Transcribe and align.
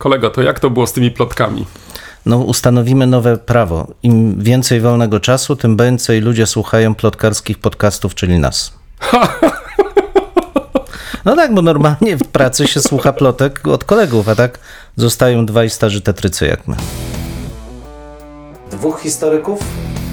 Kolego, 0.00 0.30
to 0.30 0.42
jak 0.42 0.60
to 0.60 0.70
było 0.70 0.86
z 0.86 0.92
tymi 0.92 1.10
plotkami? 1.10 1.66
No, 2.26 2.38
ustanowimy 2.38 3.06
nowe 3.06 3.36
prawo. 3.36 3.86
Im 4.02 4.42
więcej 4.42 4.80
wolnego 4.80 5.20
czasu, 5.20 5.56
tym 5.56 5.76
więcej 5.76 6.20
ludzie 6.20 6.46
słuchają 6.46 6.94
plotkarskich 6.94 7.58
podcastów, 7.58 8.14
czyli 8.14 8.38
nas. 8.38 8.72
No 11.24 11.36
tak, 11.36 11.54
bo 11.54 11.62
normalnie 11.62 12.16
w 12.16 12.24
pracy 12.24 12.66
się 12.66 12.80
słucha 12.80 13.12
plotek 13.12 13.66
od 13.66 13.84
kolegów, 13.84 14.28
a 14.28 14.34
tak 14.34 14.58
zostają 14.96 15.46
dwaj 15.46 15.70
starzy 15.70 16.00
tetrycy 16.00 16.46
jak 16.46 16.68
my. 16.68 16.76
Dwóch 18.70 19.00
historyków, 19.00 19.60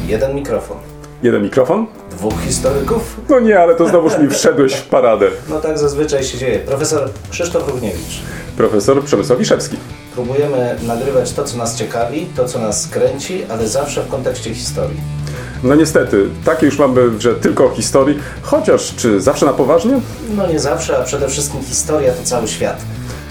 jeden 0.07 0.35
mikrofon. 0.35 0.77
Jeden 1.23 1.43
mikrofon? 1.43 1.87
Dwóch 2.17 2.41
historyków? 2.45 3.17
No 3.29 3.39
nie, 3.39 3.59
ale 3.59 3.75
to 3.75 3.89
znowuż 3.89 4.17
mi 4.17 4.29
wszedłeś 4.29 4.73
w 4.73 4.85
paradę. 4.85 5.27
No 5.49 5.61
tak 5.61 5.79
zazwyczaj 5.79 6.23
się 6.23 6.37
dzieje. 6.37 6.59
Profesor 6.59 7.09
Krzysztof 7.29 7.67
Równiewicz. 7.67 8.21
Profesor 8.57 9.03
Przemysław 9.03 9.39
Wiszewski. 9.39 9.77
Próbujemy 10.13 10.75
nagrywać 10.87 11.31
to, 11.31 11.43
co 11.43 11.57
nas 11.57 11.75
ciekawi, 11.75 12.27
to, 12.35 12.45
co 12.45 12.59
nas 12.59 12.87
kręci, 12.87 13.45
ale 13.49 13.67
zawsze 13.67 14.03
w 14.03 14.07
kontekście 14.07 14.55
historii. 14.55 14.99
No 15.63 15.75
niestety, 15.75 16.29
takie 16.45 16.65
już 16.65 16.79
mamy, 16.79 17.19
że 17.19 17.35
tylko 17.35 17.65
o 17.65 17.69
historii, 17.69 18.19
chociaż 18.41 18.95
czy 18.95 19.21
zawsze 19.21 19.45
na 19.45 19.53
poważnie? 19.53 19.99
No 20.35 20.47
nie 20.47 20.59
zawsze, 20.59 20.97
a 20.97 21.03
przede 21.03 21.27
wszystkim 21.27 21.63
historia 21.63 22.13
to 22.13 22.23
cały 22.23 22.47
świat. 22.47 22.77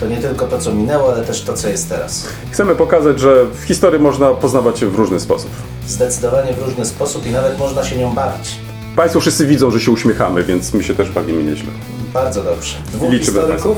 To 0.01 0.07
nie 0.07 0.17
tylko 0.17 0.47
to, 0.47 0.59
co 0.59 0.73
minęło, 0.73 1.13
ale 1.13 1.25
też 1.25 1.43
to, 1.43 1.55
co 1.55 1.69
jest 1.69 1.89
teraz. 1.89 2.27
Chcemy 2.51 2.75
pokazać, 2.75 3.21
że 3.21 3.45
w 3.45 3.65
historii 3.65 4.01
można 4.01 4.31
poznawać 4.35 4.79
się 4.79 4.87
w 4.87 4.95
różny 4.95 5.21
sposób. 5.21 5.51
Zdecydowanie 5.89 6.53
w 6.53 6.63
różny 6.63 6.85
sposób 6.85 7.27
i 7.27 7.31
nawet 7.31 7.59
można 7.59 7.85
się 7.85 7.97
nią 7.97 8.15
bawić. 8.15 8.66
Państwo 8.97 9.21
wszyscy 9.21 9.47
widzą, 9.47 9.71
że 9.71 9.81
się 9.81 9.91
uśmiechamy, 9.91 10.45
więc 10.45 10.75
my 10.75 10.85
się 10.85 10.95
też 10.95 11.11
bawimy 11.11 11.45
nieźle. 11.45 11.69
Bardzo 12.15 12.43
dobrze. 12.43 12.77
Dwóch 12.93 13.13
Liczymy 13.13 13.41
historyków, 13.41 13.77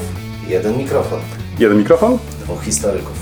jeden 0.49 0.79
mikrofon. 0.79 1.21
Jeden 1.59 1.79
mikrofon? 1.79 2.19
Dwóch 2.45 2.63
historyków. 2.65 3.19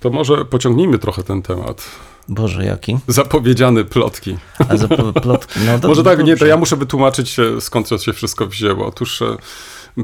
To 0.00 0.10
może 0.10 0.44
pociągnijmy 0.44 0.98
trochę 0.98 1.22
ten 1.22 1.42
temat. 1.42 1.82
Boże, 2.28 2.64
jaki? 2.64 2.98
Zapowiedziane 3.08 3.84
plotki. 3.84 4.36
A 4.68 4.76
za 4.76 4.88
plotki. 5.22 5.60
No, 5.66 5.78
do, 5.78 5.88
Może 5.88 6.04
tak, 6.04 6.18
nie, 6.18 6.24
to 6.24 6.30
dobrze. 6.30 6.48
ja 6.48 6.56
muszę 6.56 6.76
wytłumaczyć 6.76 7.36
skąd 7.60 7.88
to 7.88 7.98
się 7.98 8.12
wszystko 8.12 8.46
wzięło. 8.46 8.86
Otóż 8.86 9.22
e, 9.22 9.36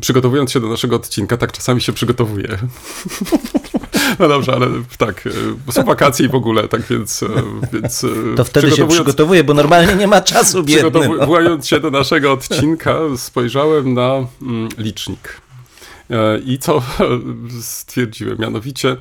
przygotowując 0.01 0.53
się 0.53 0.61
do 0.61 0.69
naszego 0.69 0.97
odcinka, 0.97 1.37
tak 1.37 1.53
czasami 1.53 1.81
się 1.81 1.93
przygotowuję. 1.93 2.49
No 4.19 4.29
dobrze, 4.29 4.53
ale 4.53 4.67
tak, 4.99 5.25
e, 5.69 5.73
są 5.73 5.85
wakacje 5.85 6.27
i 6.27 6.29
w 6.29 6.35
ogóle, 6.35 6.69
tak 6.69 6.83
więc... 6.83 7.23
e, 7.23 7.29
więc 7.73 8.05
e, 8.05 8.09
To 8.37 8.45
wtedy 8.45 8.71
się 8.71 8.89
przygotowuje, 8.89 9.45
bo 9.45 9.55
normalnie 9.55 9.95
nie 9.95 10.07
ma 10.07 10.21
czasu 10.21 10.63
biedny. 10.63 10.91
No. 10.91 11.01
Przygotowując 11.01 11.69
się 11.69 11.81
do 11.81 11.91
naszego 11.91 12.33
odcinka, 12.33 12.97
spojrzałem 13.17 13.95
na 13.95 14.27
mm, 14.43 14.69
licznik. 14.79 15.41
I 16.45 16.59
co 16.59 16.83
stwierdziłem? 17.61 18.39
Mianowicie, 18.39 18.97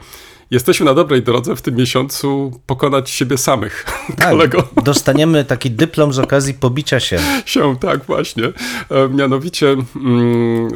jesteśmy 0.52 0.86
na 0.86 0.94
dobrej 0.94 1.24
drodze 1.24 1.56
w 1.56 1.62
tym 1.62 1.76
miesiącu 1.76 2.60
pokonać 2.66 3.10
siebie 3.10 3.38
samych, 3.38 3.86
Tak, 4.18 4.30
kolego. 4.30 4.68
dostaniemy 4.84 5.46
taki 5.46 5.72
dyplom 5.72 6.14
z 6.14 6.20
okazji 6.20 6.54
pobicia 6.54 7.00
się. 7.00 7.20
się, 7.46 7.76
tak 7.80 8.06
właśnie. 8.06 8.44
E, 8.90 9.10
Mianowicie 9.10 9.68
mm, 9.96 10.68
e, 10.68 10.70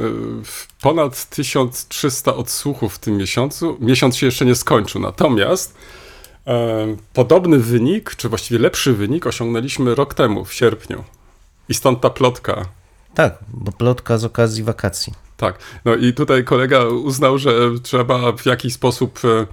ponad 0.82 1.30
1300 1.30 2.36
odsłuchów 2.36 2.96
w 2.96 3.00
tym 3.00 3.18
miesiącu. 3.18 3.78
Miesiąc 3.80 4.18
się 4.18 4.26
jeszcze 4.26 4.46
nie 4.46 4.56
skończył, 4.56 5.02
natomiast 5.02 5.76
e, 6.48 6.96
podobny 7.14 7.58
wynik, 7.58 8.16
czy 8.16 8.30
właściwie 8.30 8.60
lepszy 8.60 8.94
wynik 8.94 9.28
osiągnęliśmy 9.28 9.96
rok 9.96 10.14
temu, 10.14 10.46
w 10.46 10.54
sierpniu. 10.54 11.04
I 11.70 11.74
stąd 11.74 12.02
ta 12.02 12.10
plotka. 12.10 12.66
Tak, 13.16 13.38
bo 13.54 13.72
plotka 13.72 14.18
z 14.18 14.26
okazji 14.26 14.64
wakacji. 14.64 15.14
Tak, 15.38 15.60
no 15.86 15.96
i 15.96 16.14
tutaj 16.14 16.44
kolega 16.44 16.86
uznał, 16.86 17.38
że 17.38 17.52
trzeba 17.84 18.32
w 18.32 18.46
jakiś 18.46 18.74
sposób 18.74 19.20
e, 19.24 19.48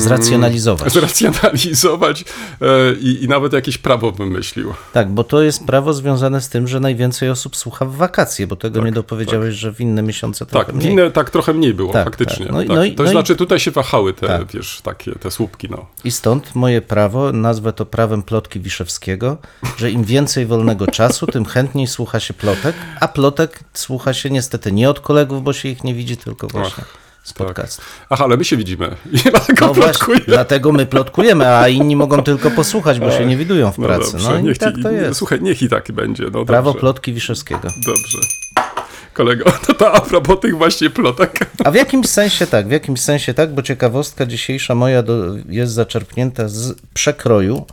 Zracjonalizować. 0.00 0.92
zracjonalizować 0.92 2.24
e, 2.60 2.94
i, 3.00 3.24
i 3.24 3.28
nawet 3.28 3.52
jakieś 3.52 3.78
prawo 3.78 4.12
wymyślił. 4.12 4.74
Tak, 4.92 5.10
bo 5.10 5.24
to 5.24 5.42
jest 5.42 5.66
prawo 5.66 5.92
związane 5.94 6.40
z 6.40 6.48
tym, 6.48 6.68
że 6.68 6.80
najwięcej 6.80 7.30
osób 7.30 7.56
słucha 7.56 7.84
w 7.84 7.94
wakacje, 7.96 8.46
bo 8.46 8.56
tego 8.56 8.84
nie 8.84 8.92
dopowiedziałeś, 8.92 9.54
że 9.54 9.72
w 9.72 9.80
inne 9.80 10.02
miesiące 10.02 10.46
trochę 10.46 10.66
Tak, 10.66 10.74
mniej. 10.74 10.88
winne 10.88 11.10
tak 11.10 11.30
trochę 11.30 11.52
mniej 11.52 11.74
było, 11.74 11.92
Tak, 11.92 12.04
faktycznie. 12.04 12.46
tak. 12.46 12.54
No 12.54 12.62
i- 12.62 12.66
tak. 12.66 12.76
no 12.76 12.84
i- 12.84 12.94
to 12.94 13.02
no 13.02 13.08
i- 13.08 13.12
znaczy 13.12 13.36
tutaj 13.36 13.60
się 13.60 13.70
wahały 13.70 14.14
te, 14.14 14.26
Tak. 14.26 14.52
wiesz, 14.52 14.80
takie, 14.82 15.12
te 15.12 15.30
słupki, 15.30 15.68
no. 15.70 15.86
I 16.04 16.10
stąd 16.10 16.54
moje 16.54 16.82
prawo, 16.82 17.32
nazwę 17.32 17.72
to 17.72 17.86
prawem 17.86 18.22
plotki 18.22 18.60
Wiszewskiego, 18.60 19.36
że 19.76 19.90
im 19.90 20.04
więcej 20.04 20.46
wolnego 20.46 20.86
czasu, 20.86 21.26
tym 21.26 21.44
chętniej 21.44 21.86
słucha 21.86 22.20
się 22.20 22.34
plotek, 22.34 22.74
a 23.00 23.08
plotek 23.08 23.60
słucha 23.74 24.12
się 24.14 24.30
niestety 24.30 24.72
nie 24.72 24.90
od 24.90 25.00
kolegów, 25.00 25.42
bo 25.42 25.52
się 25.52 25.68
ich 25.68 25.84
nie 25.84 25.94
widzi, 25.94 26.16
tylko 26.16 26.46
właśnie 26.48 26.84
z 27.24 27.32
podcastu. 27.32 27.82
Aha, 28.10 28.24
ale 28.24 28.36
my 28.36 28.44
się 28.44 28.56
widzimy 28.56 28.96
i 29.12 29.16
dlatego 29.30 29.66
No 29.66 29.74
właśnie, 29.74 30.14
dlatego 30.26 30.72
my 30.72 30.86
plotkujemy, 30.86 31.48
a 31.48 31.68
inni 31.68 31.96
mogą 31.96 32.22
tylko 32.22 32.50
posłuchać, 32.50 33.00
bo 33.00 33.10
się 33.18 33.26
nie 33.26 33.36
widują 33.36 33.72
w 33.72 33.78
No 33.78 33.86
pracy. 33.86 34.12
dobrze, 34.12 34.30
No 34.30 34.38
i 34.38 34.42
niech 34.42 34.58
tak 34.58 34.74
to 34.82 34.90
jest. 34.90 35.18
Słuchaj, 35.18 35.42
niech 35.42 35.62
i 35.62 35.68
tak 35.68 35.92
będzie, 35.92 36.24
no 36.32 36.44
Prawo 36.44 36.70
dobrze. 36.70 36.80
plotki 36.80 37.12
Wiszewskiego. 37.12 37.68
Dobrze. 37.86 38.18
Kolego, 39.12 39.44
to, 39.66 39.74
to 39.74 39.92
a 39.94 40.00
propos 40.00 40.40
tych 40.40 40.56
właśnie 40.58 40.90
plotek. 40.90 41.38
A 41.64 41.70
w 41.70 41.74
jakimś 41.74 42.06
sensie 42.06 42.46
tak, 42.46 42.68
w 42.68 42.70
jakimś 42.70 43.00
sensie 43.00 43.34
tak, 43.34 43.54
bo 43.54 43.62
ciekawostka 43.62 44.26
dzisiejsza 44.26 44.74
moja 44.74 45.02
do, 45.02 45.24
jest 45.48 45.72
zaczerpnięta 45.72 46.48
z 46.48 46.74
przekroju 46.94 47.66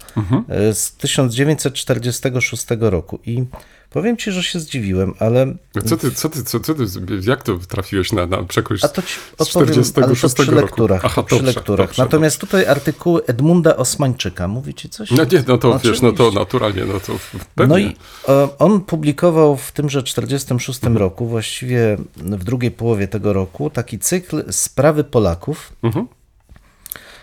e, 0.50 0.74
z 0.74 0.92
1946 0.96 2.66
roku 2.80 3.20
i 3.26 3.44
powiem 3.91 4.18
ci, 4.18 4.31
że 4.31 4.44
się 4.44 4.59
zdziwiłem, 4.59 5.13
ale 5.19 5.53
Co 5.85 5.97
ty, 5.97 6.12
co 6.12 6.29
ty, 6.29 6.44
co, 6.44 6.59
co 6.59 6.74
ty, 6.74 6.84
jak 7.22 7.44
to 7.44 7.57
trafiłeś 7.57 8.12
na, 8.12 8.25
na 8.25 8.44
przekrój 8.44 8.78
a 8.81 8.88
to 8.88 9.02
ci 9.02 9.13
z 9.13 9.18
ale 9.18 9.38
to 9.38 9.46
46 9.46 10.35
przy 10.35 10.46
roku? 10.46 10.62
lekturach. 10.62 11.02
Aha, 11.06 11.24
przy 11.24 11.35
dobrze, 11.35 11.53
lekturach. 11.53 11.88
dobrze, 11.88 12.03
Natomiast 12.03 12.38
tutaj 12.38 12.66
artykuły 12.66 13.25
Edmunda 13.25 13.78
Osmańczyka, 13.78 14.47
mówi 14.47 14.74
ci 14.74 14.90
coś? 14.90 15.12
No 15.12 15.24
nie, 15.24 15.44
no 15.47 15.57
to 15.57 15.79
wiesz, 15.79 16.02
no 16.02 16.12
to 16.12 16.31
naturalnie, 16.31 16.85
no 16.85 17.00
to 17.00 17.13
pewnie. 17.56 17.74
No 17.74 17.78
i 17.78 17.96
e, 18.29 18.50
on 18.59 18.81
publikował 18.81 19.57
w 19.57 19.72
tymże 19.72 20.03
46 20.03 20.79
roku, 20.84 21.25
właściwie 21.28 21.97
w 22.16 22.44
drugiej 22.44 22.72
połowie 22.72 23.08
tego 23.08 23.34
roku, 23.34 23.69
taki 23.69 24.00
cykl 24.00 24.44
Sprawy 24.52 25.03
Polaków. 25.03 25.73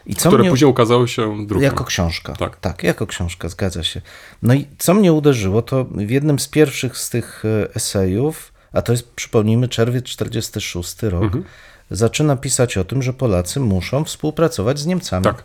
I 0.09 0.15
co 0.15 0.29
które 0.29 0.43
mnie, 0.43 0.51
później 0.51 0.71
ukazały 0.71 1.09
się 1.09 1.47
drukiem. 1.47 1.65
jako 1.65 1.85
książka. 1.85 2.33
Tak. 2.33 2.57
tak, 2.57 2.83
jako 2.83 3.07
książka, 3.07 3.49
zgadza 3.49 3.83
się. 3.85 4.01
No 4.43 4.55
i 4.55 4.67
co 4.79 4.95
mnie 4.95 5.13
uderzyło, 5.13 5.63
to 5.63 5.85
w 5.85 6.11
jednym 6.11 6.39
z 6.39 6.49
pierwszych 6.49 6.97
z 6.97 7.11
tych 7.11 7.43
e, 7.45 7.75
esejów, 7.75 8.53
a 8.73 8.83
to 8.83 8.93
jest, 8.93 9.11
przypomnijmy, 9.13 9.69
czerwiec 9.69 10.05
46 10.05 11.03
rok, 11.03 11.23
Mhm. 11.23 11.45
zaczyna 11.91 12.37
pisać 12.37 12.79
o 12.79 12.85
tym, 12.85 13.03
że 13.03 13.13
Polacy 13.13 13.61
muszą 13.61 14.05
współpracować 14.05 14.79
z 14.79 14.87
Niemcami. 14.87 15.25
Tak. 15.25 15.43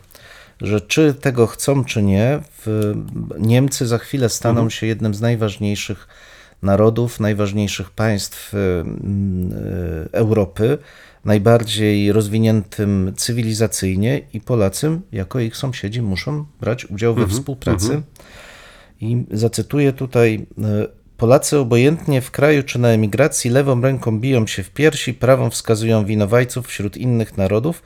Że 0.60 0.80
czy 0.80 1.14
tego 1.14 1.46
chcą, 1.46 1.84
czy 1.84 2.02
nie, 2.02 2.40
Niemcy 3.38 3.86
za 3.86 3.98
chwilę 3.98 4.28
staną 4.28 4.52
Mhm. 4.60 4.70
się 4.70 4.86
jednym 4.86 5.14
z 5.14 5.20
najważniejszych 5.20 6.08
narodów, 6.62 7.20
najważniejszych 7.20 7.90
państw 7.90 8.54
e, 8.54 8.58
Europy, 10.12 10.78
najbardziej 11.24 12.12
rozwiniętym 12.12 13.12
cywilizacyjnie 13.16 14.20
i 14.32 14.40
Polacy 14.40 15.00
jako 15.12 15.40
ich 15.40 15.56
sąsiedzi 15.56 16.02
muszą 16.02 16.44
brać 16.60 16.90
udział 16.90 17.14
we 17.14 17.26
współpracy. 17.26 18.02
I 19.00 19.24
zacytuję 19.30 19.92
tutaj 19.92 20.46
e, 20.58 20.86
Polacy 21.16 21.58
obojętnie 21.58 22.20
w 22.20 22.30
kraju 22.30 22.62
czy 22.62 22.78
na 22.78 22.88
emigracji 22.88 23.50
lewą 23.50 23.80
ręką 23.80 24.20
biją 24.20 24.46
się 24.46 24.62
w 24.62 24.70
piersi, 24.70 25.14
prawą 25.14 25.50
wskazują 25.50 26.04
winowajców 26.04 26.66
wśród 26.66 26.96
innych 26.96 27.36
narodów 27.36 27.82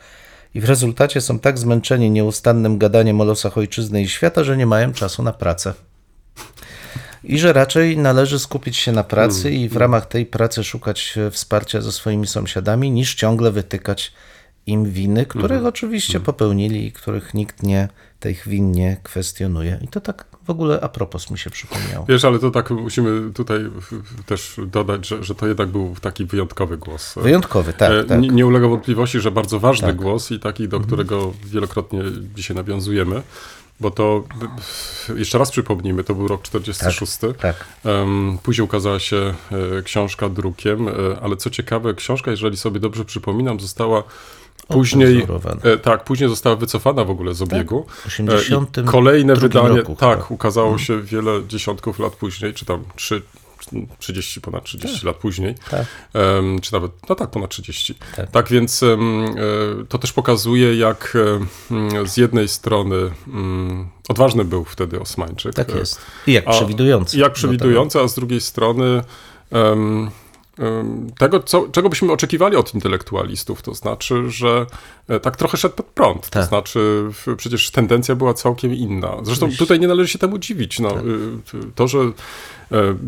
i 0.54 0.60
w 0.60 0.64
rezultacie 0.64 1.20
są 1.20 1.38
tak 1.38 1.58
zmęczeni 1.58 2.10
nieustannym 2.10 2.78
gadaniem 2.78 3.20
o 3.20 3.24
losach 3.24 3.58
ojczyzny 3.58 4.02
i 4.02 4.08
świata, 4.08 4.44
że 4.44 4.56
nie 4.56 4.66
mają 4.66 4.92
czasu 4.92 5.22
na 5.22 5.32
pracę. 5.32 5.74
I 7.28 7.38
że 7.38 7.52
raczej 7.52 7.98
należy 7.98 8.38
skupić 8.38 8.76
się 8.76 8.92
na 8.92 9.04
pracy 9.04 9.50
i 9.50 9.68
w 9.68 9.76
ramach 9.76 10.06
tej 10.06 10.26
pracy 10.26 10.64
szukać 10.64 11.14
e, 11.16 11.30
wsparcia 11.30 11.80
ze 11.80 11.92
swoimi 11.92 12.26
sąsiadami, 12.26 12.90
niż 12.90 13.14
ciągle 13.14 13.50
wytykać 13.50 14.12
im 14.66 14.84
winy, 14.84 15.26
których 15.26 15.64
oczywiście 15.64 16.20
popełnili 16.20 16.86
i 16.86 16.92
których 16.92 17.34
nikt 17.34 17.62
nie 17.62 17.88
tych 18.20 18.48
win 18.48 18.72
nie 18.72 18.96
kwestionuje. 19.02 19.78
I 19.82 19.88
to 19.88 20.00
tak 20.00 20.24
w 20.46 20.50
ogóle 20.50 20.80
a 20.80 20.88
propos 20.88 21.30
mi 21.30 21.38
się 21.38 21.50
przypomniało. 21.50 22.06
Wiesz, 22.08 22.24
ale 22.24 22.38
to 22.38 22.50
tak 22.50 22.70
musimy 22.70 23.32
tutaj 23.32 23.70
też 24.26 24.60
dodać, 24.66 25.08
że, 25.08 25.24
że 25.24 25.34
to 25.34 25.46
jednak 25.46 25.68
był 25.68 25.94
taki 26.00 26.24
wyjątkowy 26.24 26.76
głos. 26.76 27.14
Wyjątkowy, 27.16 27.70
E, 27.70 27.74
tak, 27.74 28.06
tak. 28.08 28.20
Nie, 28.20 28.28
nie 28.28 28.46
ulega 28.46 28.68
wątpliwości, 28.68 29.20
że 29.20 29.30
bardzo 29.30 29.60
ważny 29.60 29.88
Tak. 29.88 29.96
głos 29.96 30.30
i 30.30 30.38
taki, 30.40 30.68
do 30.68 30.80
którego 30.80 31.32
wielokrotnie 31.44 32.02
dzisiaj 32.34 32.56
nawiązujemy, 32.56 33.22
bo 33.80 33.90
to, 33.90 34.24
jeszcze 35.16 35.38
raz 35.38 35.50
przypomnijmy, 35.50 36.04
to 36.04 36.14
był 36.14 36.28
rok 36.28 36.42
46. 36.42 37.18
Tak. 37.40 37.64
Em, 37.84 38.38
Później 38.42 38.64
ukazała 38.64 38.98
się 38.98 39.34
e, 39.78 39.82
książka 39.82 40.28
drukiem, 40.28 40.88
e, 40.88 40.92
ale 41.22 41.36
co 41.36 41.50
ciekawe, 41.50 41.94
książka, 41.94 42.30
jeżeli 42.30 42.56
sobie 42.56 42.80
dobrze 42.80 43.04
przypominam, 43.04 43.60
została 43.60 44.02
później, 44.68 45.26
e, 45.62 45.76
tak, 45.76 46.04
później 46.04 46.30
została 46.30 46.56
wycofana 46.56 47.04
w 47.04 47.10
ogóle 47.10 47.34
z 47.34 47.42
obiegu. 47.42 47.86
E, 48.04 48.06
80 48.06 48.78
i 48.78 48.84
Kolejne 48.84 49.36
wydanie, 49.36 49.76
roku 49.76 49.96
tak, 49.96 50.30
ukazało 50.30 50.78
się 50.78 51.02
wiele 51.02 51.46
dziesiątków 51.48 51.98
lat 51.98 52.12
później, 52.12 52.54
czy 52.54 52.64
tam 52.64 52.84
trzy, 52.96 53.22
30, 53.98 54.40
ponad 54.40 54.64
30 54.64 55.06
lat 55.06 55.16
później, 55.16 55.54
Tak. 55.70 55.86
Czy 56.62 56.72
nawet, 56.72 56.92
no 57.08 57.14
tak, 57.14 57.30
ponad 57.30 57.50
30. 57.50 57.94
Tak. 58.16 58.30
Tak, 58.30 58.48
więc 58.48 58.82
e, 58.82 58.96
to 59.88 59.98
też 59.98 60.12
pokazuje, 60.12 60.76
jak 60.76 61.16
e, 62.00 62.06
z 62.08 62.16
jednej 62.16 62.48
strony 62.48 62.96
mm, 63.28 63.88
odważny 64.08 64.44
był 64.44 64.64
wtedy 64.64 65.00
Osmańczyk. 65.00 65.54
Tak 65.54 65.70
e, 65.74 65.78
jest. 65.78 66.00
I 66.26 66.32
jak 66.32 66.48
A- 66.48 66.50
przewidujący. 66.50 67.18
Jak 67.18 67.28
do 67.28 67.34
przewidujący, 67.34 68.00
a 68.00 68.08
z 68.08 68.14
drugiej 68.14 68.40
strony 68.40 69.02
tego, 71.18 71.40
co, 71.42 71.68
czego 71.72 71.88
byśmy 71.88 72.12
oczekiwali 72.12 72.56
od 72.56 72.74
intelektualistów, 72.74 73.62
to 73.62 73.74
znaczy, 73.74 74.30
że 74.30 74.66
tak 75.22 75.36
trochę 75.36 75.56
szedł 75.56 75.74
pod 75.74 75.86
prąd. 75.86 76.22
To 76.22 76.30
Tak. 76.30 76.48
znaczy, 76.48 77.08
w- 77.12 77.36
przecież 77.36 77.70
tendencja 77.70 78.14
była 78.14 78.34
całkiem 78.34 78.74
inna. 78.74 79.16
Zresztą 79.22 79.48
tutaj 79.58 79.80
nie 79.80 79.88
należy 79.88 80.08
się 80.08 80.18
temu 80.18 80.38
dziwić. 80.38 80.78
No, 80.80 80.90
Tak. 80.90 81.04
y, 81.04 81.72
To, 81.74 81.88
że 81.88 81.98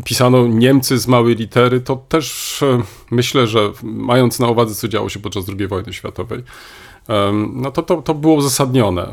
pisano 0.05 0.47
Niemcy 0.47 0.97
z 0.97 1.07
małej 1.07 1.35
litery, 1.35 1.81
to 1.81 1.95
też 1.95 2.59
e, 2.63 2.81
myślę, 3.11 3.47
że 3.47 3.71
mając 3.83 4.39
na 4.39 4.47
uwadze, 4.47 4.75
co 4.75 4.87
działo 4.87 5.09
się 5.09 5.19
podczas 5.19 5.45
II 5.59 5.67
wojny 5.67 5.93
światowej, 5.93 6.43
no 7.53 7.71
to, 7.71 7.83
to, 7.83 8.01
to 8.01 8.13
było 8.13 8.33
uzasadnione. 8.33 9.07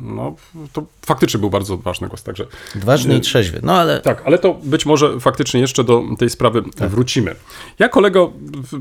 No, 0.00 0.34
to 0.72 0.82
faktycznie 1.06 1.40
był 1.40 1.50
bardzo 1.50 1.74
odważny 1.74 2.08
głos, 2.08 2.22
także 2.22 2.46
tego. 2.72 2.86
Ważny 2.86 3.16
i 3.16 3.20
trzeźwy. 3.20 3.60
No 3.62 3.72
ale 3.72 4.00
tak, 4.00 4.22
ale 4.24 4.38
to 4.38 4.54
być 4.62 4.86
może 4.86 5.20
faktycznie 5.20 5.60
jeszcze 5.60 5.84
do 5.84 6.02
tej 6.18 6.30
sprawy 6.30 6.62
Tak. 6.76 6.90
wrócimy. 6.90 7.34
Ja 7.78 7.88
kolego 7.88 8.32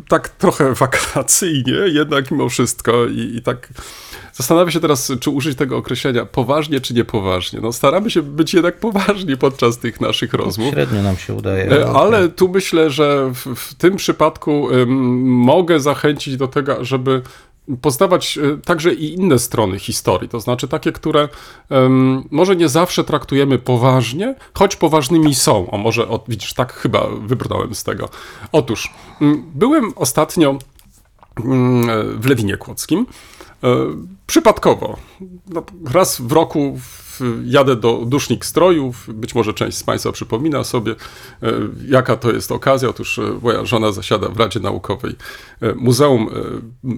tak 0.07 0.29
trochę 0.29 0.73
wakacyjnie, 0.85 1.73
jednak 1.87 2.31
mimo 2.31 2.49
wszystko 2.49 3.05
i, 3.05 3.35
i 3.35 3.41
tak 3.41 3.69
zastanawiam 4.33 4.71
się 4.71 4.79
teraz, 4.79 5.11
czy 5.19 5.29
użyć 5.29 5.57
tego 5.57 5.77
określenia 5.77 6.25
poważnie 6.25 6.81
czy 6.81 6.93
niepoważnie. 6.93 7.59
No 7.61 7.73
staramy 7.73 8.11
się 8.11 8.21
być 8.21 8.53
jednak 8.53 8.79
poważni 8.79 9.37
podczas 9.37 9.77
tych 9.77 10.01
naszych 10.01 10.33
rozmów. 10.33 10.73
średnio 10.73 11.03
nam 11.03 11.17
się 11.17 11.33
udaje. 11.33 11.71
E, 11.71 11.89
Ale 11.89 12.29
tu 12.29 12.49
myślę, 12.49 12.89
że 12.89 13.31
w, 13.33 13.55
w 13.55 13.73
tym 13.73 13.95
przypadku 13.95 14.69
ym, 14.71 14.89
mogę 15.25 15.79
zachęcić 15.79 16.37
do 16.37 16.47
tego, 16.47 16.85
żeby 16.85 17.21
poznawać 17.81 18.37
e, 18.37 18.57
także 18.57 18.93
i 18.93 19.13
inne 19.13 19.39
strony 19.39 19.79
historii, 19.79 20.29
to 20.29 20.39
znaczy 20.39 20.67
takie, 20.67 20.91
które 20.91 21.29
ym, 21.71 22.27
może 22.31 22.55
nie 22.55 22.69
zawsze 22.69 23.03
traktujemy 23.03 23.59
poważnie, 23.59 24.35
choć 24.53 24.75
poważnymi 24.75 25.35
są. 25.35 25.71
O 25.71 25.77
może, 25.77 26.07
o, 26.07 26.23
widzisz, 26.27 26.53
tak 26.53 26.73
chyba 26.73 27.07
wybrnąłem 27.21 27.75
z 27.75 27.83
tego. 27.83 28.09
Otóż, 28.51 28.93
byłem 29.55 29.93
ostatnio 29.95 30.51
e, 30.51 30.57
w 32.17 32.25
Lewinie 32.25 32.57
Kłodzkim. 32.57 33.05
Przypadkowo. 34.29 34.97
No, 35.47 35.63
raz 35.93 36.21
w 36.21 36.31
roku 36.31 36.79
jadę 37.45 37.75
do 37.75 38.03
Dusznik 38.05 38.45
Strojów. 38.45 39.13
Być 39.13 39.35
może 39.35 39.53
część 39.53 39.77
z 39.77 39.83
Państwa 39.83 40.11
przypomina 40.11 40.63
sobie, 40.63 40.91
e, 41.43 41.51
jaka 41.87 42.17
to 42.17 42.31
jest 42.31 42.51
okazja. 42.51 42.89
Otóż 42.89 43.19
e, 43.19 43.21
moja 43.41 43.65
żona 43.65 43.91
zasiada 43.91 44.29
w 44.29 44.39
Radzie 44.39 44.59
Naukowej 44.59 45.15
e, 45.61 45.73
Muzeum 45.73 46.29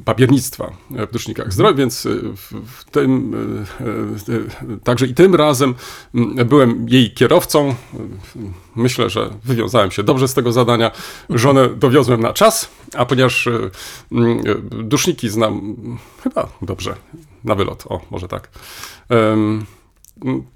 Papiernictwa 0.05 0.71
w 0.89 1.11
Dusznikach 1.11 1.53
Zdrojów, 1.53 1.77
więc 1.77 2.07
w, 2.67 2.91
tym, 2.91 3.35
także 4.83 5.05
i 5.05 5.13
tym 5.13 5.35
razem 5.35 5.75
m, 6.15 6.35
byłem 6.45 6.89
jej 6.89 7.11
kierowcą. 7.11 7.75
Myślę, 8.75 9.09
że 9.09 9.29
wywiązałem 9.43 9.91
się 9.91 10.03
dobrze 10.03 10.27
z 10.27 10.33
tego 10.33 10.51
zadania. 10.51 10.91
Żonę 11.29 11.69
dowiozłem 11.69 12.21
na 12.21 12.33
czas, 12.33 12.69
a 12.93 13.05
ponieważ 13.05 13.47
mm, 14.11 14.41
duszniki 14.69 15.29
znam 15.29 15.53
mm, 15.53 15.97
chyba 16.23 16.47
dobrze, 16.61 16.95
na 17.43 17.55
wylot, 17.55 17.83
o, 17.89 18.01
może 18.11 18.27
tak. 18.27 18.49
Mm, 19.09 19.65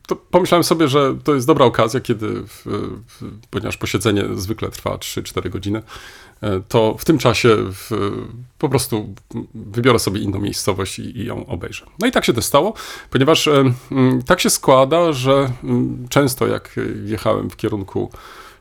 To 0.07 0.15
pomyślałem 0.15 0.63
sobie, 0.63 0.87
że 0.87 1.15
to 1.23 1.35
jest 1.35 1.47
dobra 1.47 1.65
okazja, 1.65 1.99
kiedy, 1.99 2.27
w, 2.47 2.65
w, 3.07 3.31
ponieważ 3.49 3.77
posiedzenie 3.77 4.23
zwykle 4.35 4.69
trwa 4.69 4.95
3-4 4.95 5.49
godziny, 5.49 5.81
e, 6.41 6.61
to 6.67 6.95
w 6.99 7.05
tym 7.05 7.17
czasie 7.17 7.55
w, 7.57 7.91
po 8.57 8.69
prostu 8.69 9.13
wybiorę 9.55 9.99
sobie 9.99 10.21
inną 10.21 10.39
miejscowość 10.39 10.99
i, 10.99 11.19
i 11.19 11.25
ją 11.25 11.45
obejrzę. 11.45 11.85
No 11.99 12.07
i 12.07 12.11
tak 12.11 12.25
się 12.25 12.33
też 12.33 12.45
stało, 12.45 12.73
ponieważ 13.09 13.47
e, 13.47 13.73
tak 14.25 14.41
się 14.41 14.49
składa, 14.49 15.13
że 15.13 15.51
często 16.09 16.47
jak 16.47 16.75
jechałem 17.05 17.49
w 17.49 17.55
kierunku 17.55 18.11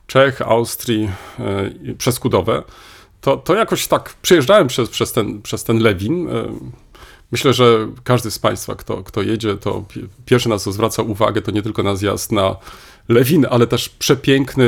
Czech, 0.06 0.42
Austrii 0.42 1.10
e, 1.38 1.94
przez 1.98 2.18
Kudowę, 2.18 2.62
to, 3.20 3.36
to 3.36 3.54
jakoś 3.54 3.86
tak 3.86 4.14
przejeżdżałem 4.22 4.66
przez, 4.68 4.88
przez, 4.90 5.12
ten, 5.12 5.42
przez 5.42 5.64
ten 5.64 5.78
Lewin. 5.78 6.28
Myślę, 7.32 7.52
że 7.52 7.88
każdy 8.04 8.30
z 8.30 8.38
Państwa, 8.38 8.74
kto, 8.74 9.02
kto 9.02 9.22
jedzie, 9.22 9.56
to 9.56 9.84
pi- 9.88 10.08
pierwszy 10.24 10.48
na 10.48 10.58
co 10.58 10.72
zwraca 10.72 11.02
uwagę, 11.02 11.42
to 11.42 11.50
nie 11.50 11.62
tylko 11.62 11.82
na 11.82 11.96
zjazd 11.96 12.32
na 12.32 12.56
Lewin, 13.08 13.46
ale 13.50 13.66
też 13.66 13.88
przepiękny 13.88 14.64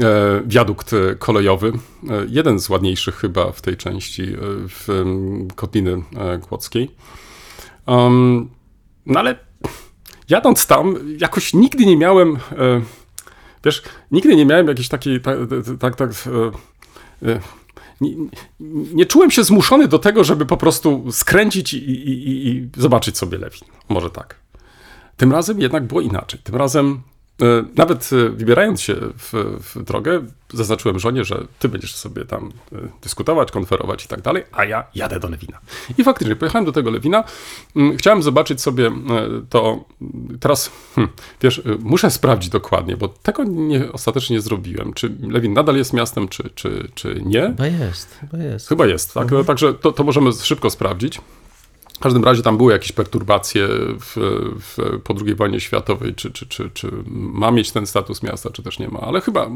e, 0.00 0.42
wiadukt 0.46 0.92
e, 0.92 1.14
kolejowy. 1.14 1.72
E, 2.08 2.26
jeden 2.28 2.60
z 2.60 2.68
ładniejszych 2.68 3.16
chyba 3.16 3.52
w 3.52 3.60
tej 3.60 3.76
części 3.76 4.26
w 4.68 5.04
Kotliny 5.54 6.02
Kłodzkiej. 6.48 6.90
No 9.06 9.20
ale 9.20 9.38
jadąc 10.28 10.66
tam, 10.66 10.96
jakoś 11.18 11.54
nigdy 11.54 11.86
nie 11.86 11.96
miałem, 11.96 12.38
wiesz, 13.64 13.82
nigdy 14.10 14.36
nie 14.36 14.46
miałem 14.46 14.68
jakiejś 14.68 14.88
takiej, 14.88 15.20
tak, 15.20 15.36
tak, 15.80 15.96
tak 15.96 16.10
nie, 18.00 18.10
nie 18.94 19.06
czułem 19.06 19.30
się 19.30 19.44
zmuszony 19.44 19.88
do 19.88 19.98
tego, 19.98 20.24
żeby 20.24 20.46
po 20.46 20.56
prostu 20.56 21.12
skręcić 21.12 21.74
i, 21.74 21.78
i, 21.78 22.48
i, 22.48 22.68
zobaczyć 22.76 23.18
sobie 23.18 23.38
Lewin. 23.38 23.68
Może 23.88 24.10
tak. 24.10 24.40
Tym 25.16 25.32
razem 25.32 25.60
jednak 25.60 25.86
było 25.86 26.00
inaczej. 26.00 26.40
Tym 26.44 26.56
razem, 26.56 27.02
nawet 27.76 28.10
e, 28.12 28.28
wybierając 28.30 28.80
się 28.80 28.94
w, 28.94 29.32
w 29.60 29.82
drogę, 29.82 30.26
zaznaczyłem 30.52 30.98
żonie, 30.98 31.24
że 31.24 31.46
ty 31.58 31.68
będziesz 31.68 31.94
sobie 31.94 32.24
tam 32.24 32.52
e, 32.72 32.76
dyskutować, 33.02 33.50
konferować 33.50 34.04
i 34.04 34.08
tak 34.08 34.20
dalej, 34.22 34.44
a 34.52 34.64
ja 34.64 34.84
jadę 34.94 35.20
do 35.20 35.28
Lewina. 35.28 35.58
I 35.98 36.04
faktycznie 36.04 36.36
pojechałem 36.36 36.64
do 36.64 36.72
tego 36.72 36.90
Lewina. 36.90 37.24
Mm, 37.76 37.96
Chciałem 37.96 38.22
zobaczyć 38.22 38.60
sobie 38.60 38.86
e, 38.86 38.92
to. 39.50 39.84
Teraz, 40.40 40.70
hm, 40.94 41.08
wiesz, 41.42 41.58
e, 41.58 41.62
muszę 41.80 42.10
sprawdzić 42.10 42.50
dokładnie, 42.50 42.96
bo 42.96 43.08
tego 43.08 43.44
nie, 43.44 43.92
ostatecznie 43.92 44.36
nie 44.36 44.42
zrobiłem. 44.42 44.92
Czy 44.92 45.12
Lewin 45.20 45.52
nadal 45.52 45.76
jest 45.76 45.92
miastem, 45.92 46.28
czy, 46.28 46.50
czy, 46.54 46.88
czy 46.94 47.22
nie? 47.24 47.42
Chyba 47.42 47.66
jest, 47.66 48.18
chyba 48.20 48.38
jest. 48.44 48.68
Chyba 48.68 48.86
jest, 48.86 49.14
tak? 49.14 49.30
No, 49.30 49.44
Także 49.44 49.74
to, 49.74 49.92
to 49.92 50.04
możemy 50.04 50.32
szybko 50.32 50.70
sprawdzić. 50.70 51.20
W 51.96 51.98
każdym 51.98 52.24
razie 52.24 52.42
tam 52.42 52.56
były 52.56 52.72
jakieś 52.72 52.92
perturbacje 52.92 53.68
w, 54.00 54.16
w, 54.60 55.00
po 55.04 55.14
II 55.26 55.34
wojnie 55.34 55.60
światowej, 55.60 56.14
czy, 56.14 56.30
czy, 56.30 56.46
czy, 56.46 56.70
czy 56.70 56.90
ma 57.06 57.50
mieć 57.50 57.72
ten 57.72 57.86
status 57.86 58.22
miasta, 58.22 58.50
czy 58.50 58.62
też 58.62 58.78
nie 58.78 58.88
ma, 58.88 59.00
ale 59.00 59.20
chyba 59.20 59.50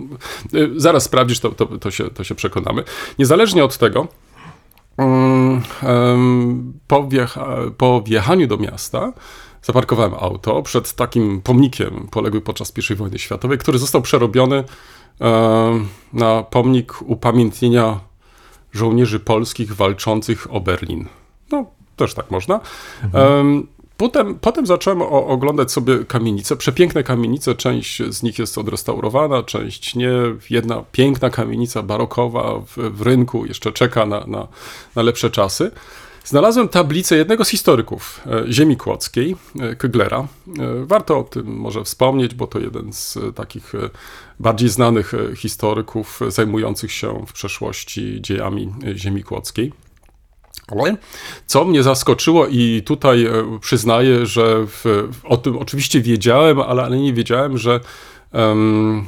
y, 0.54 0.70
zaraz 0.76 1.04
sprawdzisz, 1.04 1.40
to, 1.40 1.50
to, 1.50 1.66
to, 1.66 1.90
się, 1.90 2.10
to 2.10 2.24
się 2.24 2.34
przekonamy. 2.34 2.84
Niezależnie 3.18 3.64
od 3.64 3.78
tego, 3.78 4.08
mm, 4.96 5.62
po, 6.86 7.02
wjecha- 7.02 7.70
po 7.70 8.02
wjechaniu 8.02 8.46
do 8.46 8.56
miasta 8.56 9.12
zaparkowałem 9.62 10.14
auto 10.14 10.62
przed 10.62 10.92
takim 10.92 11.40
pomnikiem 11.40 12.08
poległym 12.10 12.42
podczas 12.42 12.72
I 12.90 12.94
wojny 12.94 13.18
światowej, 13.18 13.58
który 13.58 13.78
został 13.78 14.02
przerobiony 14.02 14.64
na 16.12 16.42
pomnik 16.42 17.02
upamiętnienia 17.02 18.00
żołnierzy 18.72 19.20
polskich 19.20 19.74
walczących 19.74 20.54
o 20.54 20.60
Berlin. 20.60 21.08
No, 21.52 21.66
też 22.04 22.14
tak 22.14 22.30
można. 22.30 22.60
Em, 23.12 23.66
Potem, 24.00 24.38
potem 24.38 24.66
zacząłem 24.66 25.02
o, 25.02 25.26
oglądać 25.26 25.72
sobie 25.72 26.04
kamienice, 26.04 26.56
przepiękne 26.56 27.02
kamienice, 27.02 27.54
część 27.54 28.02
z 28.08 28.22
nich 28.22 28.38
jest 28.38 28.58
odrestaurowana, 28.58 29.42
część 29.42 29.94
nie. 29.94 30.10
Jedna 30.50 30.84
piękna 30.92 31.30
kamienica 31.30 31.82
barokowa 31.82 32.60
w, 32.60 32.76
w 32.76 33.02
rynku 33.02 33.46
jeszcze 33.46 33.72
czeka 33.72 34.06
na, 34.06 34.24
na, 34.26 34.48
na 34.96 35.02
lepsze 35.02 35.30
czasy. 35.30 35.70
Znalazłem 36.24 36.68
tablicę 36.68 37.16
jednego 37.16 37.44
z 37.44 37.48
historyków 37.48 38.20
e, 38.26 38.52
ziemi 38.52 38.76
kłodzkiej, 38.76 39.36
e, 39.60 39.76
Kyglera. 39.76 40.18
E, 40.18 40.26
Warto 40.84 41.18
o 41.18 41.22
tym 41.24 41.46
może 41.46 41.84
wspomnieć, 41.84 42.34
bo 42.34 42.46
to 42.46 42.58
jeden 42.58 42.92
z 42.92 43.18
takich 43.34 43.72
bardziej 44.40 44.68
znanych 44.68 45.12
historyków 45.36 46.20
zajmujących 46.28 46.92
się 46.92 47.24
w 47.26 47.32
przeszłości 47.32 48.18
dziejami 48.20 48.72
ziemi 48.96 49.22
kłodzkiej. 49.22 49.72
Co 51.46 51.64
mnie 51.64 51.82
zaskoczyło 51.82 52.46
i 52.46 52.82
tutaj 52.86 53.24
e, 53.24 53.58
przyznaję, 53.60 54.26
że 54.26 54.66
w, 54.66 55.08
o 55.24 55.36
tym 55.36 55.58
oczywiście 55.58 56.00
wiedziałem, 56.00 56.60
ale, 56.60 56.82
ale 56.82 56.98
nie 56.98 57.12
wiedziałem, 57.12 57.58
że 57.58 57.80
mm, 58.32 59.06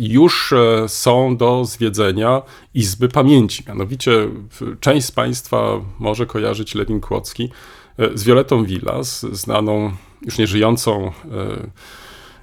już 0.00 0.52
e, 0.52 0.88
są 0.88 1.36
do 1.36 1.64
zwiedzenia 1.64 2.42
Izby 2.74 3.08
Pamięci. 3.08 3.64
Mianowicie 3.68 4.28
część 4.80 5.06
z 5.06 5.10
Państwa 5.10 5.80
może 5.98 6.26
kojarzyć 6.26 6.74
Lewin 6.74 7.00
Kłodzki 7.00 7.50
e, 7.98 8.18
z 8.18 8.24
Violetą 8.24 8.64
Villas, 8.64 9.26
znaną, 9.32 9.92
już 10.22 10.38
nie 10.38 10.46
żyjącą 10.46 11.12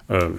e, 0.09 0.15
e, 0.15 0.29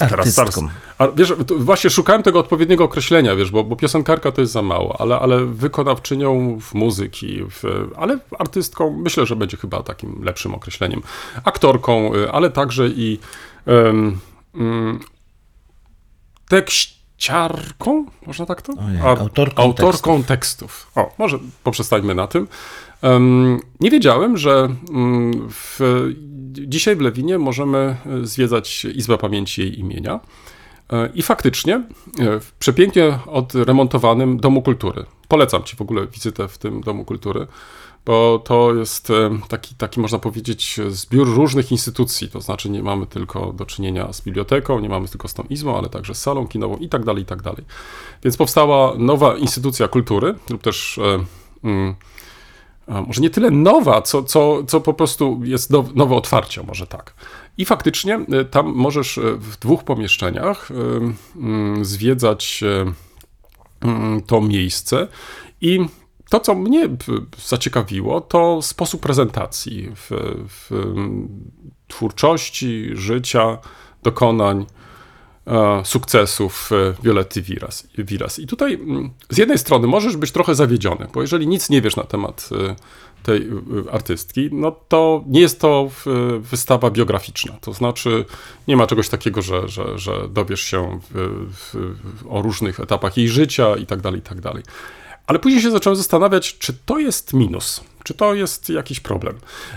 Artystką. 0.00 0.68
a 0.98 1.08
wiesz, 1.08 1.32
właśnie 1.58 1.90
szukałem 1.90 2.22
tego 2.22 2.38
odpowiedniego 2.38 2.84
określenia, 2.84 3.36
wiesz, 3.36 3.50
bo, 3.50 3.64
bo 3.64 3.76
piosenkarka 3.76 4.32
to 4.32 4.40
jest 4.40 4.52
za 4.52 4.62
mało, 4.62 5.00
ale, 5.00 5.18
ale 5.18 5.46
wykonawczynią 5.46 6.58
w 6.60 6.74
muzyki, 6.74 7.40
w, 7.50 7.62
ale 7.96 8.18
artystką 8.38 8.96
myślę, 9.02 9.26
że 9.26 9.36
będzie 9.36 9.56
chyba 9.56 9.82
takim 9.82 10.24
lepszym 10.24 10.54
określeniem. 10.54 11.02
Aktorką, 11.44 12.14
y, 12.14 12.32
ale 12.32 12.50
także 12.50 12.88
i 12.88 13.18
em, 13.66 14.18
mm, 14.54 15.00
tekściarką, 16.48 18.06
można 18.26 18.46
tak 18.46 18.62
to? 18.62 18.72
Ojej, 18.72 19.00
autorką 19.00 19.62
autorką 19.62 20.22
tekstów. 20.22 20.90
O, 20.94 21.14
może 21.18 21.38
poprzestańmy 21.64 22.14
na 22.14 22.26
tym. 22.26 22.48
Em, 23.02 23.60
nie 23.80 23.90
wiedziałem, 23.90 24.36
że 24.36 24.68
mm, 24.90 25.48
w, 25.50 25.80
dzisiaj 26.52 26.96
w 26.96 27.00
Lewinie 27.00 27.38
możemy 27.38 27.78
e, 27.78 28.26
zwiedzać 28.26 28.84
Izbę 28.84 29.18
Pamięci 29.18 29.60
jej 29.60 29.80
imienia. 29.80 30.20
E, 30.92 31.10
I 31.14 31.22
faktycznie 31.22 31.74
e, 31.74 32.40
w 32.40 32.52
przepięknie 32.52 33.18
odremontowanym 33.26 34.40
Domu 34.40 34.62
Kultury. 34.62 35.04
Polecam 35.28 35.62
Ci 35.62 35.76
w 35.76 35.80
ogóle 35.80 36.06
wizytę 36.06 36.48
w 36.48 36.58
tym 36.58 36.80
Domu 36.80 37.04
Kultury, 37.04 37.46
bo 38.06 38.42
to 38.44 38.74
jest 38.74 39.08
taki, 39.48 39.74
taki 39.74 40.00
można 40.00 40.18
powiedzieć, 40.18 40.80
zbiór 40.88 41.34
różnych 41.34 41.72
instytucji. 41.72 42.28
To 42.28 42.40
znaczy, 42.40 42.70
nie 42.70 42.82
mamy 42.82 43.06
tylko 43.06 43.52
do 43.52 43.66
czynienia 43.66 44.12
z 44.12 44.20
biblioteką, 44.20 44.80
nie 44.80 44.88
mamy 44.88 45.08
tylko 45.08 45.28
z 45.28 45.34
tą 45.34 45.42
izbą, 45.50 45.78
ale 45.78 45.88
także 45.88 46.14
z 46.14 46.22
salą 46.22 46.48
kinową 46.48 46.76
i 46.76 46.88
tak 46.88 47.04
dalej, 47.04 47.22
i 47.22 47.26
tak 47.26 47.42
dalej. 47.42 47.64
Więc 48.24 48.36
powstała 48.36 48.94
nowa 48.98 49.36
instytucja 49.36 49.88
kultury, 49.88 50.34
lub 50.50 50.62
też. 50.62 51.00
mm, 51.64 51.94
może 52.86 53.20
nie 53.20 53.30
tyle 53.30 53.50
nowa, 53.50 54.02
co, 54.02 54.22
co, 54.22 54.64
co 54.64 54.80
po 54.80 54.94
prostu 54.94 55.40
jest 55.44 55.70
now, 55.70 55.94
nowe 55.94 56.14
otwarcie, 56.14 56.62
może 56.62 56.86
tak. 56.86 57.14
I 57.58 57.64
faktycznie 57.64 58.20
y, 58.40 58.44
tam 58.44 58.66
możesz 58.74 59.18
y, 59.18 59.36
w 59.36 59.56
dwóch 59.56 59.84
pomieszczeniach 59.84 60.70
y, 60.70 60.74
mm, 61.36 61.84
zwiedzać 61.84 62.64
mm, 63.80 64.22
to 64.22 64.40
miejsce 64.40 65.08
i 65.60 65.80
to, 66.30 66.40
co 66.40 66.54
mnie 66.54 66.88
zaciekawiło, 67.46 68.20
to 68.20 68.62
sposób 68.62 69.00
prezentacji 69.00 69.90
w, 69.94 70.10
w 70.48 70.72
mm, 70.72 71.28
twórczości, 71.88 72.90
życia, 72.92 73.58
dokonań, 74.02 74.66
sukcesów 75.84 76.70
e, 76.72 76.94
Violetty 77.02 77.42
Viras, 77.42 77.88
Viras. 77.98 78.38
I 78.38 78.46
tutaj 78.46 78.74
mm, 78.74 79.10
z 79.30 79.38
jednej 79.38 79.58
strony 79.58 79.86
możesz 79.86 80.16
być 80.16 80.32
trochę 80.32 80.54
zawiedziony, 80.54 81.06
bo 81.14 81.22
jeżeli 81.22 81.46
nic 81.46 81.70
nie 81.70 81.82
wiesz 81.82 81.96
na 81.96 82.04
temat 82.04 82.48
e, 82.52 82.76
tej 83.22 83.48
e, 83.88 83.92
artystki, 83.92 84.48
no 84.52 84.76
to 84.88 85.24
nie 85.26 85.40
jest 85.40 85.60
to 85.60 85.90
wystawa 86.38 86.90
biograficzna. 86.90 87.52
To 87.60 87.72
znaczy 87.72 88.24
nie 88.68 88.76
ma 88.76 88.86
czegoś 88.86 89.08
takiego, 89.08 89.42
że, 89.42 89.68
że, 89.68 89.98
że 89.98 90.28
dowiesz 90.28 90.60
się 90.60 91.00
w, 91.10 91.70
w, 91.72 92.26
o 92.30 92.42
różnych 92.42 92.80
etapach 92.80 93.16
jej 93.16 93.28
życia 93.28 93.76
i 93.76 93.86
tak 93.86 94.00
dalej, 94.00 94.20
i 94.20 94.22
tak 94.22 94.40
dalej. 94.40 94.62
Ale 95.26 95.38
później 95.38 95.62
się 95.62 95.70
zacząłem 95.70 95.96
zastanawiać, 95.96 96.58
czy 96.58 96.72
to 96.86 96.98
jest 96.98 97.32
minus, 97.32 97.80
czy 98.04 98.14
to 98.14 98.34
jest 98.34 98.68
jakiś 98.68 99.00
problem. 99.00 99.34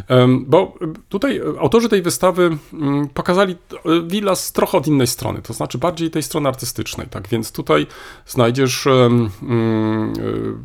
Em, 0.08 0.46
Bo 0.48 0.78
tutaj 1.10 1.42
autorzy 1.60 1.90
tej 1.90 2.02
wystawy 2.02 2.58
mm, 2.74 3.10
pokazali 3.10 3.56
Villas 4.08 4.52
trochę 4.52 4.78
od 4.78 4.88
innej 4.88 5.08
strony, 5.08 5.42
to 5.42 5.54
znaczy 5.54 5.78
bardziej 5.78 6.12
tej 6.12 6.24
strony 6.24 6.50
artystycznej. 6.50 7.08
Tak 7.08 7.28
więc 7.28 7.52
tutaj 7.52 7.88
znajdziesz 8.28 8.88
mm, 8.88 9.30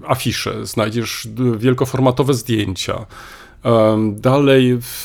e, 0.05 0.09
afisze, 0.09 0.67
znajdziesz 0.67 1.29
wielkoformatowe 1.57 2.35
zdjęcia. 2.35 3.07
Dalej 4.13 4.79
w, 4.81 5.03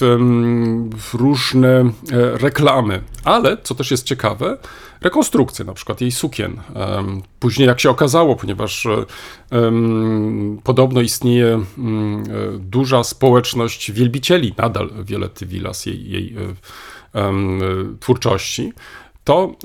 w 0.97 1.13
różne 1.13 1.69
e, 1.69 1.91
reklamy, 2.37 3.01
ale 3.23 3.57
co 3.63 3.75
też 3.75 3.91
jest 3.91 4.03
ciekawe, 4.03 4.57
rekonstrukcje 5.05 5.65
na 5.65 5.73
przykład 5.73 6.01
jej 6.01 6.11
sukien. 6.11 6.61
Później 7.39 7.67
jak 7.67 7.79
się 7.79 7.89
okazało, 7.89 8.35
ponieważ 8.35 8.85
e, 8.85 9.05
podobno 10.63 11.01
istnieje 11.01 11.63
mm, 11.77 12.23
e, 12.23 12.25
duża 12.59 13.03
społeczność 13.03 13.91
wielbicieli 13.91 14.53
nadal 14.57 14.89
Violetty 15.03 15.45
Villas, 15.45 15.85
jej, 15.85 16.09
jej 16.09 16.35
e, 16.35 17.25
twórczości, 17.99 18.73
to 19.23 19.55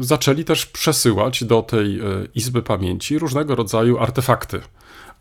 zaczęli 0.00 0.44
też 0.44 0.66
przesyłać 0.66 1.44
do 1.44 1.62
tej 1.62 2.00
Izby 2.34 2.62
Pamięci 2.62 3.18
różnego 3.18 3.54
rodzaju 3.54 3.98
artefakty. 3.98 4.60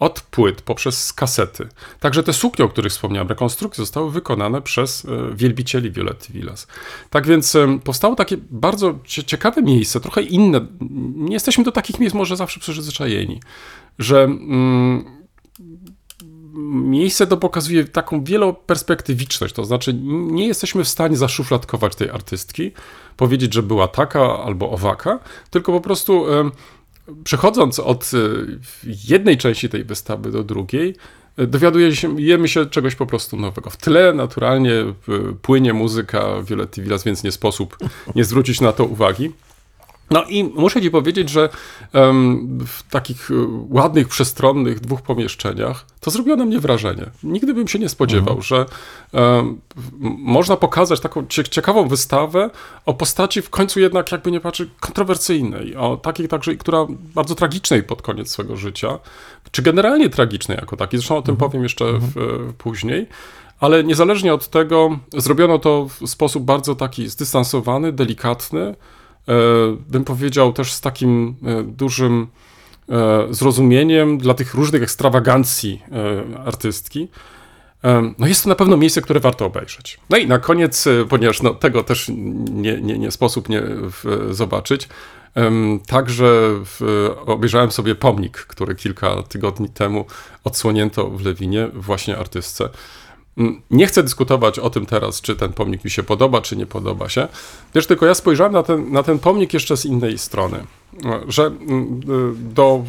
Od 0.01 0.22
płyt 0.22 0.62
poprzez 0.62 1.13
kasety. 1.13 1.67
Także 2.00 2.24
te 2.24 2.34
suknie, 2.34 2.65
o 2.65 2.70
których 2.70 2.91
wspomniałem, 2.91 3.27
rekonstrukcje 3.27 3.81
zostały 3.81 4.12
wykonane 4.12 4.62
przez 4.62 5.05
e, 5.05 5.36
wielbicieli 5.36 5.91
Violetty 5.91 6.34
Villas. 6.34 6.67
Tak 7.10 7.27
więc 7.27 7.58
powstało 7.84 8.15
takie 8.15 8.38
bardzo 8.50 8.93
cie- 9.05 9.24
ciekawe 9.24 9.62
miejsce, 9.62 10.00
trochę 10.00 10.22
inne. 10.22 10.65
Nie 11.15 11.34
jesteśmy 11.34 11.63
do 11.63 11.72
takich 11.72 12.00
miejsc 12.00 12.15
może 12.15 12.36
zawsze 12.36 12.60
przyzwyczajeni, 12.60 13.39
że 14.00 14.24
mm, 14.24 15.05
miejsce 16.89 17.27
to 17.27 17.38
pokazuje 17.38 17.86
taką 17.86 18.24
wieloperspektywiczność, 18.24 19.53
to 19.53 19.65
znaczy 19.65 19.93
nie 20.31 20.48
jesteśmy 20.48 20.84
w 20.84 20.88
stanie 20.88 21.17
zaszufladkować 21.17 21.96
tej 21.96 22.10
artystki, 22.10 22.72
powiedzieć, 23.17 23.53
że 23.53 23.63
była 23.63 23.88
taka 23.88 24.43
albo 24.43 24.72
owaka, 24.72 25.20
tylko 25.50 25.72
po 25.72 25.81
prostu 25.81 26.34
em, 26.34 26.51
przechodząc 27.24 27.80
od 27.80 28.12
y, 28.13 28.60
jednej 29.08 29.38
części 29.38 29.70
tej 29.70 29.84
wystawy 29.84 30.32
do 30.32 30.44
drugiej, 30.44 30.96
y, 31.39 31.48
dowiadujemy 31.48 32.48
się 32.48 32.65
czegoś 32.65 32.96
po 32.96 33.06
prostu 33.06 33.38
nowego. 33.38 33.70
W 33.70 33.77
tle 33.77 34.13
naturalnie 34.13 34.74
y, 34.74 34.94
płynie 35.41 35.74
muzyka 35.74 36.41
Violetty 36.44 36.82
Villas, 36.82 37.03
więc 37.03 37.24
nie 37.24 37.32
sposób 37.32 37.77
nie 38.15 38.24
zwrócić 38.24 38.62
na 38.62 38.74
to 38.74 38.86
uwagi. 38.86 39.32
No 40.12 40.24
i 40.24 40.44
muszę 40.44 40.82
ci 40.82 40.91
powiedzieć, 40.91 41.30
że 41.30 41.50
w 42.68 42.84
takich 42.89 43.32
y, 43.32 43.34
ładnych, 43.70 44.08
przestronnych 44.08 44.80
dwóch 44.80 45.01
pomieszczeniach 45.01 45.86
to 46.00 46.12
zrobiło 46.12 46.36
na 46.36 46.46
mnie 46.46 46.60
wrażenie. 46.60 47.06
Nigdy 47.24 47.53
bym 47.53 47.68
się 47.68 47.80
nie 47.80 47.89
spodziewał, 47.89 48.41
że 48.41 48.65
em, 49.13 49.62
w- 49.75 50.06
m- 50.06 50.15
można 50.20 50.58
pokazać 50.58 51.00
taką 51.00 51.25
cie- 51.27 51.44
ciekawą 51.44 51.88
wystawę 51.88 52.50
o 52.86 52.94
postaci 52.94 53.41
w 53.41 53.50
końcu 53.50 53.80
jednak, 53.80 54.12
jakby 54.12 54.32
nie 54.32 54.39
patrzy, 54.39 54.70
kontrowersyjnej, 54.80 55.75
o 55.75 55.98
takiej 55.98 56.27
także, 56.27 56.56
która 56.56 56.86
bardzo 57.15 57.36
tragicznej 57.36 57.84
pod 57.84 58.01
koniec 58.01 58.30
swego 58.32 58.58
życia, 58.58 59.00
czy 59.51 59.62
generalnie 59.62 60.10
tragicznej 60.10 60.58
jako 60.62 60.77
takiej, 60.77 61.00
zresztą 61.00 61.18
o 61.18 61.22
tym 61.22 61.38
powiem 61.38 61.63
jeszcze 61.63 61.86
w, 61.94 62.18
e, 62.18 62.53
później. 62.58 63.08
Ale 63.60 63.84
niezależnie 63.84 64.34
od 64.34 64.48
tego, 64.48 65.00
zrobiono 65.18 65.60
to 65.60 65.88
w 66.01 66.08
sposób 66.10 66.44
bardzo 66.44 66.75
taki 66.75 67.10
zdystansowany, 67.10 67.91
delikatny, 67.91 68.62
e, 68.62 68.75
bym 69.90 70.04
powiedział 70.06 70.54
też 70.54 70.74
z 70.74 70.82
takim 70.82 71.36
e, 71.46 71.63
dużym 71.63 72.28
e, 72.90 73.28
zrozumieniem 73.30 74.18
dla 74.18 74.34
tych 74.34 74.54
różnych 74.54 74.84
ekstrawagancji 74.84 75.82
e, 75.92 76.46
artystki. 76.46 77.08
No 78.20 78.28
jest 78.28 78.44
to 78.44 78.50
na 78.50 78.56
pewno 78.56 78.78
miejsce, 78.78 79.01
które 79.01 79.20
warto 79.20 79.46
obejrzeć. 79.46 80.00
No 80.10 80.18
i 80.18 80.28
na 80.28 80.40
koniec, 80.40 80.88
e, 80.88 81.06
ponieważ 81.10 81.42
no, 81.42 81.54
tego 81.54 81.84
też 81.84 82.12
nie, 82.51 82.82
nie, 82.82 83.00
nie 83.00 83.12
sposób 83.12 83.50
nie 83.50 83.62
zobaczyć, 84.32 84.90
także 85.88 86.60
obejrzałem 87.25 87.72
sobie 87.72 87.96
pomnik, 87.96 88.38
który 88.38 88.75
kilka 88.75 89.24
tygodni 89.24 89.70
temu 89.70 90.06
odsłonięto 90.44 91.10
w 91.10 91.25
Lewinie 91.25 91.68
właśnie 91.74 92.18
artystce. 92.18 92.70
Mm, 93.42 93.62
Nie 93.72 93.88
chcę 93.88 94.04
dyskutować 94.04 94.60
o 94.60 94.70
tym 94.70 94.86
teraz, 94.86 95.22
czy 95.22 95.36
ten 95.36 95.54
pomnik 95.54 95.84
mi 95.84 95.92
się 95.92 96.04
podoba, 96.04 96.42
czy 96.42 96.56
nie 96.56 96.66
podoba 96.66 97.10
się. 97.10 97.28
Wiesz, 97.76 97.88
tylko 97.88 98.06
ja 98.06 98.16
spojrzałem 98.16 98.54
na 98.54 98.64
ten, 98.64 98.92
na 98.92 99.04
ten 99.04 99.20
pomnik 99.20 99.54
jeszcze 99.54 99.78
z 99.78 99.86
innej 99.86 100.18
strony, 100.18 100.64
że 101.28 101.46
mm, 101.46 102.00
y, 102.10 102.54
do 102.54 102.84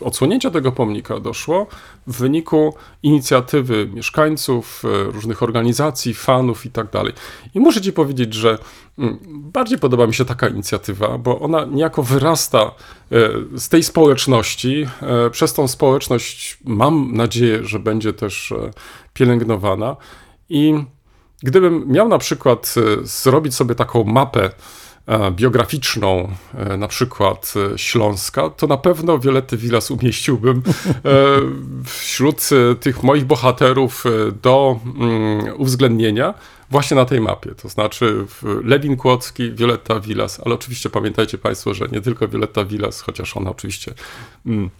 odsłonięcia 0.00 0.50
tego 0.50 0.72
pomnika 0.72 1.20
doszło 1.20 1.66
w 2.06 2.18
wyniku 2.18 2.74
inicjatywy 3.02 3.88
mieszkańców, 3.94 4.82
y, 4.84 5.12
różnych 5.12 5.42
organizacji, 5.42 6.14
fanów 6.14 6.66
i 6.66 6.70
tak 6.70 6.90
dalej. 6.90 7.12
I 7.54 7.60
muszę 7.60 7.80
ci 7.80 7.92
powiedzieć, 7.92 8.34
że 8.34 8.58
mm, 8.98 9.18
bardziej 9.28 9.78
podoba 9.78 10.06
mi 10.06 10.14
się 10.14 10.24
taka 10.24 10.48
inicjatywa, 10.48 11.18
bo 11.18 11.40
ona 11.40 11.64
niejako 11.64 12.02
wyrasta 12.02 12.70
y, 13.12 13.60
z 13.60 13.68
tej 13.68 13.82
społeczności. 13.82 14.86
Przez 15.30 15.54
tą 15.54 15.68
społeczność 15.68 16.58
mam 16.64 17.12
nadzieję, 17.12 17.64
że 17.64 17.78
będzie 17.78 18.12
też 18.12 18.54
pielęgnowana. 19.14 19.96
I 20.48 20.74
gdybym 21.42 21.84
miał 21.88 22.08
na 22.08 22.18
przykład 22.18 22.74
zrobić 23.02 23.54
sobie 23.54 23.74
taką 23.74 24.04
mapę 24.04 24.50
biograficzną, 25.30 26.28
e, 26.54 26.76
na 26.76 26.88
przykład 26.88 27.54
e, 27.74 27.78
Śląska, 27.78 28.50
to 28.50 28.66
na 28.66 28.76
pewno 28.76 29.18
Violetty 29.18 29.56
Villas 29.56 29.90
umieściłbym 29.90 30.62
e, 30.86 31.00
wśród 31.84 32.48
e, 32.52 32.74
tych 32.74 33.02
moich 33.02 33.24
bohaterów 33.24 34.04
e, 34.06 34.32
do 34.42 34.80
mm, 34.84 35.60
uwzględnienia 35.60 36.34
właśnie 36.70 36.94
na 36.94 37.04
tej 37.04 37.20
mapie. 37.20 37.54
To 37.54 37.68
znaczy 37.68 38.26
Lewin 38.64 38.96
Kłodzki, 38.96 39.52
Violetta 39.52 40.00
Villas, 40.00 40.40
ale 40.44 40.54
oczywiście 40.54 40.90
pamiętajcie 40.90 41.38
Państwo, 41.38 41.74
że 41.74 41.88
nie 41.92 42.00
tylko 42.00 42.28
Violetta 42.28 42.64
Villas, 42.64 43.00
chociaż 43.00 43.36
ona 43.36 43.50
oczywiście 43.50 43.94
mm, 44.46 44.70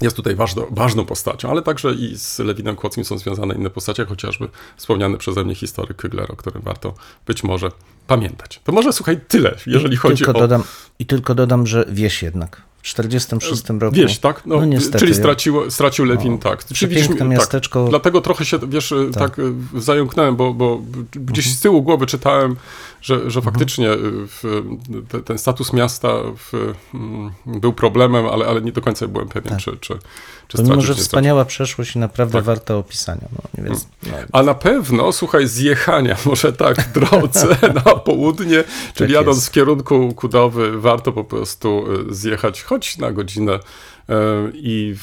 jest 0.00 0.16
tutaj 0.16 0.34
ważną, 0.34 0.66
ważną 0.70 1.04
postacią, 1.04 1.50
ale 1.50 1.62
także 1.62 1.94
i 1.94 2.18
z 2.18 2.38
Lewinem 2.38 2.76
Kłockim 2.76 3.04
są 3.04 3.18
związane 3.18 3.54
inne 3.54 3.70
postacie, 3.70 4.04
chociażby 4.04 4.48
wspomniany 4.76 5.18
przeze 5.18 5.44
mnie 5.44 5.54
historyk 5.54 5.96
Kygler, 5.96 6.32
o 6.32 6.36
którym 6.36 6.62
warto 6.62 6.94
być 7.26 7.44
może 7.44 7.70
pamiętać. 8.06 8.60
To 8.64 8.72
może 8.72 8.92
słuchaj 8.92 9.20
tyle, 9.28 9.54
jeżeli 9.66 9.96
chodzi 9.96 10.24
tylko 10.24 10.38
o... 10.38 10.40
dodam, 10.40 10.62
I 10.98 11.06
tylko 11.06 11.34
dodam, 11.34 11.66
że 11.66 11.84
wieś 11.88 12.22
jednak. 12.22 12.62
46 12.84 13.62
roku. 13.68 13.96
Wieś, 13.96 14.18
tak? 14.18 14.46
No, 14.46 14.56
No 14.56 14.64
niestety. 14.64 14.98
Czyli 14.98 15.14
straciło, 15.14 15.70
stracił 15.70 16.04
Lewin, 16.04 16.38
tak. 16.38 16.64
Czyli 16.64 16.74
Przepiękne 16.74 17.16
tak, 17.16 17.28
miasteczko. 17.28 17.88
Dlatego 17.88 18.20
trochę 18.20 18.44
się, 18.44 18.58
wiesz, 18.68 18.94
tak, 19.12 19.36
tak 19.36 19.46
zająknąłem, 19.76 20.36
bo, 20.36 20.54
bo 20.54 20.82
gdzieś 21.14 21.52
z 21.52 21.60
tyłu 21.60 21.82
głowy 21.82 22.06
czytałem, 22.06 22.56
że, 23.04 23.30
że 23.30 23.42
faktycznie 23.42 23.92
y, 23.92 23.98
w, 24.26 24.62
te, 25.08 25.22
ten 25.22 25.38
status 25.38 25.72
miasta 25.72 26.08
w, 26.36 26.74
mm, 26.94 27.30
był 27.46 27.72
problemem, 27.72 28.26
ale, 28.26 28.46
ale 28.46 28.60
nie 28.60 28.72
do 28.72 28.80
końca 28.80 29.08
byłem 29.08 29.28
pewien, 29.28 29.58
czy, 29.58 29.76
czy, 29.76 29.98
czy 30.48 30.56
Pomimo, 30.56 30.74
stracił, 30.74 30.94
że 30.94 31.02
wspaniała 31.02 31.44
przeszłość 31.44 31.96
i 31.96 31.98
naprawdę 31.98 32.32
Tak. 32.32 32.44
warta 32.44 32.76
opisania. 32.76 33.28
No, 33.32 33.64
więc, 33.64 33.86
no, 34.02 34.12
A 34.32 34.42
na 34.42 34.54
pewno, 34.54 35.12
słuchaj, 35.12 35.46
zjechania 35.46 36.16
może 36.26 36.52
tak 36.52 36.80
w 36.80 36.92
drodze 36.92 37.56
na 37.74 37.80
południe, 37.80 38.64
czyli 38.94 38.94
Tak 38.94 39.10
jadąc 39.10 39.48
w 39.48 39.50
kierunku 39.50 40.14
Kudowy, 40.14 40.80
warto 40.80 41.12
po 41.12 41.24
prostu 41.24 41.84
zjechać 42.10 42.62
choć 42.74 42.98
na 42.98 43.12
godzinę 43.12 43.52
y, 43.54 44.12
i 44.54 44.94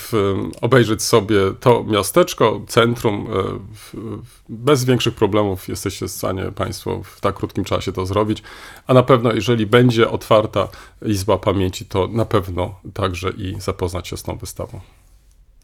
obejrzeć 0.61 1.03
sobie 1.03 1.35
to 1.59 1.83
miasteczko, 1.83 2.61
centrum. 2.67 3.27
w- 3.73 4.21
Bez 4.49 4.83
większych 4.85 5.15
problemów 5.15 5.67
jesteście 5.69 6.07
w 6.07 6.11
stanie 6.11 6.51
Państwo 6.51 7.01
w 7.03 7.21
tak 7.21 7.35
krótkim 7.35 7.63
czasie 7.63 7.91
to 7.91 8.05
zrobić. 8.05 8.43
A 8.87 8.93
na 8.93 9.03
pewno, 9.03 9.33
jeżeli 9.33 9.65
będzie 9.65 10.09
otwarta 10.09 10.67
Izba 11.05 11.37
Pamięci, 11.37 11.85
to 11.85 12.07
na 12.07 12.25
pewno 12.25 12.79
także 12.93 13.29
i 13.29 13.55
zapoznać 13.59 14.07
się 14.07 14.17
z 14.17 14.23
tą 14.23 14.37
wystawą. 14.37 14.79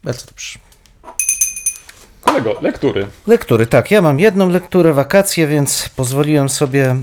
bardzo 0.04 0.26
dobrze. 0.26 0.58
Kolego, 2.20 2.56
lektury. 2.62 3.06
Lektury, 3.26 3.66
tak. 3.66 3.90
Ja 3.90 4.02
mam 4.02 4.20
jedną 4.20 4.48
lekturę, 4.50 4.92
wakacje, 4.92 5.46
więc 5.46 5.88
pozwoliłem 5.96 6.48
sobie 6.48 6.84
e, 6.90 6.96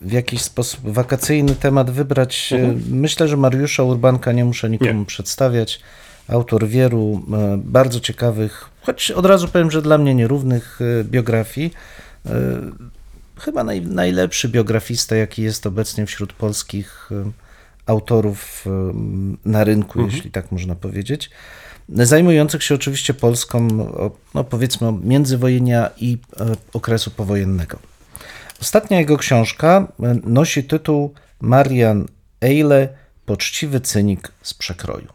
w 0.00 0.12
jakiś 0.12 0.42
sposób 0.42 0.80
wakacyjny 0.92 1.54
temat 1.54 1.90
wybrać. 1.90 2.52
E, 2.52 2.74
Myślę, 2.90 3.28
że 3.28 3.36
Mariusza 3.36 3.82
Urbanka 3.82 4.32
nie 4.32 4.44
muszę 4.44 4.70
nikomu 4.70 5.00
Nie. 5.00 5.06
przedstawiać. 5.06 5.80
Autor 6.28 6.66
wielu 6.66 7.22
e, 7.32 7.58
bardzo 7.64 8.00
ciekawych, 8.00 8.68
choć 8.82 9.10
od 9.10 9.26
razu 9.26 9.48
powiem, 9.48 9.70
że 9.70 9.82
dla 9.82 9.98
mnie 9.98 10.14
nierównych 10.14 10.78
biografii. 11.04 11.72
Chyba 13.38 13.64
naj, 13.64 13.80
najlepszy 13.82 14.48
biografista, 14.48 15.16
jaki 15.16 15.42
jest 15.42 15.66
obecnie 15.66 16.06
wśród 16.06 16.32
polskich 16.32 17.10
autorów 17.86 18.64
na 19.44 19.64
rynku, 19.64 20.06
jeśli 20.06 20.30
tak 20.30 20.52
można 20.52 20.74
powiedzieć 20.74 21.30
zajmujących 21.88 22.62
się 22.62 22.74
oczywiście 22.74 23.14
Polską, 23.14 23.68
no 24.34 24.44
powiedzmy, 24.44 24.92
międzywojenia 25.02 25.90
i 25.96 26.18
e, 26.40 26.46
okresu 26.72 27.10
powojennego. 27.10 27.78
Ostatnia 28.60 28.98
jego 28.98 29.16
książka 29.18 29.86
e, 30.02 30.16
nosi 30.24 30.64
tytuł 30.64 31.14
Marian 31.40 32.06
Eile, 32.40 32.88
poczciwy 33.26 33.80
cynik 33.80 34.32
z 34.42 34.54
przekroju. 34.54 35.08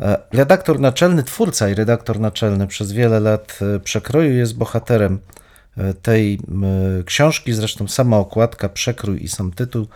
E, 0.00 0.18
Redaktor 0.32 0.80
naczelny, 0.80 1.22
twórca 1.22 1.68
i 1.68 1.74
redaktor 1.74 2.20
naczelny 2.20 2.66
przez 2.66 2.92
wiele 2.92 3.20
lat 3.20 3.58
przekroju 3.84 4.34
jest 4.34 4.56
bohaterem 4.56 5.18
tej 6.02 6.40
książki, 7.04 7.52
zresztą 7.52 7.88
sama 7.88 8.16
okładka, 8.16 8.68
przekrój 8.68 9.24
i 9.24 9.28
sam 9.28 9.52
tytuł 9.52 9.86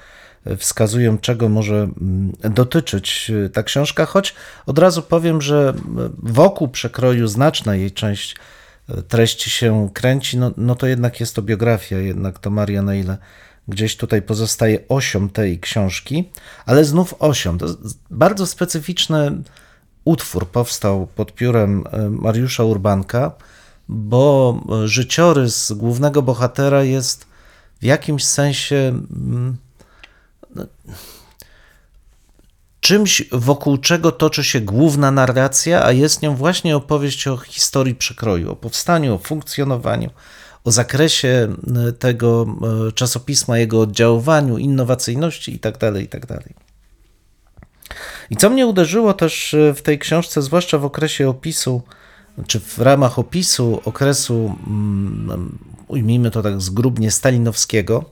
wskazują, 0.58 1.18
czego 1.18 1.48
może 1.48 1.74
mm, 1.74 2.32
dotyczyć 2.54 3.30
e, 3.46 3.50
ta 3.50 3.62
książka, 3.62 4.06
choć 4.06 4.34
od 4.66 4.78
razu 4.78 5.02
powiem, 5.02 5.42
że 5.42 5.74
m, 5.76 6.12
wokół 6.18 6.68
przekroju 6.68 7.28
znaczna 7.28 7.74
jej 7.74 7.92
część 7.92 8.36
e, 8.88 9.02
treści 9.02 9.50
się 9.50 9.90
kręci, 9.94 10.38
no, 10.38 10.50
no 10.56 10.74
to 10.74 10.86
jednak 10.86 11.20
jest 11.20 11.34
to 11.34 11.42
biografia, 11.42 11.98
jednak 11.98 12.38
to 12.38 12.50
Maria 12.50 12.82
Neile 12.82 13.18
gdzieś 13.68 13.96
tutaj 13.96 14.22
pozostaje 14.22 14.78
osią 14.88 15.28
tej 15.28 15.60
książki, 15.60 16.30
ale 16.66 16.84
znów 16.84 17.14
osią. 17.18 17.58
To 17.58 17.66
bardzo 18.10 18.46
specyficzny 18.46 19.42
utwór 20.04 20.48
powstał 20.48 21.06
pod 21.06 21.34
piórem 21.34 21.84
Mariusza 22.10 22.64
Urbanka, 22.64 23.32
bo 23.88 24.60
życiorys 24.84 25.72
głównego 25.72 26.22
bohatera 26.22 26.82
jest 26.82 27.26
w 27.80 27.84
jakimś 27.84 28.24
sensie 28.24 28.76
mm, 28.76 29.56
no, 30.54 30.66
czymś, 32.86 33.22
wokół 33.32 33.78
czego 33.78 34.12
toczy 34.12 34.44
się 34.44 34.60
główna 34.60 35.10
narracja, 35.10 35.84
a 35.84 35.92
jest 35.92 36.22
nią 36.22 36.36
właśnie 36.36 36.76
opowieść 36.76 37.28
o 37.28 37.36
historii 37.36 37.94
przekroju, 37.94 38.52
o 38.52 38.56
powstaniu, 38.56 39.14
o 39.14 39.18
funkcjonowaniu, 39.18 40.10
o 40.64 40.70
zakresie 40.72 41.56
e, 41.88 41.92
tego 41.92 42.46
e, 42.88 42.92
czasopisma, 42.92 43.58
jego 43.58 43.80
oddziaływaniu, 43.80 44.58
innowacyjności 44.58 45.52
itd. 45.52 46.00
itd. 46.00 46.42
I 48.30 48.36
co 48.36 48.50
mnie 48.50 48.66
uderzyło 48.66 49.14
też 49.14 49.54
e, 49.54 49.74
w 49.74 49.82
tej 49.82 49.98
książce, 49.98 50.42
zwłaszcza 50.42 50.78
w 50.78 50.84
okresie 50.84 51.28
opisu, 51.28 51.82
czy 52.46 52.60
w 52.60 52.78
ramach 52.78 53.18
opisu 53.18 53.80
okresu, 53.84 54.56
mm, 54.66 55.58
ujmijmy 55.88 56.30
to 56.30 56.42
tak 56.42 56.60
zgrubnie, 56.60 57.10
stalinowskiego, 57.10 58.04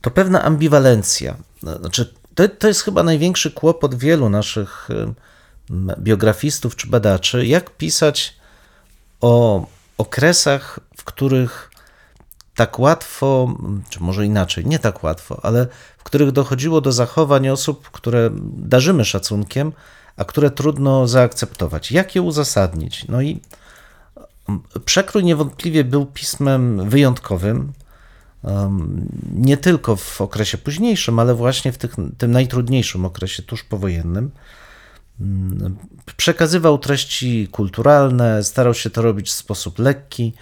to 0.00 0.10
pewna 0.10 0.42
ambiwalencja. 0.42 1.36
Znaczy, 1.80 2.14
to, 2.34 2.48
to 2.48 2.68
jest 2.68 2.82
chyba 2.82 3.02
największy 3.02 3.50
kłopot 3.50 3.94
wielu 3.94 4.28
naszych 4.28 4.88
biografistów 5.98 6.76
czy 6.76 6.86
badaczy, 6.86 7.46
jak 7.46 7.76
pisać 7.76 8.36
o 9.20 9.66
okresach, 9.98 10.80
w 10.96 11.04
których 11.04 11.70
tak 12.54 12.78
łatwo, 12.78 13.56
czy 13.90 14.02
może 14.02 14.26
inaczej, 14.26 14.66
nie 14.66 14.78
tak 14.78 15.02
łatwo, 15.02 15.40
ale 15.42 15.66
w 15.98 16.02
których 16.02 16.32
dochodziło 16.32 16.80
do 16.80 16.92
zachowań 16.92 17.48
osób, 17.48 17.90
które 17.90 18.30
darzymy 18.56 19.04
szacunkiem, 19.04 19.72
a 20.16 20.24
które 20.24 20.50
trudno 20.50 21.08
zaakceptować. 21.08 21.92
Jak 21.92 22.14
je 22.14 22.22
uzasadnić? 22.22 23.08
No 23.08 23.22
i 23.22 23.40
Przekrój 24.84 25.24
niewątpliwie 25.24 25.84
był 25.84 26.06
pismem 26.06 26.90
wyjątkowym, 26.90 27.72
nie 29.34 29.56
tylko 29.56 29.96
w 29.96 30.20
okresie 30.20 30.58
późniejszym, 30.58 31.18
ale 31.18 31.34
właśnie 31.34 31.72
w 31.72 31.78
tych, 31.78 31.96
tym 32.18 32.30
najtrudniejszym 32.30 33.04
okresie 33.04 33.42
tuż 33.42 33.64
powojennym. 33.64 34.30
Przekazywał 36.16 36.78
treści 36.78 37.48
kulturalne, 37.52 38.44
starał 38.44 38.74
się 38.74 38.90
to 38.90 39.02
robić 39.02 39.28
w 39.28 39.32
sposób 39.32 39.78
lekki, 39.78 40.32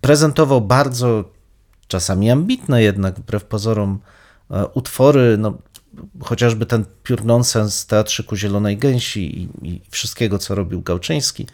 prezentował 0.00 0.60
bardzo 0.60 1.24
czasami 1.88 2.30
ambitne 2.30 2.82
jednak, 2.82 3.14
wbrew 3.18 3.44
pozorom, 3.44 3.98
e, 4.50 4.66
utwory, 4.66 5.36
no, 5.38 5.58
chociażby 6.20 6.66
ten 6.66 6.84
piór 7.02 7.24
nonsens 7.24 7.86
Teatrzyku 7.86 8.36
Zielonej 8.36 8.76
Gęsi 8.76 9.40
i, 9.40 9.68
i 9.68 9.80
wszystkiego, 9.90 10.38
co 10.38 10.54
robił 10.54 10.82
Gałczyński. 10.82 11.46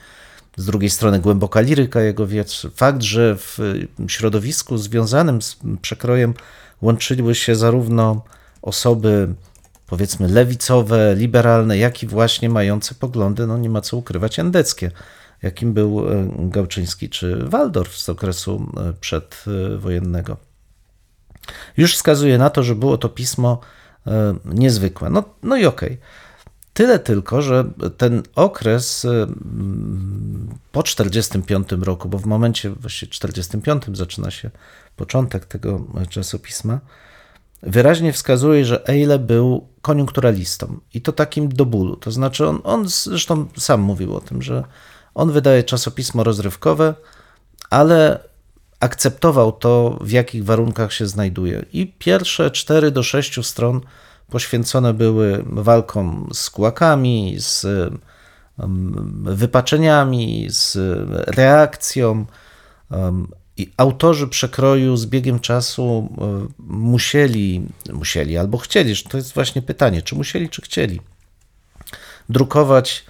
Z 0.57 0.65
drugiej 0.65 0.91
strony 0.91 1.21
głęboka 1.21 1.61
liryka 1.61 2.01
jego 2.01 2.27
wierszy. 2.27 2.71
Fakt, 2.71 3.03
że 3.03 3.37
w 3.37 3.59
środowisku 4.09 4.79
związanym 4.79 5.43
z 5.43 5.59
przekrojem 5.83 6.35
łączyły 6.83 7.35
się 7.35 7.57
zarówno 7.57 8.25
osoby 8.63 9.35
powiedzmy 9.87 10.29
lewicowe, 10.29 11.15
liberalne, 11.15 11.79
jak 11.79 12.03
i 12.03 12.07
właśnie 12.07 12.49
mające 12.49 12.95
poglądy, 12.95 13.47
no 13.47 13.59
nie 13.59 13.71
ma 13.71 13.81
co 13.81 13.97
ukrywać, 13.97 14.39
endeckie, 14.39 14.91
jakim 15.43 15.73
był 15.73 16.13
e, 16.13 16.29
Gałczyński 16.39 17.09
czy 17.09 17.37
Waldorf 17.37 17.97
z 17.97 18.09
okresu 18.09 18.73
e, 18.77 18.93
przedwojennego. 18.93 20.37
Już 21.77 21.95
wskazuje 21.95 22.39
na 22.39 22.51
to, 22.51 22.63
że 22.63 22.75
było 22.75 22.99
to 22.99 23.09
pismo 23.09 23.61
niezwykłe. 24.45 25.11
No, 25.11 25.25
no 25.43 25.57
i 25.57 25.67
okej. 25.67 25.99
Tyle 26.75 26.99
tylko, 26.99 27.43
że 27.43 27.65
ten 27.97 28.23
okres 28.35 29.05
e, 29.05 29.27
po 30.73 30.83
45 30.83 31.69
roku, 31.81 32.09
bo 32.09 32.19
w 32.19 32.27
momencie 32.27 32.71
właśnie 32.71 33.09
45 33.09 33.83
zaczyna 33.93 34.31
się 34.31 34.51
początek 34.97 35.47
tego 35.47 35.87
czasopisma, 36.11 36.81
wyraźnie 37.63 38.13
wskazuje, 38.13 38.65
że 38.65 38.89
Eile 38.89 39.19
był 39.19 39.69
koniunkturalistą 39.83 40.81
i 40.95 41.01
to 41.01 41.13
takim 41.13 41.49
do 41.49 41.67
bólu. 41.67 41.97
To 41.97 42.11
znaczy, 42.11 42.47
on, 42.47 42.61
on 42.65 42.89
zresztą 42.89 43.47
sam 43.57 43.81
mówił 43.81 44.17
o 44.17 44.21
tym, 44.21 44.43
że 44.43 44.65
on 45.15 45.33
wydaje 45.33 45.65
czasopismo 45.65 46.25
rozrywkowe, 46.25 46.95
ale 47.71 48.19
akceptował 48.81 49.53
to, 49.53 49.99
w 50.01 50.11
jakich 50.11 50.45
warunkach 50.45 50.93
się 50.93 51.07
znajduje. 51.07 51.65
I 51.73 51.87
pierwsze 51.99 52.51
4 52.51 52.91
do 52.91 53.03
6 53.03 53.47
stron 53.47 53.81
poświęcone 54.33 54.95
były 54.95 55.45
walkom 55.47 56.29
z 56.33 56.51
kłakami, 56.51 57.35
z 57.39 57.67
wypaczeniami, 59.23 60.47
z 60.51 60.77
reakcją. 61.27 62.27
I 63.57 63.73
autorzy 63.77 64.29
przekroju 64.29 64.97
z 64.97 65.07
biegiem 65.07 65.41
czasu 65.41 66.09
um, 66.17 66.49
musieli, 66.69 67.63
musieli 67.93 68.39
albo 68.39 68.59
chcieli, 68.59 68.97
to 69.09 69.17
jest 69.17 69.35
właśnie 69.35 69.63
pytanie, 69.63 70.03
czy 70.03 70.15
musieli, 70.15 70.49
czy 70.49 70.63
chcieli, 70.63 71.01
drukować 72.29 73.05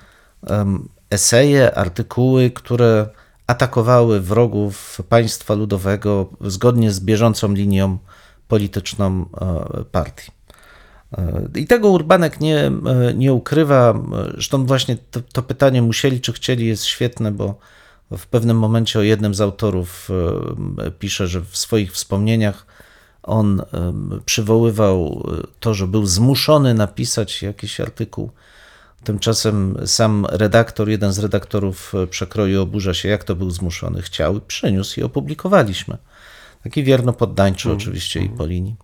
eseje, 1.11 1.75
artykuły, 1.75 2.51
które 2.51 3.09
atakowały 3.47 4.21
wrogów 4.21 5.01
państwa 5.09 5.55
ludowego 5.55 6.31
zgodnie 6.41 6.91
z 6.91 7.01
bieżącą 7.01 7.53
linią 7.53 7.99
polityczną 8.49 9.27
e, 9.41 9.85
partii. 9.85 10.31
I 11.55 11.67
tego 11.67 11.89
Urbanek 11.89 12.41
nie, 12.41 12.73
nie 13.15 13.33
ukrywa. 13.33 14.03
Zresztą 14.33 14.67
właśnie 14.67 14.97
to, 15.11 15.21
to 15.33 15.43
pytanie 15.43 15.83
musieli 15.83 16.21
czy 16.21 16.33
chcieli 16.33 16.67
jest 16.67 16.85
świetne, 16.85 17.33
bo 17.33 17.59
w 18.11 18.27
pewnym 18.27 18.59
momencie 18.59 18.99
o 18.99 19.03
jednym 19.03 19.35
z 19.35 19.41
autorów 19.41 20.09
pisze, 20.99 21.29
że 21.29 21.41
w 21.41 21.57
swoich 21.57 21.93
wspomnieniach 21.93 22.67
on 23.23 23.63
przywoływał 24.27 25.27
to, 25.61 25.75
że 25.75 25.87
był 25.87 26.07
zmuszony 26.07 26.75
napisać 26.75 27.43
jakiś 27.43 27.81
artykuł. 27.81 28.31
Tymczasem 29.05 29.77
sam 29.87 30.27
redaktor, 30.31 30.89
jeden 30.89 31.13
z 31.13 31.19
redaktorów 31.19 31.93
przekroju 32.11 32.63
oburza 32.63 32.95
się, 32.95 33.09
jak 33.09 33.25
to 33.25 33.35
był 33.35 33.51
zmuszony. 33.51 34.03
Chciał 34.03 34.37
i 34.37 34.41
przyniósł 34.41 35.01
i 35.01 35.03
opublikowaliśmy. 35.03 35.97
Taki 36.65 36.85
wierno 36.85 37.13
poddańczy 37.13 37.69
mm. 37.69 37.79
oczywiście 37.79 38.21
mm. 38.21 38.35
i 38.35 38.37
po 38.37 38.47
linii. 38.47 38.77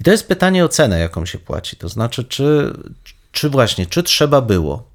I 0.00 0.04
to 0.04 0.10
jest 0.10 0.28
pytanie 0.28 0.64
o 0.64 0.68
cenę, 0.68 0.98
jaką 0.98 1.26
się 1.26 1.38
płaci. 1.38 1.76
To 1.76 1.88
znaczy, 1.88 2.24
czy, 2.24 2.74
czy 3.32 3.50
właśnie, 3.50 3.86
czy 3.86 4.02
trzeba 4.02 4.40
było, 4.40 4.90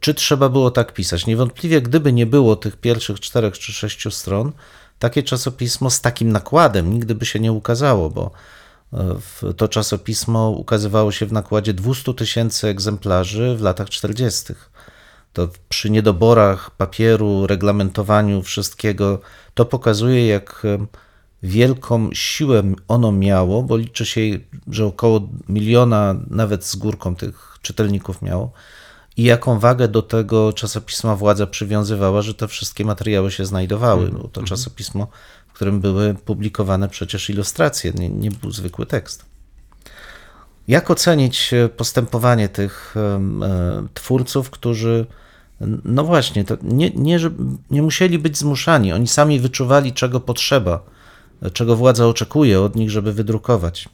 czy 0.00 0.14
trzeba 0.14 0.48
było 0.48 0.70
tak 0.70 0.92
pisać? 0.92 1.26
Niewątpliwie, 1.26 1.82
gdyby 1.82 2.12
nie 2.12 2.26
było 2.26 2.56
tych 2.56 2.76
pierwszych 2.76 3.20
czterech 3.20 3.58
czy 3.58 3.72
sześciu 3.72 4.10
stron, 4.10 4.52
takie 4.98 5.22
czasopismo 5.22 5.90
z 5.90 6.00
takim 6.00 6.32
nakładem 6.32 6.92
nigdy 6.92 7.14
by 7.14 7.26
się 7.26 7.40
nie 7.40 7.52
ukazało, 7.52 8.10
bo 8.10 8.30
to 9.56 9.68
czasopismo 9.68 10.50
ukazywało 10.50 11.12
się 11.12 11.26
w 11.26 11.32
nakładzie 11.32 11.74
200 11.74 12.14
tysięcy 12.14 12.68
egzemplarzy 12.68 13.56
w 13.56 13.62
latach 13.62 13.90
40. 13.90 14.54
To 15.32 15.48
przy 15.68 15.90
niedoborach 15.90 16.70
papieru, 16.70 17.46
reglamentowaniu 17.46 18.42
wszystkiego, 18.42 19.20
to 19.54 19.64
pokazuje, 19.64 20.26
jak 20.26 20.62
wielką 21.42 22.10
siłę 22.12 22.62
ono 22.88 23.12
miało, 23.12 23.62
bo 23.62 23.76
liczy 23.76 24.06
się, 24.06 24.20
że 24.66 24.86
około 24.86 25.28
miliona 25.48 26.14
nawet 26.30 26.64
z 26.64 26.76
górką 26.76 27.16
tych 27.16 27.58
czytelników 27.62 28.22
miało 28.22 28.52
i 29.18 29.22
jaką 29.22 29.58
wagę 29.58 29.88
do 29.88 30.02
tego 30.02 30.52
czasopisma 30.52 31.16
władza 31.16 31.46
przywiązywała, 31.46 32.22
że 32.22 32.34
te 32.34 32.48
wszystkie 32.48 32.84
materiały 32.84 33.30
się 33.30 33.46
znajdowały. 33.46 34.02
Mm. 34.02 34.12
Było 34.14 34.28
to 34.28 34.40
mhm. 34.40 34.46
czasopismo, 34.46 35.06
w 35.48 35.52
którym 35.52 35.80
były 35.80 36.14
publikowane 36.14 36.88
przecież 36.88 37.30
ilustracje, 37.30 37.92
nie, 37.92 38.08
nie 38.08 38.30
był 38.30 38.50
zwykły 38.50 38.86
tekst. 38.86 39.24
Jak 40.68 40.90
ocenić 40.90 41.54
e, 41.54 41.68
postępowanie 41.68 42.48
tych 42.48 42.94
e, 42.96 43.86
twórców, 43.94 44.50
którzy, 44.50 45.06
no 45.84 46.04
właśnie, 46.04 46.44
to 46.44 46.56
nie, 46.62 46.90
nie, 46.90 47.20
nie 47.70 47.82
musieli 47.82 48.18
być 48.18 48.38
zmuszani, 48.38 48.92
oni 48.92 49.08
sami 49.08 49.40
wyczuwali, 49.40 49.92
czego 49.92 50.20
potrzeba, 50.20 50.84
czego 51.52 51.76
władza 51.76 52.06
oczekuje 52.06 52.60
od 52.60 52.76
nich, 52.76 52.90
żeby 52.90 53.12
wydrukować. 53.12 53.88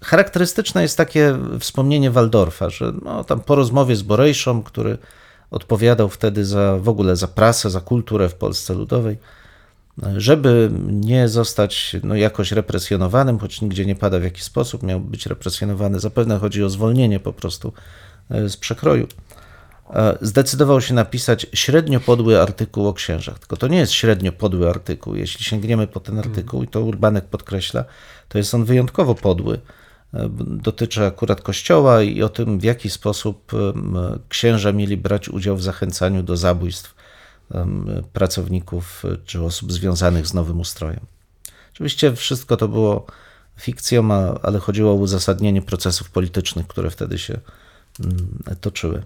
Charakterystyczne 0.00 0.82
jest 0.82 0.96
takie 0.96 1.38
wspomnienie 1.60 2.10
Waldorfa, 2.10 2.70
że 2.70 2.92
no, 3.04 3.24
tam 3.24 3.40
po 3.40 3.54
rozmowie 3.54 3.96
z 3.96 4.02
Borejszą, 4.02 4.62
który 4.62 4.98
odpowiadał 5.50 6.08
wtedy 6.08 6.44
za 6.44 6.78
w 6.78 6.88
ogóle 6.88 7.16
za 7.16 7.28
prasę, 7.28 7.70
za 7.70 7.80
kulturę 7.80 8.28
w 8.28 8.34
Polsce 8.34 8.74
Ludowej, 8.74 9.16
żeby 10.16 10.70
nie 10.86 11.28
zostać 11.28 11.96
no, 12.02 12.14
jakoś 12.14 12.52
represjonowanym, 12.52 13.38
choć 13.38 13.60
nigdzie 13.60 13.86
nie 13.86 13.94
pada 13.94 14.18
w 14.18 14.22
jaki 14.22 14.42
sposób 14.42 14.82
miał 14.82 15.00
być 15.00 15.26
represjonowany, 15.26 16.00
zapewne 16.00 16.38
chodzi 16.38 16.64
o 16.64 16.70
zwolnienie 16.70 17.20
po 17.20 17.32
prostu 17.32 17.72
e, 18.30 18.48
z 18.48 18.56
przekroju. 18.56 19.08
E, 19.90 20.18
zdecydował 20.20 20.80
się 20.80 20.94
napisać 20.94 21.46
średnio 21.54 22.00
podły 22.00 22.40
artykuł 22.40 22.88
o 22.88 22.92
księżach. 22.92 23.38
Tylko 23.38 23.56
to 23.56 23.68
nie 23.68 23.78
jest 23.78 23.92
średnio 23.92 24.32
podły 24.32 24.70
artykuł. 24.70 25.14
Jeśli 25.14 25.44
sięgniemy 25.44 25.86
po 25.86 26.00
ten 26.00 26.18
artykuł, 26.18 26.62
i 26.62 26.68
to 26.68 26.80
Urbanek 26.80 27.24
podkreśla, 27.24 27.84
to 28.28 28.38
jest 28.38 28.54
on 28.54 28.64
wyjątkowo 28.64 29.14
podły 29.14 29.60
dotyczy 30.38 31.06
akurat 31.06 31.40
Kościoła 31.40 32.02
i 32.02 32.22
o 32.22 32.28
tym, 32.28 32.58
w 32.58 32.64
jaki 32.64 32.90
sposób 32.90 33.52
księża 34.28 34.72
mieli 34.72 34.96
brać 34.96 35.28
udział 35.28 35.56
w 35.56 35.62
zachęcaniu 35.62 36.22
do 36.22 36.36
zabójstw 36.36 36.94
pracowników 38.12 39.02
czy 39.26 39.42
osób 39.42 39.72
związanych 39.72 40.26
z 40.26 40.34
nowym 40.34 40.60
ustrojem. 40.60 41.00
Oczywiście 41.72 42.16
wszystko 42.16 42.56
to 42.56 42.68
było 42.68 43.06
fikcją, 43.56 44.12
ale 44.42 44.58
chodziło 44.58 44.90
o 44.90 44.94
uzasadnienie 44.94 45.62
procesów 45.62 46.10
politycznych, 46.10 46.66
które 46.66 46.90
wtedy 46.90 47.18
się 47.18 47.38
toczyły. 48.60 49.02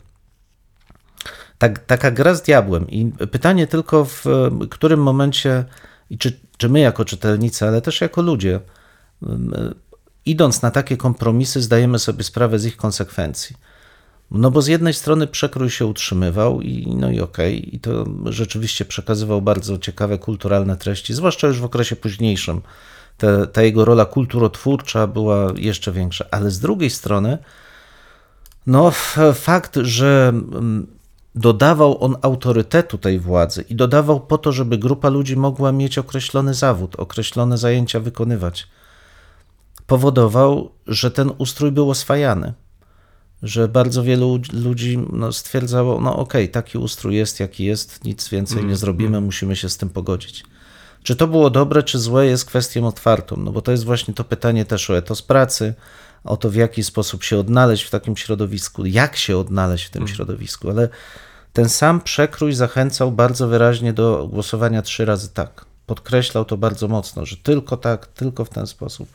Tak, 1.59 1.79
taka 1.79 2.11
gra 2.11 2.35
z 2.35 2.43
diabłem. 2.43 2.91
I 2.91 3.13
pytanie 3.31 3.67
tylko, 3.67 4.05
w 4.05 4.25
którym 4.71 5.03
momencie, 5.03 5.65
i 6.11 6.19
czy, 6.19 6.41
czy 6.57 6.69
my 6.69 6.81
jako 6.81 7.05
czytelnicy, 7.05 7.69
ale 7.69 7.83
też 7.83 8.01
jako 8.01 8.23
ludzie, 8.23 8.61
idąc 10.27 10.63
na 10.63 10.71
takie 10.71 10.97
kompromisy, 10.97 11.63
zdajemy 11.63 11.99
sobie 11.99 12.25
sprawę 12.25 12.59
z 12.59 12.67
ich 12.67 12.77
konsekwencji. 12.77 13.57
No 14.31 14.51
bo 14.51 14.63
z 14.63 14.67
jednej 14.67 14.95
strony 14.95 15.27
przekrój 15.27 15.71
się 15.71 15.87
utrzymywał 15.87 16.61
i 16.61 16.95
no 16.97 17.11
i 17.11 17.21
okej, 17.21 17.59
okay, 17.59 17.71
i 17.71 17.81
to 17.81 18.05
rzeczywiście 18.25 18.85
przekazywał 18.85 19.43
bardzo 19.43 19.79
ciekawe 19.79 20.19
kulturalne 20.19 20.77
treści, 20.77 21.15
zwłaszcza 21.15 21.47
już 21.47 21.61
w 21.61 21.65
okresie 21.65 21.97
późniejszym. 21.97 22.61
Ta 23.53 23.63
jego 23.63 23.85
rola 23.85 24.05
kulturotwórcza 24.05 25.07
była 25.07 25.53
jeszcze 25.57 25.93
większa, 25.93 26.25
ale 26.31 26.51
z 26.51 26.59
drugiej 26.59 26.91
strony, 26.91 27.39
no 28.67 28.93
fakt, 29.35 29.79
że 29.83 30.33
dodawał 31.35 32.05
on 32.05 32.17
autorytetu 32.23 32.99
tej 32.99 33.19
władzy 33.19 33.65
i 33.69 33.75
dodawał 33.75 34.21
po 34.21 34.39
to, 34.39 34.53
żeby 34.53 34.79
grupa 34.79 35.09
ludzi 35.09 35.37
mogła 35.37 35.73
mieć 35.73 35.99
określony 35.99 36.55
zawód, 36.55 36.97
określone 36.97 37.59
zajęcia 37.59 38.01
wykonywać 38.01 38.69
powodował, 39.89 40.71
że 40.87 41.11
ten 41.11 41.31
ustrój 41.39 41.73
był 41.73 41.91
oswajany. 41.91 42.53
Że 43.43 43.69
bardzo 43.69 44.03
wielu 44.03 44.41
ludzi 44.53 44.99
no, 45.13 45.33
stwierdzało, 45.33 46.01
no 46.01 46.17
okej, 46.17 46.45
okay, 46.45 46.53
taki 46.53 46.79
ustrój 46.79 47.17
jest, 47.17 47.41
jaki 47.41 47.65
jest, 47.65 48.05
nic 48.05 48.29
więcej 48.29 48.59
mm, 48.59 48.71
nie 48.71 48.77
zrobimy, 48.77 49.09
mm. 49.17 49.25
musimy 49.25 49.57
się 49.57 49.69
z 49.69 49.77
tym 49.77 49.89
pogodzić. 49.89 50.45
Czy 51.03 51.17
to 51.17 51.27
było 51.27 51.51
dobre, 51.51 51.83
czy 51.83 51.99
złe, 51.99 52.27
jest 52.27 52.45
kwestią 52.45 52.87
otwartą, 52.87 53.37
no 53.37 53.53
bo 53.53 53.63
to 53.63 53.73
jest 53.73 53.85
właśnie 53.85 54.15
to 54.15 54.25
pytanie 54.25 54.65
też 54.65 54.91
o 54.91 54.97
etos 54.97 55.23
pracy, 55.23 55.75
o 56.25 56.37
to, 56.37 56.51
w 56.51 56.55
jaki 56.55 56.85
sposób 56.85 57.25
się 57.25 57.39
odnaleźć 57.39 57.85
w 57.85 57.91
takim 57.91 58.17
środowisku, 58.17 58.87
jak 58.87 59.17
się 59.17 59.39
odnaleźć 59.39 59.85
w 59.85 59.91
tym 59.91 60.03
mm. 60.03 60.15
środowisku, 60.15 60.71
ale 60.71 60.89
ten 61.53 61.69
sam 61.69 62.01
przekrój 62.01 62.53
zachęcał 62.53 63.13
bardzo 63.13 63.49
wyraźnie 63.49 63.93
do 63.93 64.29
głosowania 64.33 64.83
trzy 64.83 65.05
razy 65.05 65.29
tak. 65.29 65.65
Podkreślał 65.87 66.45
to 66.45 66.57
bardzo 66.57 66.89
mocno, 66.89 67.27
że 67.27 67.37
tylko 67.37 67.77
tak, 67.77 68.07
tylko 68.07 68.45
w 68.45 68.49
ten 68.49 68.67
sposób. 68.67 69.09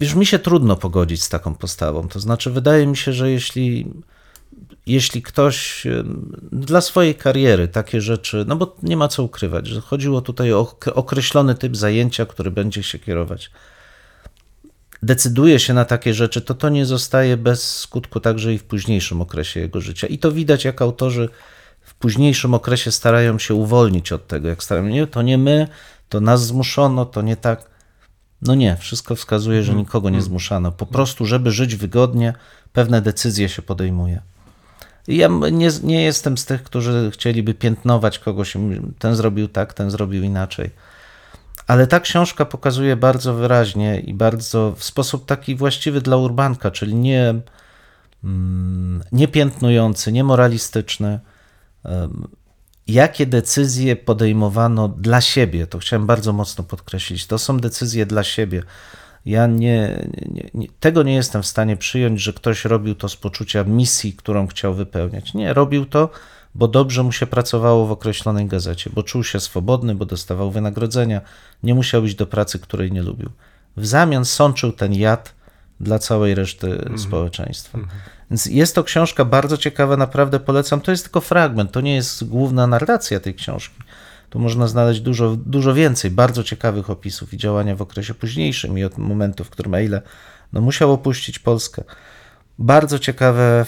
Wiesz, 0.00 0.14
mi 0.14 0.26
się 0.26 0.38
trudno 0.38 0.76
pogodzić 0.76 1.22
z 1.22 1.28
taką 1.28 1.54
postawą. 1.54 2.08
To 2.08 2.20
znaczy, 2.20 2.50
wydaje 2.50 2.86
mi 2.86 2.96
się, 2.96 3.12
że 3.12 3.30
jeśli, 3.30 3.86
jeśli 4.86 5.22
ktoś 5.22 5.86
dla 6.52 6.80
swojej 6.80 7.14
kariery 7.14 7.68
takie 7.68 8.00
rzeczy, 8.00 8.44
no 8.48 8.56
bo 8.56 8.76
nie 8.82 8.96
ma 8.96 9.08
co 9.08 9.22
ukrywać, 9.22 9.66
że 9.66 9.80
chodziło 9.80 10.20
tutaj 10.20 10.52
o 10.52 10.76
określony 10.94 11.54
typ 11.54 11.76
zajęcia, 11.76 12.26
który 12.26 12.50
będzie 12.50 12.82
się 12.82 12.98
kierować, 12.98 13.50
decyduje 15.02 15.58
się 15.58 15.74
na 15.74 15.84
takie 15.84 16.14
rzeczy, 16.14 16.40
to 16.40 16.54
to 16.54 16.68
nie 16.68 16.86
zostaje 16.86 17.36
bez 17.36 17.78
skutku 17.78 18.20
także 18.20 18.54
i 18.54 18.58
w 18.58 18.64
późniejszym 18.64 19.20
okresie 19.20 19.60
jego 19.60 19.80
życia. 19.80 20.06
I 20.06 20.18
to 20.18 20.32
widać, 20.32 20.64
jak 20.64 20.82
autorzy 20.82 21.28
w 21.80 21.94
późniejszym 21.94 22.54
okresie 22.54 22.92
starają 22.92 23.38
się 23.38 23.54
uwolnić 23.54 24.12
od 24.12 24.26
tego, 24.26 24.48
jak 24.48 24.62
starają 24.62 24.86
nie, 24.86 25.06
to 25.06 25.22
nie 25.22 25.38
my, 25.38 25.68
to 26.08 26.20
nas 26.20 26.46
zmuszono, 26.46 27.04
to 27.04 27.22
nie 27.22 27.36
tak. 27.36 27.64
No 28.42 28.54
nie, 28.54 28.76
wszystko 28.76 29.14
wskazuje, 29.14 29.62
że 29.62 29.72
mhm. 29.72 29.86
nikogo 29.86 30.10
nie 30.10 30.16
mhm. 30.16 30.30
zmuszano. 30.30 30.72
Po 30.72 30.86
prostu, 30.86 31.26
żeby 31.26 31.50
żyć 31.50 31.76
wygodnie, 31.76 32.34
pewne 32.72 33.02
decyzje 33.02 33.48
się 33.48 33.62
podejmuje. 33.62 34.22
Ja 35.08 35.28
nie, 35.52 35.68
nie 35.82 36.02
jestem 36.02 36.38
z 36.38 36.44
tych, 36.44 36.62
którzy 36.62 37.10
chcieliby 37.14 37.54
piętnować 37.54 38.18
kogoś, 38.18 38.54
ten 38.98 39.16
zrobił 39.16 39.48
tak, 39.48 39.74
ten 39.74 39.90
zrobił 39.90 40.22
inaczej. 40.22 40.70
Ale 41.68 41.86
ta 41.86 42.00
książka 42.00 42.44
pokazuje 42.44 42.96
bardzo 42.96 43.34
wyraźnie 43.34 44.00
i 44.00 44.14
bardzo 44.14 44.74
w 44.76 44.84
sposób 44.84 45.26
taki 45.26 45.54
właściwy 45.54 46.00
dla 46.00 46.16
urbanka, 46.16 46.70
czyli 46.70 46.94
nie, 46.94 47.34
mm, 48.24 49.02
nie 49.12 49.28
piętnujący, 49.28 50.12
nie 50.12 50.24
moralistyczny, 50.24 51.20
jakie 52.86 53.26
decyzje 53.26 53.96
podejmowano 53.96 54.88
dla 54.88 55.20
siebie. 55.20 55.66
To 55.66 55.78
chciałem 55.78 56.06
bardzo 56.06 56.32
mocno 56.32 56.64
podkreślić. 56.64 57.26
To 57.26 57.38
są 57.38 57.58
decyzje 57.58 58.06
dla 58.06 58.24
siebie. 58.24 58.62
Ja 59.26 59.46
nie, 59.46 60.08
nie, 60.26 60.50
nie, 60.54 60.68
tego 60.80 61.02
nie 61.02 61.14
jestem 61.14 61.42
w 61.42 61.46
stanie 61.46 61.76
przyjąć, 61.76 62.20
że 62.20 62.32
ktoś 62.32 62.64
robił 62.64 62.94
to 62.94 63.08
z 63.08 63.16
poczucia 63.16 63.64
misji, 63.64 64.12
którą 64.12 64.46
chciał 64.46 64.74
wypełniać. 64.74 65.34
Nie, 65.34 65.54
robił 65.54 65.86
to, 65.86 66.10
bo 66.58 66.68
dobrze 66.68 67.02
mu 67.02 67.12
się 67.12 67.26
pracowało 67.26 67.86
w 67.86 67.92
określonej 67.92 68.46
gazecie, 68.46 68.90
bo 68.94 69.02
czuł 69.02 69.24
się 69.24 69.40
swobodny, 69.40 69.94
bo 69.94 70.06
dostawał 70.06 70.50
wynagrodzenia, 70.50 71.20
nie 71.62 71.74
musiał 71.74 72.04
iść 72.04 72.14
do 72.14 72.26
pracy, 72.26 72.58
której 72.58 72.92
nie 72.92 73.02
lubił. 73.02 73.30
W 73.76 73.86
zamian 73.86 74.24
sączył 74.24 74.72
ten 74.72 74.94
jad 74.94 75.34
dla 75.80 75.98
całej 75.98 76.34
reszty 76.34 76.80
mm. 76.80 76.98
społeczeństwa. 76.98 77.78
Mm. 77.78 77.90
Więc 78.30 78.46
jest 78.46 78.74
to 78.74 78.84
książka 78.84 79.24
bardzo 79.24 79.56
ciekawa, 79.56 79.96
naprawdę 79.96 80.40
polecam. 80.40 80.80
To 80.80 80.90
jest 80.90 81.04
tylko 81.04 81.20
fragment, 81.20 81.72
to 81.72 81.80
nie 81.80 81.94
jest 81.94 82.24
główna 82.24 82.66
narracja 82.66 83.20
tej 83.20 83.34
książki. 83.34 83.76
Tu 84.30 84.38
można 84.38 84.68
znaleźć 84.68 85.00
dużo, 85.00 85.36
dużo 85.36 85.74
więcej 85.74 86.10
bardzo 86.10 86.44
ciekawych 86.44 86.90
opisów 86.90 87.34
i 87.34 87.36
działania 87.36 87.76
w 87.76 87.82
okresie 87.82 88.14
późniejszym 88.14 88.78
i 88.78 88.84
od 88.84 88.98
momentu, 88.98 89.44
w 89.44 89.50
którym 89.50 89.74
Eile 89.74 90.02
no, 90.52 90.60
musiał 90.60 90.92
opuścić 90.92 91.38
Polskę. 91.38 91.84
Bardzo 92.58 92.98
ciekawe, 92.98 93.66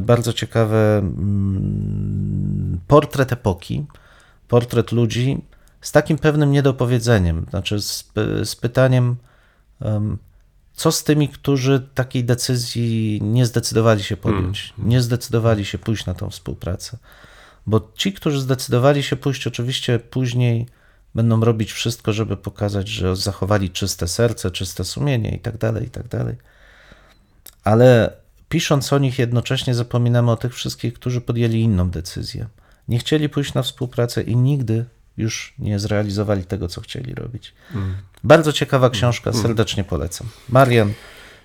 bardzo 0.00 0.32
ciekawe 0.32 0.98
mm, 0.98 2.80
portret 2.86 3.32
epoki, 3.32 3.86
portret 4.48 4.92
ludzi 4.92 5.38
z 5.80 5.92
takim 5.92 6.18
pewnym 6.18 6.50
niedopowiedzeniem, 6.50 7.46
znaczy 7.50 7.80
z, 7.80 8.12
z 8.44 8.56
pytaniem, 8.56 9.16
co 10.72 10.92
z 10.92 11.04
tymi, 11.04 11.28
którzy 11.28 11.88
takiej 11.94 12.24
decyzji 12.24 13.20
nie 13.22 13.46
zdecydowali 13.46 14.02
się 14.02 14.16
podjąć, 14.16 14.72
hmm. 14.76 14.90
nie 14.90 15.02
zdecydowali 15.02 15.64
się 15.64 15.78
pójść 15.78 16.06
na 16.06 16.14
tą 16.14 16.30
współpracę. 16.30 16.98
Bo 17.66 17.92
ci, 17.94 18.12
którzy 18.12 18.40
zdecydowali 18.40 19.02
się 19.02 19.16
pójść, 19.16 19.46
oczywiście 19.46 19.98
później 19.98 20.66
będą 21.14 21.40
robić 21.40 21.72
wszystko, 21.72 22.12
żeby 22.12 22.36
pokazać, 22.36 22.88
że 22.88 23.16
zachowali 23.16 23.70
czyste 23.70 24.08
serce, 24.08 24.50
czyste 24.50 24.84
sumienie 24.84 25.36
i 25.36 25.38
tak 25.38 25.58
dalej, 25.58 25.86
i 25.86 25.90
tak 25.90 26.08
dalej. 26.08 26.36
Ale 27.68 28.16
pisząc 28.48 28.92
o 28.92 28.98
nich 28.98 29.18
jednocześnie 29.18 29.74
zapominamy 29.74 30.30
o 30.30 30.36
tych 30.36 30.54
wszystkich, 30.54 30.94
którzy 30.94 31.20
podjęli 31.20 31.60
inną 31.60 31.90
decyzję. 31.90 32.46
Nie 32.88 32.98
chcieli 32.98 33.28
pójść 33.28 33.54
na 33.54 33.62
współpracę 33.62 34.22
i 34.22 34.36
nigdy 34.36 34.84
już 35.16 35.54
nie 35.58 35.78
zrealizowali 35.78 36.44
tego, 36.44 36.68
co 36.68 36.80
chcieli 36.80 37.14
robić. 37.14 37.54
Mm. 37.74 37.96
Bardzo 38.24 38.52
ciekawa 38.52 38.90
książka, 38.90 39.30
mm. 39.30 39.42
serdecznie 39.42 39.84
polecam. 39.84 40.26
Marian, 40.48 40.92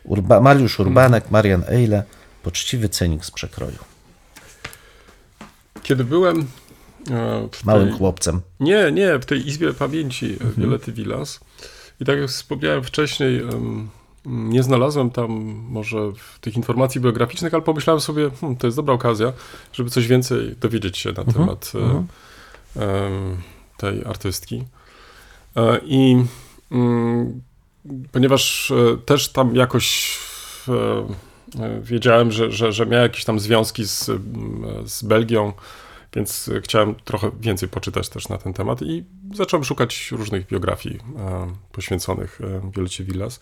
Urba, 0.03 0.41
Mariusz 0.41 0.79
Urbanek, 0.79 1.31
Marian 1.31 1.63
Eile, 1.69 2.03
Poczciwy 2.43 2.89
cenik 2.89 3.25
z 3.25 3.31
przekroju. 3.31 3.79
Kiedy 5.83 6.03
byłem 6.03 6.47
e, 7.11 7.47
Małym 7.63 7.87
tej, 7.89 7.97
chłopcem. 7.97 8.41
Nie, 8.59 8.91
nie, 8.91 9.19
w 9.19 9.25
tej 9.25 9.47
Izbie 9.47 9.73
Pamięci 9.73 10.25
mm 10.25 10.53
-hmm. 10.53 10.61
Wiolety 10.61 10.91
Vilas. 10.91 11.39
I 12.01 12.05
tak 12.05 12.19
jak 12.19 12.29
wspomniałem 12.29 12.83
wcześniej, 12.83 13.41
nie 14.25 14.63
znalazłem 14.63 15.09
tam 15.09 15.31
może 15.69 15.97
tych 16.41 16.55
informacji 16.55 17.01
biograficznych, 17.01 17.53
ale 17.53 17.63
pomyślałem 17.63 18.01
sobie, 18.01 18.29
hmm, 18.41 18.57
to 18.57 18.67
jest 18.67 18.77
dobra 18.77 18.93
okazja, 18.93 19.33
żeby 19.73 19.89
coś 19.89 20.07
więcej 20.07 20.55
dowiedzieć 20.61 20.97
się 20.97 21.11
na 21.11 21.21
mhm, 21.21 21.33
temat 21.33 21.71
uh 21.75 21.81
-huh. 21.81 23.37
tej 23.77 24.05
artystki. 24.05 24.63
E, 25.55 25.79
I 25.85 26.25
mm, 26.71 27.41
ponieważ 28.11 28.71
e, 28.71 28.97
też 28.97 29.29
tam 29.29 29.55
jakoś 29.55 30.17
e, 30.69 31.81
wiedziałem, 31.81 32.31
że, 32.31 32.51
że, 32.51 32.71
że 32.71 32.85
miała 32.85 33.03
jakieś 33.03 33.25
tam 33.25 33.39
związki 33.39 33.85
z, 33.85 34.11
z 34.85 35.03
Belgią, 35.03 35.53
więc 36.15 36.49
chciałem 36.63 36.95
trochę 36.95 37.31
więcej 37.39 37.69
poczytać 37.69 38.09
też 38.09 38.29
na 38.29 38.37
ten 38.37 38.53
temat 38.53 38.81
i 38.81 39.03
zacząłem 39.33 39.63
szukać 39.63 40.11
różnych 40.11 40.47
biografii 40.47 40.99
poświęconych 41.71 42.39
Wiolecie 42.75 43.03
Villas. 43.03 43.39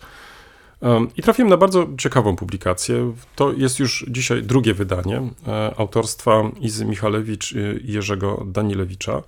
I 1.16 1.22
trafiłem 1.22 1.48
na 1.48 1.56
bardzo 1.56 1.86
ciekawą 1.98 2.36
publikację. 2.36 3.12
To 3.36 3.52
jest 3.52 3.78
już 3.78 4.06
dzisiaj 4.08 4.42
drugie 4.42 4.74
wydanie 4.74 5.22
e, 5.46 5.74
autorstwa 5.76 6.42
Izy 6.60 6.84
Michalewicz 6.84 7.52
i 7.52 7.92
Jerzego 7.92 8.44
Danilewicza. 8.46 9.22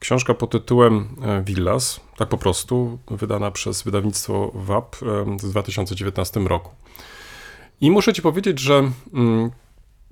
Książka 0.00 0.34
pod 0.34 0.50
tytułem 0.50 1.08
e, 1.22 1.42
Villas, 1.42 2.00
tak 2.16 2.28
po 2.28 2.38
prostu, 2.38 2.98
wydana 3.10 3.50
przez 3.50 3.82
wydawnictwo 3.82 4.50
WAP 4.54 4.96
w 5.42 5.50
2019 5.50 6.40
roku. 6.40 6.70
I 7.80 7.90
muszę 7.90 8.12
ci 8.12 8.22
powiedzieć, 8.22 8.58
że 8.58 8.90
mm, 9.14 9.50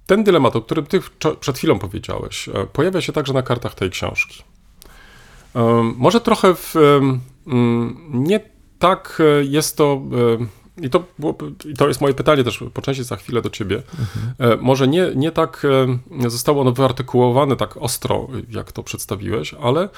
ten 0.07 0.25
dylemat, 0.25 0.57
o 0.57 0.63
którym 0.63 0.87
ty 0.87 1.01
przed 1.41 1.59
chwilą 1.59 1.79
powiedziałeś, 1.79 2.49
e, 2.49 2.67
pojawia 2.73 3.01
się 3.01 3.13
także 3.13 3.33
na 3.33 3.43
kartach 3.43 3.75
tej 3.75 3.91
książki. 3.91 4.43
Może 5.97 6.21
trochę 6.21 6.55
w, 6.55 6.75
mm, 7.47 8.01
nie 8.13 8.41
tak 8.79 9.23
jest 9.43 9.77
to 9.77 10.03
i 10.83 10.91
to, 10.91 11.05
było, 11.19 11.39
I 11.65 11.75
to 11.75 11.89
jest 11.89 12.01
moje 12.01 12.15
pytanie 12.15 12.45
też 12.45 12.65
po 12.75 12.83
części 12.83 13.05
za 13.05 13.17
chwilę 13.17 13.43
do 13.43 13.51
ciebie. 13.51 13.83
Mhm. 13.99 14.61
Może 14.65 14.89
nie, 14.89 15.13
nie 15.17 15.33
tak 15.33 15.67
e, 16.25 16.31
zostało 16.31 16.61
ono 16.61 16.73
wyartykułowane 16.73 17.57
tak 17.57 17.77
ostro, 17.77 18.29
jak 18.51 18.73
to 18.73 18.83
przedstawiłeś, 18.83 19.55
ale 19.55 19.89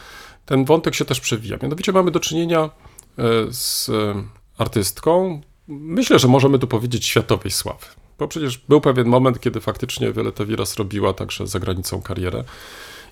ten 0.47 0.65
wątek 0.65 0.95
się 0.95 1.05
też 1.05 1.21
przewija. 1.21 1.59
Mianowicie 1.63 1.93
mamy 1.93 2.11
do 2.11 2.21
czynienia 2.21 2.61
e, 2.61 3.23
z 3.51 3.91
artystką, 4.59 5.41
myślę, 5.69 6.19
że 6.19 6.29
możemy 6.29 6.59
tu 6.59 6.67
powiedzieć 6.67 7.07
światowej 7.07 7.51
sławy. 7.51 7.87
Bo 8.19 8.29
przecież 8.29 8.59
był 8.59 8.81
pewien 8.81 9.09
moment, 9.09 9.41
kiedy 9.41 9.61
faktycznie 9.61 10.13
Violeta 10.13 10.45
Viras 10.45 10.77
robiła 10.77 11.13
także 11.13 11.47
za 11.47 11.61
granicą 11.61 12.03
karierę. 12.03 12.45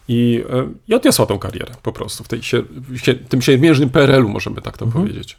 I, 0.09 0.45
i 0.89 0.95
odniosła 0.95 1.27
tą 1.27 1.39
karierę 1.39 1.75
po 1.83 1.93
prostu 1.93 2.25
w 2.25 2.29
tej, 2.29 2.41
w 2.41 3.29
tym 3.29 3.43
siermiężnym 3.43 3.91
PRL-u, 3.91 4.29
możemy 4.29 4.63
tak 4.63 4.77
to 4.77 4.85
mhm. 4.85 5.05
powiedzieć. 5.05 5.39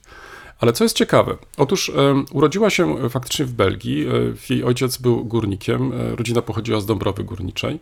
Ale 0.60 0.74
co 0.74 0.84
jest 0.84 0.96
ciekawe, 0.96 1.38
otóż 1.58 1.90
e, 1.90 1.94
urodziła 2.32 2.70
się 2.70 3.10
faktycznie 3.10 3.46
w 3.46 3.54
Belgii. 3.54 4.08
E, 4.08 4.12
jej 4.50 4.64
ojciec 4.64 4.98
był 4.98 5.26
górnikiem, 5.26 5.92
e, 5.94 6.16
rodzina 6.16 6.42
pochodziła 6.42 6.82
z 6.82 6.86
Dąbrowy 6.86 7.24
Górniczej. 7.24 7.80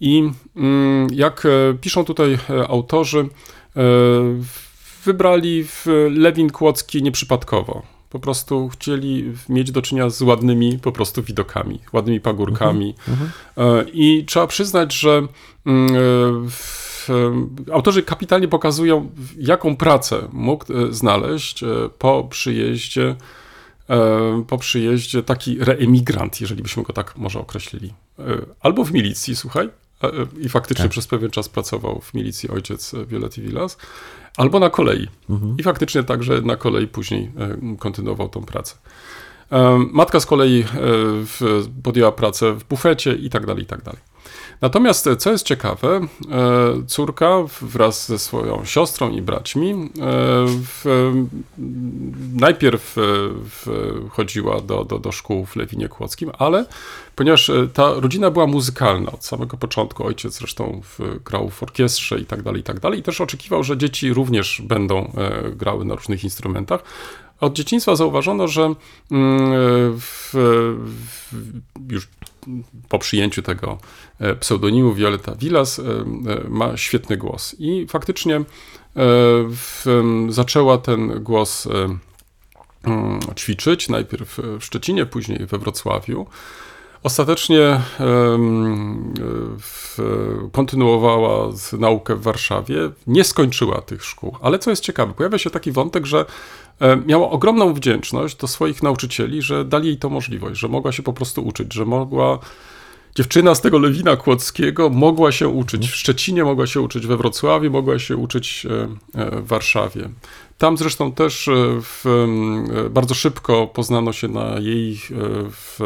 I 0.00 0.30
mm, 0.56 1.08
jak 1.12 1.46
piszą 1.80 2.04
tutaj 2.04 2.38
autorzy, 2.68 3.28
wybrali 5.04 5.64
w 5.64 5.86
Lewin 6.10 6.50
Kłodzki 6.50 7.02
nieprzypadkowo. 7.02 7.82
Po 8.10 8.18
prostu 8.18 8.68
chcieli 8.68 9.32
mieć 9.48 9.70
do 9.70 9.82
czynienia 9.82 10.10
z 10.10 10.22
ładnymi 10.22 10.78
po 10.78 10.92
prostu 10.92 11.22
widokami, 11.22 11.80
ładnymi 11.92 12.20
pagórkami. 12.20 12.94
Mhm, 13.08 13.30
mhm. 13.56 13.86
I 13.92 14.24
trzeba 14.26 14.46
przyznać, 14.46 14.94
że 14.94 15.26
mm, 15.66 16.50
w 16.50 16.85
autorzy 17.72 18.02
kapitalnie 18.02 18.48
pokazują, 18.48 19.10
jaką 19.38 19.76
pracę 19.76 20.28
mógł 20.32 20.72
e, 20.72 20.92
znaleźć 20.92 21.62
e, 21.62 21.66
po 21.98 22.24
przyjeździe, 22.30 23.16
e, 23.90 24.44
po 24.48 24.58
przyjeździe 24.58 25.22
taki 25.22 25.58
reemigrant, 25.58 26.40
jeżeli 26.40 26.62
byśmy 26.62 26.82
go 26.82 26.92
tak 26.92 27.16
może 27.16 27.40
określili. 27.40 27.94
Albo 28.60 28.84
w 28.84 28.92
milicji, 28.92 29.36
słuchaj, 29.36 29.68
i 30.38 30.48
faktycznie 30.48 30.84
tak. 30.84 30.90
przez 30.90 31.06
pewien 31.06 31.30
czas 31.30 31.48
pracował 31.48 32.00
w 32.00 32.14
milicji 32.14 32.48
ojciec 32.50 32.94
Violety 33.06 33.42
Villas, 33.42 33.76
albo 34.36 34.58
na 34.58 34.70
kolei. 34.70 35.08
Mhm. 35.30 35.56
I 35.58 35.62
faktycznie 35.62 36.02
także 36.02 36.40
na 36.40 36.56
kolei 36.56 36.86
później 36.86 37.30
kontynuował 37.78 38.28
tą 38.28 38.42
pracę. 38.42 38.74
Matka 39.92 40.20
z 40.20 40.26
kolei 40.26 40.64
podjęła 41.82 42.12
pracę 42.12 42.52
w 42.52 42.64
bufecie 42.64 43.14
i 43.14 43.30
tak 43.30 43.46
dalej, 43.46 43.62
i 43.62 43.66
tak 43.66 43.82
dalej. 43.82 44.00
Natomiast, 44.60 45.06
e, 45.06 45.16
co 45.16 45.32
jest 45.32 45.46
ciekawe, 45.46 45.88
e, 45.96 46.86
córka 46.86 47.36
wraz 47.60 48.08
ze 48.08 48.18
swoją 48.18 48.64
siostrą 48.64 49.10
i 49.10 49.22
braćmi 49.22 49.70
e, 49.70 49.86
w, 50.46 51.12
najpierw 52.34 52.96
chodziła 54.10 54.60
do, 54.60 54.84
do, 54.84 54.98
do 54.98 55.12
szkół 55.12 55.46
w 55.46 55.56
Lewinie 55.56 55.88
Kłodzkim, 55.88 56.30
ale 56.38 56.66
ponieważ 57.16 57.50
ta 57.72 57.94
rodzina 57.94 58.30
była 58.30 58.46
muzykalna 58.46 59.12
od 59.12 59.24
samego 59.24 59.56
początku, 59.56 60.06
ojciec 60.06 60.34
zresztą 60.34 60.80
grał 61.24 61.50
w 61.50 61.62
orkiestrze 61.62 62.18
i 62.18 62.24
tak 62.24 62.42
dalej, 62.42 62.60
i 62.60 62.64
tak 62.64 62.80
dalej, 62.80 63.00
i 63.00 63.02
też 63.02 63.20
oczekiwał, 63.20 63.64
że 63.64 63.78
dzieci 63.78 64.12
również 64.12 64.62
będą 64.64 65.12
grały 65.56 65.84
na 65.84 65.94
różnych 65.94 66.24
instrumentach, 66.24 66.82
od 67.40 67.52
dzieciństwa 67.52 67.96
zauważono, 67.96 68.48
że 68.48 68.62
mm, 68.62 68.76
w, 69.98 70.30
w, 70.32 71.92
już 71.92 72.08
po 72.88 72.98
przyjęciu 72.98 73.42
tego 73.42 73.78
e, 74.20 74.34
pseudonimu 74.34 74.94
Violeta 74.94 75.34
Villas 75.34 75.78
e, 75.78 75.82
e, 75.82 76.04
ma 76.48 76.76
świetny 76.76 77.16
głos. 77.16 77.56
I 77.58 77.86
faktycznie 77.88 78.44
w, 79.50 79.84
zaczęła 80.28 80.78
ten 80.78 81.22
głos 81.22 81.68
mm, 82.84 83.20
ćwiczyć, 83.36 83.88
najpierw 83.88 84.38
w 84.60 84.64
Szczecinie, 84.64 85.06
później 85.06 85.46
we 85.46 85.58
Wrocławiu. 85.58 86.26
Ostatecznie 87.06 87.80
kontynuowała 90.52 91.52
naukę 91.78 92.16
w 92.16 92.22
Warszawie, 92.22 92.76
nie 93.06 93.24
skończyła 93.24 93.80
tych 93.80 94.04
szkół, 94.04 94.36
ale 94.42 94.58
co 94.58 94.70
jest 94.70 94.82
ciekawe, 94.82 95.12
pojawia 95.14 95.38
się 95.38 95.50
taki 95.50 95.72
wątek, 95.72 96.06
że 96.06 96.24
E, 96.80 96.96
miała 97.06 97.30
ogromną 97.30 97.74
wdzięczność 97.74 98.36
do 98.36 98.48
swoich 98.48 98.82
nauczycieli, 98.82 99.42
że 99.42 99.64
dali 99.64 99.86
jej 99.88 99.96
to 99.96 100.10
możliwość, 100.10 100.60
że 100.60 100.68
mogła 100.68 100.92
się 100.92 101.02
po 101.02 101.12
prostu 101.12 101.46
uczyć, 101.46 101.74
że 101.74 101.84
mogła. 101.84 102.38
Dziewczyna 103.14 103.54
z 103.54 103.60
tego 103.60 103.78
Lewina 103.78 104.16
Kłodzkiego 104.16 104.90
mogła 104.90 105.32
się 105.32 105.48
uczyć 105.48 105.88
w 105.88 105.96
Szczecinie, 105.96 106.44
mogła 106.44 106.66
się 106.66 106.80
uczyć 106.80 107.06
we 107.06 107.16
Wrocławiu, 107.16 107.70
mogła 107.70 107.98
się 107.98 108.16
uczyć 108.16 108.66
e, 108.66 108.88
e, 109.20 109.40
w 109.40 109.46
Warszawie. 109.46 110.08
Tam 110.58 110.76
zresztą 110.76 111.12
też 111.12 111.50
w, 111.82 112.26
bardzo 112.90 113.14
szybko 113.14 113.66
poznano 113.66 114.12
się 114.12 114.28
na 114.28 114.58
jej 114.58 115.00
w 115.50 115.78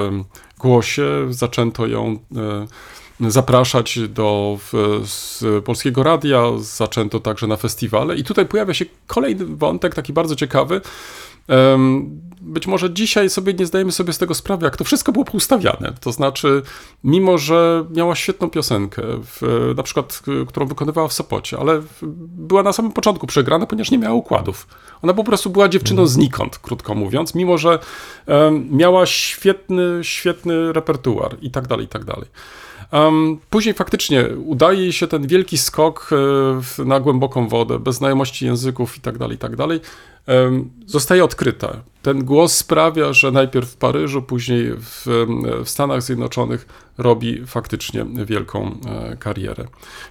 głosie, 0.61 1.27
zaczęto 1.31 1.87
ją 1.87 2.19
zapraszać 3.21 3.99
do 4.09 4.59
z 5.05 5.45
polskiego 5.65 6.03
radia, 6.03 6.43
zaczęto 6.59 7.21
także 7.21 7.47
na 7.47 7.57
festiwale. 7.57 8.17
I 8.17 8.25
tutaj 8.25 8.47
pojawia 8.47 8.75
się 8.75 8.85
kolejny 9.07 9.47
wątek, 9.47 9.95
taki 9.95 10.13
bardzo 10.13 10.37
ciekawy, 10.37 10.81
być 12.41 12.67
może 12.67 12.93
dzisiaj 12.93 13.31
sobie 13.31 13.55
nie 13.55 13.67
zdajemy 13.67 13.93
sobie 13.93 14.13
z 14.13 14.19
tego 14.19 14.35
sprawy, 14.35 14.65
jak 14.65 14.77
to 14.77 14.85
wszystko 14.85 15.13
było 15.13 15.25
poustawiane. 15.25 15.93
To 16.01 16.13
znaczy, 16.13 16.63
mimo 17.05 17.39
że 17.39 17.85
miała 17.91 18.15
świetną 18.15 18.51
piosenkę, 18.51 19.03
w, 19.07 19.73
na 19.77 19.83
przykład, 19.83 20.23
którą 20.49 20.67
wykonywała 20.67 21.09
w 21.09 21.13
Sopocie, 21.13 21.59
ale 21.59 21.83
była 22.37 22.63
na 22.63 22.73
samym 22.73 22.93
początku 22.93 23.27
przegrana, 23.27 23.67
ponieważ 23.67 23.91
nie 23.91 23.99
miała 23.99 24.15
układów. 24.15 24.67
Ona 25.03 25.15
po 25.15 25.25
prostu 25.25 25.51
była 25.51 25.69
dziewczyną 25.69 26.03
mhm. 26.03 26.09
znikąd, 26.09 26.59
krótko 26.59 26.95
mówiąc, 26.95 27.35
mimo 27.35 27.59
że 27.59 27.79
um, 28.27 28.69
miała 28.71 29.07
świetny, 29.07 29.83
świetny 30.03 30.73
repertuar 30.73 31.37
i 31.43 31.51
tak 31.51 31.67
dalej, 31.67 31.85
i 31.85 31.89
tak 31.89 32.05
dalej. 32.05 32.27
Później 33.51 33.75
faktycznie 33.75 34.25
udaje 34.45 34.93
się 34.93 35.07
ten 35.07 35.27
wielki 35.27 35.59
skok 35.59 36.11
e, 36.79 36.85
na 36.85 37.01
głęboką 37.01 37.49
wodę, 37.49 37.79
bez 37.79 37.97
znajomości 37.97 38.47
języków 38.47 38.97
i 38.97 39.01
tak 39.01 39.19
dalej, 39.19 39.37
i 39.37 39.39
tak 39.39 39.57
dalej. 39.57 39.81
Zostaje 40.87 41.25
odkryta. 41.25 41.77
Ten 42.03 42.25
głos 42.25 42.57
sprawia, 42.57 43.13
że 43.13 43.31
najpierw 43.31 43.71
w 43.71 43.77
Paryżu, 43.77 44.23
później 44.23 44.73
w, 44.75 45.07
w 45.65 45.69
Stanach 45.69 46.03
Zjednoczonych 46.03 46.67
robi 46.99 47.47
faktycznie 47.47 48.07
wielką 48.25 48.77
e, 48.87 49.17
karierę. 49.17 49.65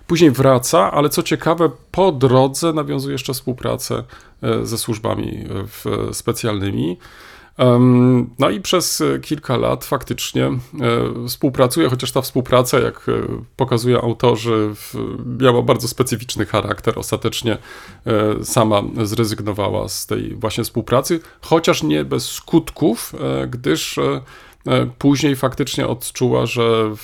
Później 0.08 0.32
wraca, 0.32 0.92
ale 0.92 1.10
co 1.10 1.24
ciekawe, 1.24 1.72
po 1.92 2.12
drodze 2.12 2.74
nawiązuje 2.74 3.14
jeszcze 3.14 3.34
współpracę 3.34 4.04
e, 4.44 4.66
ze 4.66 4.78
służbami 4.78 5.48
specjalnymi. 6.12 6.98
No 8.40 8.50
i 8.50 8.62
przez 8.62 9.02
e, 9.02 9.20
kilka 9.20 9.58
lat 9.58 9.86
faktycznie 9.86 10.46
e, 10.46 10.60
współpracuje, 11.28 11.90
chociaż 11.90 12.12
ta 12.12 12.22
współpraca, 12.22 12.80
jak 12.80 13.10
e, 13.10 13.12
pokazują 13.56 14.02
autorzy, 14.02 14.74
miała 15.40 15.62
bardzo 15.62 15.88
specyficzny 15.88 16.46
charakter. 16.46 17.00
Ostatecznie 17.00 17.58
sama 18.44 18.82
zrezygnowała 19.04 19.90
z 19.90 20.06
tej 20.06 20.36
właśnie 20.36 20.64
współpracy, 20.64 21.20
chociaż 21.42 21.84
nie 21.84 22.06
bez 22.06 22.32
skutków, 22.32 23.14
gdyż 23.50 24.00
Później 24.98 25.36
faktycznie 25.36 25.88
odczuła, 25.88 26.46
że 26.46 26.96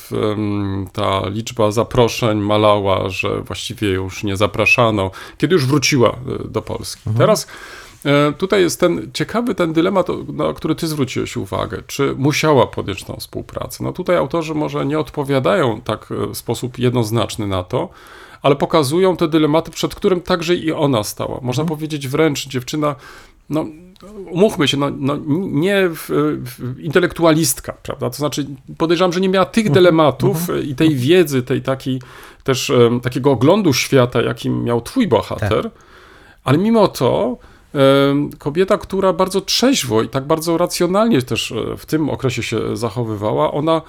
ta 0.94 1.30
liczba 1.30 1.72
zaproszeń 1.72 2.40
malała, 2.40 3.10
że 3.10 3.42
właściwie 3.42 3.90
już 3.90 4.24
nie 4.24 4.38
zapraszano, 4.38 5.12
kiedy 5.38 5.54
już 5.54 5.66
wróciła 5.66 6.16
do 6.46 6.62
Polski. 6.62 7.02
Mhm. 7.08 7.18
Teraz 7.18 7.48
tutaj 8.38 8.62
jest 8.62 8.80
ten 8.80 9.12
ciekawy 9.14 9.56
ten 9.56 9.74
dylemat, 9.74 10.08
na 10.34 10.54
który 10.54 10.76
ty 10.76 10.88
zwróciłeś 10.88 11.38
uwagę. 11.38 11.84
Czy 11.88 12.16
musiała 12.18 12.68
podjąć 12.68 13.04
tą 13.04 13.16
współpracę? 13.16 13.84
No 13.84 13.94
tutaj 13.94 14.18
autorzy 14.18 14.54
może 14.54 14.86
nie 14.86 15.00
odpowiadają 15.00 15.82
tak 15.82 16.12
e, 16.12 16.28
w 16.28 16.38
sposób 16.38 16.80
jednoznaczny 16.80 17.48
na 17.48 17.64
to, 17.64 17.90
ale 18.42 18.56
pokazują 18.56 19.18
te 19.18 19.28
dylematy, 19.28 19.72
przed 19.72 19.96
którym 19.96 20.22
także 20.22 20.56
i 20.56 20.72
ona 20.72 21.04
stała. 21.04 21.40
Można 21.42 21.62
mhm. 21.62 21.78
powiedzieć 21.78 22.08
wręcz, 22.08 22.48
dziewczyna, 22.48 22.96
no 23.50 23.66
umówmy 24.32 24.68
się, 24.68 24.78
no, 24.78 24.92
no 24.98 25.18
nie 25.38 25.90
w, 25.90 26.10
w 26.46 26.80
intelektualistka, 26.80 27.74
prawda? 27.84 28.10
To 28.10 28.16
znaczy 28.16 28.46
podejrzewam, 28.78 29.14
że 29.14 29.22
nie 29.22 29.30
miała 29.30 29.46
tych 29.46 29.66
mhm. 29.66 29.74
dylematów 29.74 30.38
mhm. 30.38 30.64
i 30.64 30.76
tej 30.76 30.96
wiedzy, 30.96 31.44
tej 31.44 31.62
takiej 31.62 32.02
też 32.44 32.70
um, 32.70 33.00
takiego 33.00 33.32
oglądu 33.32 33.74
świata, 33.74 34.22
jakim 34.22 34.64
miał 34.64 34.82
twój 34.82 35.08
bohater, 35.08 35.64
tak. 35.64 35.72
ale 36.44 36.58
mimo 36.58 36.88
to 36.88 37.38
kobieta, 38.38 38.78
która 38.78 39.14
bardzo 39.14 39.42
trzeźwo 39.42 40.04
i 40.04 40.10
tak 40.10 40.28
bardzo 40.28 40.58
racjonalnie 40.58 41.22
też 41.22 41.52
e, 41.52 41.78
w 41.78 41.86
tym 41.86 42.10
okresie 42.10 42.44
się 42.44 42.78
zachowywała, 42.78 43.52
ona 43.52 43.82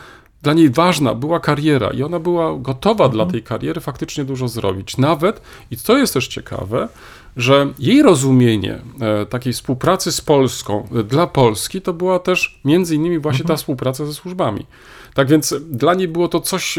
dla 0.43 0.53
niej 0.53 0.71
ważna 0.71 1.15
była 1.15 1.41
kariera 1.41 1.91
i 1.91 2.03
ona 2.03 2.21
była 2.21 2.59
gotowa 2.59 3.05
mhm. 3.05 3.13
dla 3.13 3.27
tej 3.27 3.43
kariery 3.43 3.81
faktycznie 3.81 4.25
dużo 4.25 4.49
zrobić. 4.49 4.97
Nawet, 4.97 5.41
i 5.71 5.77
to 5.77 5.99
jest 5.99 6.15
też 6.15 6.29
ciekawe, 6.29 6.89
że 7.37 7.69
jej 7.79 8.03
rozumienie 8.03 8.79
e, 9.01 9.27
takiej 9.27 9.53
współpracy 9.53 10.13
z 10.13 10.21
Polską 10.21 10.89
e, 10.95 11.03
dla 11.03 11.27
Polski 11.27 11.81
to 11.81 11.93
była 11.93 12.19
też 12.19 12.61
między 12.65 12.95
innymi 12.95 13.19
właśnie 13.19 13.43
mhm. 13.43 13.49
ta 13.49 13.57
współpraca 13.57 14.07
ze 14.07 14.15
służbami. 14.15 14.67
Tak 15.15 15.29
więc 15.29 15.55
dla 15.71 15.95
niej 15.95 16.09
było 16.09 16.29
to 16.29 16.41
coś, 16.41 16.79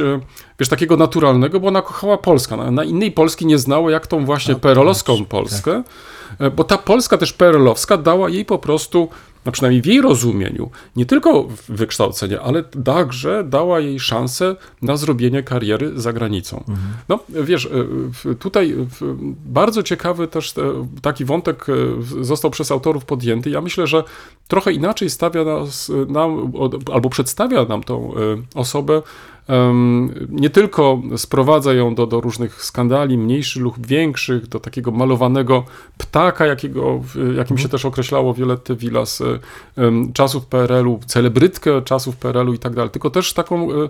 wiesz, 0.59 0.69
takiego 0.69 0.97
naturalnego, 0.97 1.59
bo 1.59 1.67
ona 1.67 1.81
kochała 1.81 2.17
Polskę. 2.17 2.57
Na, 2.57 2.71
na 2.71 2.83
innej 2.83 3.11
Polski 3.11 3.45
nie 3.45 3.57
znało, 3.57 3.89
jak 3.89 4.07
tą 4.07 4.25
właśnie 4.25 4.55
perolowską 4.55 5.25
Polskę. 5.25 5.71
Tak 5.71 6.16
bo 6.55 6.63
ta 6.63 6.77
Polska 6.77 7.17
też 7.17 7.33
perelowska 7.33 7.97
dała 7.97 8.29
jej 8.29 8.45
po 8.45 8.57
prostu, 8.57 9.09
no 9.45 9.51
przynajmniej 9.51 9.81
w 9.81 9.85
jej 9.85 10.01
rozumieniu, 10.01 10.69
nie 10.95 11.05
tylko 11.05 11.47
wykształcenie, 11.69 12.41
ale 12.41 12.63
także 12.63 13.43
dała 13.43 13.79
jej 13.79 13.99
szansę 13.99 14.55
na 14.81 14.97
zrobienie 14.97 15.43
kariery 15.43 15.91
za 15.95 16.13
granicą. 16.13 16.57
Mhm. 16.57 16.77
No 17.09 17.19
wiesz, 17.29 17.69
e, 18.25 18.35
tutaj 18.35 18.75
bardzo 19.45 19.83
ciekawy 19.83 20.27
też 20.27 20.53
taki 21.01 21.25
wątek 21.25 21.65
e, 21.69 22.23
został 22.23 22.51
przez 22.51 22.71
autorów 22.71 23.05
podjęty. 23.05 23.49
Ja 23.49 23.61
myślę, 23.61 23.87
że 23.87 24.03
trochę 24.47 24.73
inaczej 24.73 25.09
stawia 25.09 25.43
nas, 25.43 25.91
nam, 26.07 26.53
albo 26.93 27.09
przedstawia 27.09 27.65
nam 27.65 27.83
tą 27.83 28.13
osobę 28.55 29.01
nie 30.29 30.49
tylko 30.49 31.01
sprowadza 31.17 31.73
ją 31.73 31.95
do, 31.95 32.07
do 32.07 32.21
różnych 32.21 32.63
skandali, 32.63 33.17
mniejszych 33.17 33.61
lub 33.61 33.87
większych, 33.87 34.47
do 34.47 34.59
takiego 34.59 34.91
malowanego 34.91 35.63
ptaka, 35.97 36.45
jakiego, 36.45 37.01
jakim 37.15 37.57
się 37.57 37.63
mhm. 37.63 37.69
też 37.69 37.85
określało 37.85 38.33
Violetty 38.33 38.75
Villas 38.75 39.23
czasów 40.13 40.45
PRL-u, 40.45 40.99
celebrytkę 41.05 41.81
czasów 41.81 42.17
PRL-u 42.17 42.53
i 42.53 42.59
tak 42.59 42.75
dalej, 42.75 42.91
tylko 42.91 43.09
też 43.09 43.33
taką 43.33 43.71
e, 43.71 43.89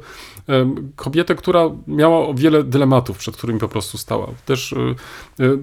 kobietę, 0.96 1.36
która 1.36 1.70
miała 1.88 2.34
wiele 2.34 2.64
dylematów, 2.64 3.18
przed 3.18 3.38
którymi 3.38 3.60
po 3.60 3.68
prostu 3.68 3.98
stała. 3.98 4.28
Też 4.46 4.74
e, 4.74 4.96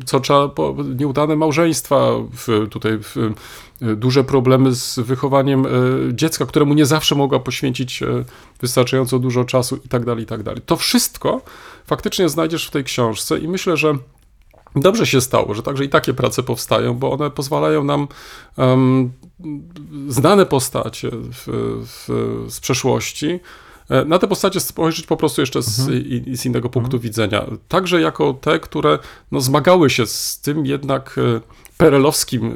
co 0.04 0.20
trzeba, 0.20 0.50
nieudane 0.98 1.36
małżeństwa, 1.36 2.10
tutaj 2.70 2.98
duże 3.80 4.24
problemy 4.24 4.74
z 4.74 4.98
wychowaniem 4.98 5.66
dziecka, 6.12 6.46
któremu 6.46 6.74
nie 6.74 6.86
zawsze 6.86 7.14
mogła 7.14 7.40
poświęcić 7.40 8.00
wystarczająco 8.60 9.18
dużo 9.18 9.44
czasu 9.44 9.76
i 9.84 9.88
tak 9.88 10.04
dalej, 10.04 10.24
i 10.24 10.26
tak 10.26 10.42
dalej. 10.42 10.62
To 10.66 10.76
wszystko 10.76 11.40
faktycznie 11.86 12.28
znajdziesz 12.28 12.66
w 12.66 12.70
tej 12.70 12.84
książce 12.84 13.38
i 13.38 13.48
myślę, 13.48 13.76
że 13.76 13.94
Dobrze 14.76 15.06
się 15.06 15.20
stało, 15.20 15.54
że 15.54 15.62
także 15.62 15.84
i 15.84 15.88
takie 15.88 16.14
prace 16.14 16.42
powstają, 16.42 16.94
bo 16.94 17.12
one 17.12 17.30
pozwalają 17.30 17.84
nam 17.84 18.08
um, 18.56 19.12
znane 20.08 20.46
postacie 20.46 21.10
w, 21.12 21.46
w, 21.86 22.52
z 22.52 22.60
przeszłości, 22.60 23.40
e, 23.90 24.04
na 24.04 24.18
te 24.18 24.28
postacie 24.28 24.60
spojrzeć 24.60 25.06
po 25.06 25.16
prostu 25.16 25.42
jeszcze 25.42 25.62
z, 25.62 25.80
mhm. 25.80 26.36
z 26.36 26.46
innego 26.46 26.68
punktu 26.68 26.96
mhm. 26.96 27.02
widzenia. 27.02 27.46
Także 27.68 28.00
jako 28.00 28.32
te, 28.40 28.60
które 28.60 28.98
no, 29.32 29.40
zmagały 29.40 29.90
się 29.90 30.06
z 30.06 30.40
tym 30.40 30.66
jednak 30.66 31.16
e, 31.18 31.40
perelowskim 31.78 32.46
e, 32.46 32.54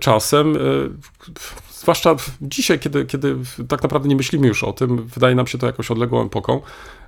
czasem, 0.00 0.58
zwłaszcza 1.70 2.16
dzisiaj, 2.40 2.78
kiedy, 2.78 3.06
kiedy 3.06 3.36
tak 3.68 3.82
naprawdę 3.82 4.08
nie 4.08 4.16
myślimy 4.16 4.46
już 4.46 4.64
o 4.64 4.72
tym, 4.72 5.04
wydaje 5.06 5.34
nam 5.34 5.46
się 5.46 5.58
to 5.58 5.66
jakąś 5.66 5.90
odległą 5.90 6.26
epoką, 6.26 6.60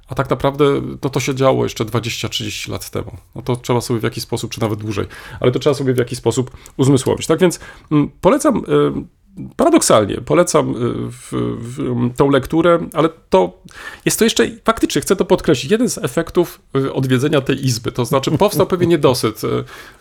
a 0.09 0.15
tak 0.15 0.31
naprawdę 0.31 0.65
no 1.03 1.11
to 1.11 1.21
się 1.21 1.35
działo 1.35 1.65
jeszcze 1.65 1.85
20-30 1.85 2.71
lat 2.71 2.91
temu. 2.91 3.17
No 3.35 3.43
to 3.43 3.57
trzeba 3.57 3.81
sobie 3.81 4.01
w 4.01 4.03
jakiś 4.03 4.25
sposób, 4.25 4.51
czy 4.51 4.61
nawet 4.61 4.79
dłużej, 4.79 5.07
ale 5.41 5.53
to 5.53 5.59
trzeba 5.59 5.75
sobie 5.75 5.95
w 5.95 5.99
jakiś 5.99 6.19
sposób 6.19 6.51
uzmysłowić. 6.77 7.27
Tak 7.27 7.39
więc 7.39 7.61
mm, 7.91 8.11
polecam 8.21 8.59
y, 8.59 8.63
paradoksalnie 9.57 10.15
polecam 10.15 10.71
y, 10.71 10.75
w, 11.11 11.33
w, 11.59 12.17
tą 12.17 12.31
lekturę, 12.31 12.79
ale 12.93 13.09
to 13.31 13.63
jest 14.05 14.19
to 14.19 14.25
jeszcze, 14.25 14.47
faktycznie 14.65 15.03
chcę 15.03 15.17
to 15.17 15.25
podkreślić, 15.25 15.73
jeden 15.73 15.91
z 15.91 15.99
efektów 15.99 16.61
y, 16.77 16.93
odwiedzenia 16.93 17.41
tej 17.41 17.67
izby, 17.67 17.93
to 17.93 18.05
znaczy 18.05 18.31
powstał 18.31 18.67
pewien 18.67 18.89
niedosyt, 18.89 19.45
y, 19.45 19.49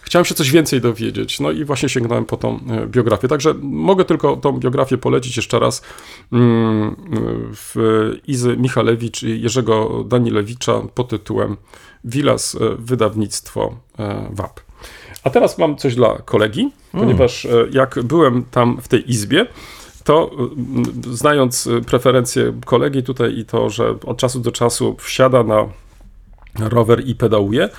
chciałem 0.02 0.26
się 0.26 0.36
coś 0.36 0.52
więcej 0.52 0.82
dowiedzieć, 0.82 1.40
no 1.40 1.52
i 1.52 1.66
właśnie 1.66 1.90
sięgnąłem 1.90 2.26
po 2.26 2.38
tą 2.38 2.60
biografię, 2.88 3.28
także 3.28 3.54
mogę 3.62 4.06
tylko 4.06 4.38
tą 4.38 4.60
biografię 4.60 4.98
polecić 4.98 5.38
jeszcze 5.38 5.60
raz 5.60 5.82
mm, 6.32 6.96
w 7.56 7.76
Izy 8.28 8.58
Michalewicz 8.58 9.24
i 9.24 9.42
Jerzego 9.42 10.04
Danilewicza 10.08 10.82
pod 10.94 11.10
tytułem 11.10 11.58
Wilas, 12.04 12.58
wydawnictwo 12.80 13.76
WAP. 14.30 14.73
A 15.24 15.30
teraz 15.30 15.58
mam 15.58 15.78
coś 15.78 15.96
dla 15.96 16.18
kolegi, 16.26 16.72
ponieważ 16.92 17.46
e, 17.46 17.50
jak 17.72 18.04
byłem 18.04 18.46
tam 18.52 18.82
w 18.82 18.88
tej 18.88 19.12
izbie, 19.12 19.46
to 20.04 20.32
e, 21.12 21.16
znając 21.16 21.68
e, 21.68 21.82
preferencje 21.82 22.54
kolegi 22.66 23.04
tutaj 23.04 23.38
i 23.38 23.46
to, 23.46 23.70
że 23.70 23.96
od 24.06 24.18
czasu 24.18 24.40
do 24.40 24.52
czasu 24.52 24.96
wsiada 25.00 25.44
na 25.44 25.68
rower 26.60 27.08
i 27.08 27.16
pedałuje, 27.16 27.70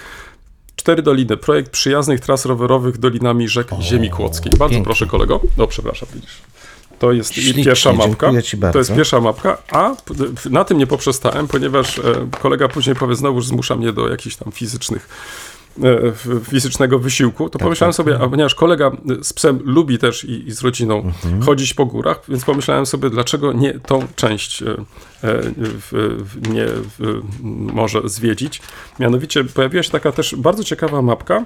Cztery 0.77 1.03
Doliny, 1.03 1.37
projekt 1.37 1.71
przyjaznych 1.71 2.21
tras 2.21 2.47
rowerowych 2.47 2.99
dolinami 2.99 3.49
rzek 3.49 3.73
o, 3.73 3.83
Ziemi 3.83 4.11
Kłodzkiej. 4.11 4.53
Bardzo 4.53 4.71
pięknie. 4.71 4.85
proszę 4.85 5.07
kolego. 5.07 5.41
No 5.57 5.67
przepraszam, 5.67 6.09
widzisz. 6.15 6.43
To 6.99 7.13
jest 7.13 7.35
Ślicznie, 7.35 7.65
pierwsza 7.65 7.93
mapka. 7.93 8.31
To 8.73 8.79
jest 8.79 8.95
pierwsza 8.95 9.21
mapka, 9.21 9.59
a 9.71 9.95
na 10.51 10.65
tym 10.65 10.79
nie 10.79 10.87
poprzestałem, 10.87 11.49
ponieważ 11.49 12.01
kolega 12.41 12.69
później 12.69 12.97
powie, 12.97 13.15
znowu 13.15 13.41
zmusza 13.41 13.77
mnie 13.77 13.93
do 13.93 14.09
jakichś 14.09 14.37
tam 14.37 14.53
fizycznych 14.53 15.09
fizycznego 16.51 16.99
wysiłku, 16.99 17.51
to 17.51 17.59
pomyślałem 17.59 17.93
tak, 17.93 17.97
sobie, 17.97 18.19
a 18.21 18.29
ponieważ 18.29 18.55
kolega 18.55 18.91
z 19.23 19.33
psem 19.33 19.59
lubi 19.65 19.99
też 19.99 20.25
i, 20.25 20.49
i 20.49 20.53
z 20.53 20.63
rodziną 20.63 20.97
Mhm. 20.97 21.43
chodzić 21.43 21.75
po 21.75 21.87
górach, 21.87 22.21
więc 22.29 22.45
pomyślałem 22.45 22.87
sobie, 22.87 23.11
dlaczego 23.11 23.53
nie 23.53 23.79
tą 23.81 24.07
część 24.17 24.63
e, 24.63 24.67
e, 25.25 25.41
nie 26.51 26.67
może 27.75 28.09
zwiedzić. 28.09 28.63
Mianowicie 28.99 29.45
pojawiła 29.45 29.83
się 29.83 29.91
taka 29.91 30.13
też 30.13 30.35
bardzo 30.37 30.65
ciekawa 30.65 31.03
mapka, 31.03 31.45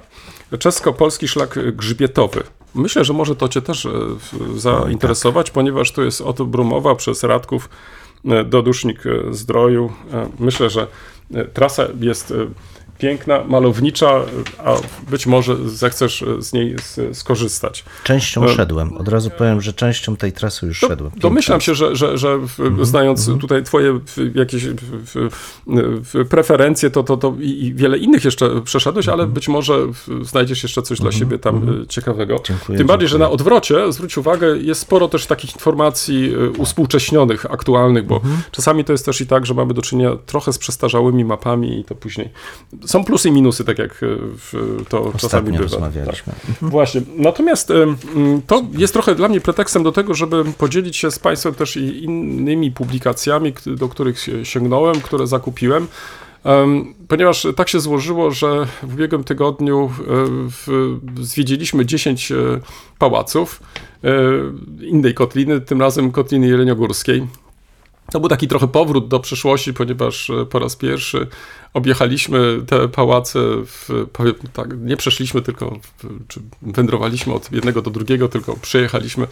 czesko-polski 0.59 1.27
szlak 1.27 1.75
grzbietowy. 1.75 2.43
Myślę, 2.75 3.05
że 3.05 3.13
może 3.13 3.35
to 3.35 3.49
Cię 3.49 3.61
też 3.61 3.85
e, 3.85 3.91
zainteresować, 4.55 5.51
ponieważ 5.51 5.91
to 5.91 6.01
jest 6.01 6.21
od 6.21 6.41
Brumowa 6.41 6.95
przez 6.95 7.23
Radków 7.23 7.69
e, 8.25 8.43
do 8.43 8.61
Dusznik 8.61 9.05
e, 9.05 9.33
Zdroju. 9.33 9.91
E, 10.13 10.29
Myślę, 10.39 10.69
że 10.69 10.87
e, 11.33 11.45
trasa 11.45 11.83
jest 11.99 12.31
e, 12.31 12.35
piękna, 12.99 13.43
malownicza, 13.47 14.21
a 14.65 14.75
być 15.11 15.27
może 15.27 15.69
zechcesz 15.69 16.23
z 16.39 16.53
niej 16.53 16.75
skorzystać. 17.13 17.83
Częścią 18.03 18.45
E, 18.45 18.49
szedłem. 18.49 18.97
Od 18.97 19.07
razu 19.07 19.29
powiem, 19.37 19.61
że 19.61 19.73
częścią 19.73 20.15
tej 20.15 20.31
trasy 20.33 20.65
już 20.65 20.79
To, 20.79 20.87
szedłem. 20.87 21.11
domyślam 21.17 21.61
się, 21.61 21.75
że, 21.75 21.95
że, 21.95 22.17
że 22.17 22.37
w, 22.37 22.59
Mhm, 22.59 22.85
znając 22.85 23.29
tutaj 23.39 23.63
twoje 23.63 23.99
jakieś 24.35 24.65
preferencje, 26.29 26.89
to, 26.89 27.03
to, 27.03 27.17
to 27.17 27.35
i, 27.39 27.73
wiele 27.75 27.97
innych 27.97 28.25
jeszcze 28.25 28.61
przeszedłeś, 28.61 29.07
ale 29.07 29.13
Mhm. 29.23 29.31
być 29.31 29.47
może 29.47 29.77
znajdziesz 30.21 30.63
jeszcze 30.63 30.81
coś 30.81 30.99
dla 30.99 31.11
siebie 31.11 31.39
tam 31.39 31.81
e, 31.83 31.87
ciekawego. 31.87 32.41
Dziękuję, 32.45 32.77
Tym 32.77 32.87
bardziej, 32.87 33.07
że 33.07 33.13
dziękuję. 33.13 33.27
na 33.29 33.33
odwrocie, 33.33 33.91
zwróć 33.93 34.17
uwagę, 34.17 34.57
jest 34.57 34.81
sporo 34.81 35.07
też 35.07 35.25
takich 35.25 35.53
informacji 35.55 36.33
e, 36.33 36.49
uspółcześnionych, 36.49 37.45
aktualnych, 37.51 38.05
bo 38.05 38.15
Mhm. 38.15 38.41
czasami 38.51 38.83
to 38.83 38.91
jest 38.91 39.05
też 39.05 39.21
i 39.21 39.27
tak, 39.27 39.45
że 39.45 39.53
mamy 39.53 39.73
do 39.73 39.81
czynienia 39.81 40.11
trochę 40.25 40.53
z 40.53 40.57
przestarzałymi 40.57 41.25
mapami 41.25 41.79
i 41.79 41.83
to 41.83 41.95
później 41.95 42.29
są 42.89 43.03
plusy 43.03 43.29
i 43.29 43.31
minusy, 43.31 43.65
tak 43.65 43.79
jak 43.79 44.01
e, 44.03 44.07
to 44.89 44.99
czasami 44.99 45.13
Ostatnio 45.15 45.51
bywa. 45.51 45.63
rozmawialiśmy. 45.63 46.33
Właśnie. 46.61 47.01
Natomiast 47.15 47.67
to 48.47 48.63
jest 48.77 48.93
trochę 48.93 49.15
dla 49.15 49.27
mnie 49.27 49.41
pretekstem 49.41 49.83
do 49.83 49.91
tego, 49.91 50.13
żeby 50.13 50.43
podzielić 50.57 50.97
się 50.97 51.11
z 51.11 51.19
Państwem 51.19 51.53
też 51.53 51.77
i 51.77 52.03
innymi 52.03 52.71
publikacjami, 52.71 53.53
do 53.65 53.89
których 53.89 54.19
się 54.19 54.45
sięgnąłem, 54.45 54.95
które 55.01 55.27
zakupiłem. 55.27 55.87
Em, 56.43 56.93
Ponieważ 57.07 57.47
tak 57.55 57.69
się 57.69 57.79
złożyło, 57.79 58.31
że 58.31 58.67
w 58.83 58.93
ubiegłym 58.93 59.23
tygodniu 59.23 59.85
e, 59.85 60.03
w, 60.49 60.97
zwiedziliśmy 61.21 61.85
10 61.85 62.31
e, 62.31 62.35
pałaców 62.99 63.59
innej 64.81 65.13
kotliny, 65.13 65.61
tym 65.61 65.81
razem 65.81 66.11
kotliny 66.11 66.47
jeleniogórskiej. 66.47 67.27
To 68.11 68.19
był 68.19 68.29
taki 68.29 68.47
trochę 68.47 68.67
powrót 68.67 69.07
do 69.07 69.19
przeszłości, 69.19 69.73
ponieważ 69.73 70.29
e, 70.29 70.45
po 70.45 70.59
raz 70.59 70.75
pierwszy 70.75 71.27
objechaliśmy 71.73 72.61
te 72.67 72.87
pałace, 72.87 73.39
w, 73.65 73.89
powiem 74.13 74.33
tak, 74.53 74.79
nie 74.79 74.97
przeszliśmy, 74.97 75.41
tylko 75.41 75.79
w, 75.81 76.27
czy 76.27 76.39
wędrowaliśmy 76.61 77.33
od 77.33 77.51
jednego 77.51 77.81
do 77.81 77.91
drugiego, 77.91 78.29
tylko 78.29 78.55
przejechaliśmy 78.61 79.23
e, 79.23 79.27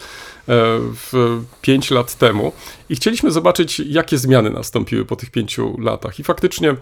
w 0.94 1.40
pięć 1.62 1.90
lat 1.90 2.14
temu 2.14 2.52
i 2.88 2.96
chcieliśmy 2.96 3.30
zobaczyć, 3.30 3.80
jakie 3.80 4.18
zmiany 4.18 4.50
nastąpiły 4.50 5.04
po 5.04 5.16
tych 5.16 5.30
pięciu 5.30 5.80
latach. 5.80 6.18
I 6.20 6.24
faktycznie 6.24 6.70
e, 6.70 6.76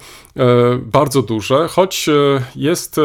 bardzo 0.83 1.23
duże, 1.23 1.69
choć 1.69 2.07
jest 2.57 3.01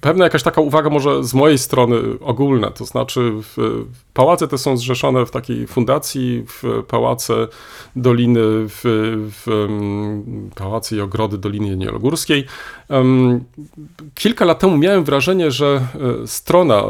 Pewna 0.00 0.24
jakaś 0.24 0.42
taka 0.42 0.60
uwaga 0.60 0.90
może 0.90 1.24
z 1.24 1.34
mojej 1.34 1.58
strony 1.58 1.98
ogólna, 2.20 2.70
to 2.70 2.84
znaczy 2.84 3.32
pałace 4.14 4.48
te 4.48 4.58
są 4.58 4.76
zrzeszone 4.76 5.26
w 5.26 5.30
takiej 5.30 5.66
fundacji, 5.66 6.44
w 6.48 6.82
pałace 6.88 7.48
Doliny, 7.96 8.40
w, 8.44 8.80
w 9.44 9.68
pałace 10.54 10.96
i 10.96 11.00
ogrody 11.00 11.38
Doliny 11.38 11.68
Jenielogórskiej. 11.68 12.44
Kilka 14.14 14.44
lat 14.44 14.58
temu 14.58 14.78
miałem 14.78 15.04
wrażenie, 15.04 15.50
że 15.50 15.80
e, 16.22 16.26
strona, 16.26 16.82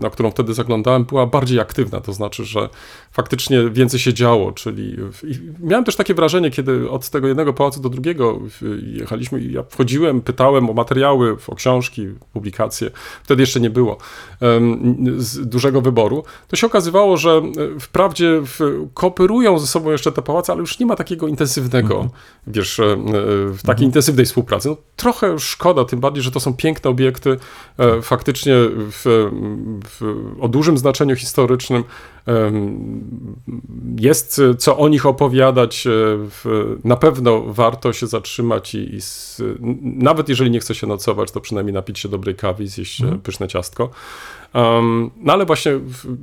na 0.00 0.10
którą 0.10 0.30
wtedy 0.30 0.54
zaglądałem, 0.54 1.04
była 1.04 1.26
bardziej 1.26 1.60
aktywna, 1.60 2.00
to 2.00 2.12
znaczy, 2.12 2.44
że 2.44 2.68
faktycznie 3.12 3.70
więcej 3.70 4.00
się 4.00 4.14
działo, 4.14 4.52
czyli 4.52 4.96
miałem 5.60 5.84
też 5.84 5.96
takie 5.96 6.14
wrażenie, 6.14 6.50
kiedy 6.50 6.90
od 6.90 7.10
tego 7.10 7.28
jednego 7.28 7.52
pałacu 7.52 7.80
do 7.80 7.88
drugiego 7.88 8.38
jechaliśmy 8.82 9.40
i 9.40 9.52
ja 9.52 9.62
wchodziłem, 9.62 10.20
pytałem 10.20 10.70
o 10.70 10.72
materiały, 10.72 11.36
o 11.46 11.54
książki, 11.54 11.75
publikacje, 12.32 12.90
wtedy 13.22 13.42
jeszcze 13.42 13.60
nie 13.60 13.70
było 13.70 13.98
dużego 15.42 15.80
wyboru, 15.80 16.24
to 16.48 16.56
się 16.56 16.66
okazywało, 16.66 17.16
że 17.16 17.30
e, 17.76 17.80
wprawdzie 17.80 18.42
kooperują 18.94 19.58
ze 19.58 19.66
sobą 19.66 19.90
jeszcze 19.90 20.12
te 20.12 20.22
pałace, 20.22 20.52
ale 20.52 20.60
już 20.60 20.78
nie 20.78 20.86
ma 20.86 20.96
takiego 20.96 21.28
intensywnego, 21.28 22.08
wiesz, 22.46 22.80
e, 22.80 22.84
e, 22.84 22.96
w 23.52 23.60
takiej 23.62 23.86
intensywnej 23.86 24.26
współpracy. 24.26 24.68
No, 24.68 24.76
trochę 24.96 25.38
szkoda, 25.38 25.84
tym 25.84 26.00
bardziej, 26.00 26.22
że 26.22 26.30
to 26.30 26.40
są 26.40 26.54
piękne 26.54 26.90
obiekty, 26.90 27.36
faktycznie 28.02 28.54
w, 28.76 29.30
w, 29.84 30.24
o 30.40 30.48
dużym 30.48 30.78
znaczeniu 30.78 31.16
historycznym. 31.16 31.84
Jest 33.98 34.38
e, 34.38 34.54
co 34.54 34.78
o 34.78 34.88
nich 34.88 35.06
opowiadać. 35.06 35.86
e, 35.86 35.90
Na 36.84 36.96
pewno 36.96 37.40
warto 37.46 37.92
się 37.92 38.06
zatrzymać 38.06 38.74
i, 38.74 38.78
i 38.78 38.98
n- 39.62 39.78
nawet 39.82 40.28
jeżeli 40.28 40.50
nie 40.50 40.60
chce 40.60 40.74
się 40.74 40.86
nocować, 40.86 41.30
to 41.32 41.40
przynajmniej 41.40 41.74
napić 41.74 41.98
się 41.98 42.08
dobrej 42.08 42.34
kawy 42.34 42.64
i 42.64 42.66
zjeść 42.66 43.02
e, 43.02 43.18
pyszne 43.22 43.48
ciastko. 43.48 43.90
Um, 44.54 45.10
no 45.16 45.32
ale 45.32 45.46
właśnie 45.46 45.72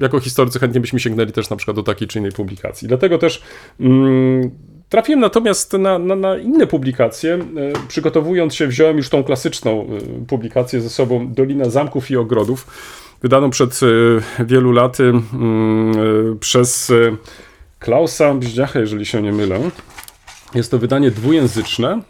jako 0.01 0.19
historycy 0.19 0.59
chętnie 0.59 0.81
byśmy 0.81 0.99
sięgnęli 0.99 1.31
też 1.31 1.49
na 1.49 1.55
przykład 1.55 1.75
do 1.75 1.83
takiej 1.83 2.07
czy 2.07 2.19
innej 2.19 2.31
publikacji. 2.31 2.87
Dlatego 2.87 3.17
też 3.17 3.41
mm, 3.79 4.51
trafiłem 4.89 5.19
natomiast 5.19 5.73
na, 5.73 5.99
na, 5.99 6.15
na 6.15 6.37
inne 6.37 6.67
publikacje. 6.67 7.39
Przygotowując 7.87 8.55
się, 8.55 8.67
wziąłem 8.67 8.97
już 8.97 9.09
tą 9.09 9.23
klasyczną 9.23 9.87
publikację 10.27 10.81
ze 10.81 10.89
sobą 10.89 11.33
Dolina 11.33 11.69
Zamków 11.69 12.11
i 12.11 12.17
Ogrodów, 12.17 12.67
wydaną 13.24 13.49
przed 13.49 13.80
e, 13.84 14.45
wielu 14.45 14.71
laty 14.71 15.03
mm, 15.03 15.91
e, 15.91 16.36
przez 16.39 16.89
e, 16.89 16.93
Klausa 17.80 18.34
Bździacha, 18.34 18.80
jeżeli 18.80 19.05
się 19.05 19.21
nie 19.21 19.32
mylę. 19.32 19.59
Jest 20.55 20.71
to 20.71 20.80
wydanie 20.80 21.11
dwujęzyczne. 21.11 22.01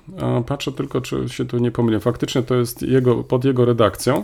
Patrzę 0.47 0.71
tylko, 0.71 1.01
czy 1.01 1.29
się 1.29 1.45
tu 1.45 1.57
nie 1.57 1.71
pomyliłem. 1.71 2.01
Faktycznie 2.01 2.43
to 2.43 2.55
jest 2.55 2.81
jego, 2.81 3.23
pod 3.23 3.45
jego 3.45 3.65
redakcją. 3.65 4.23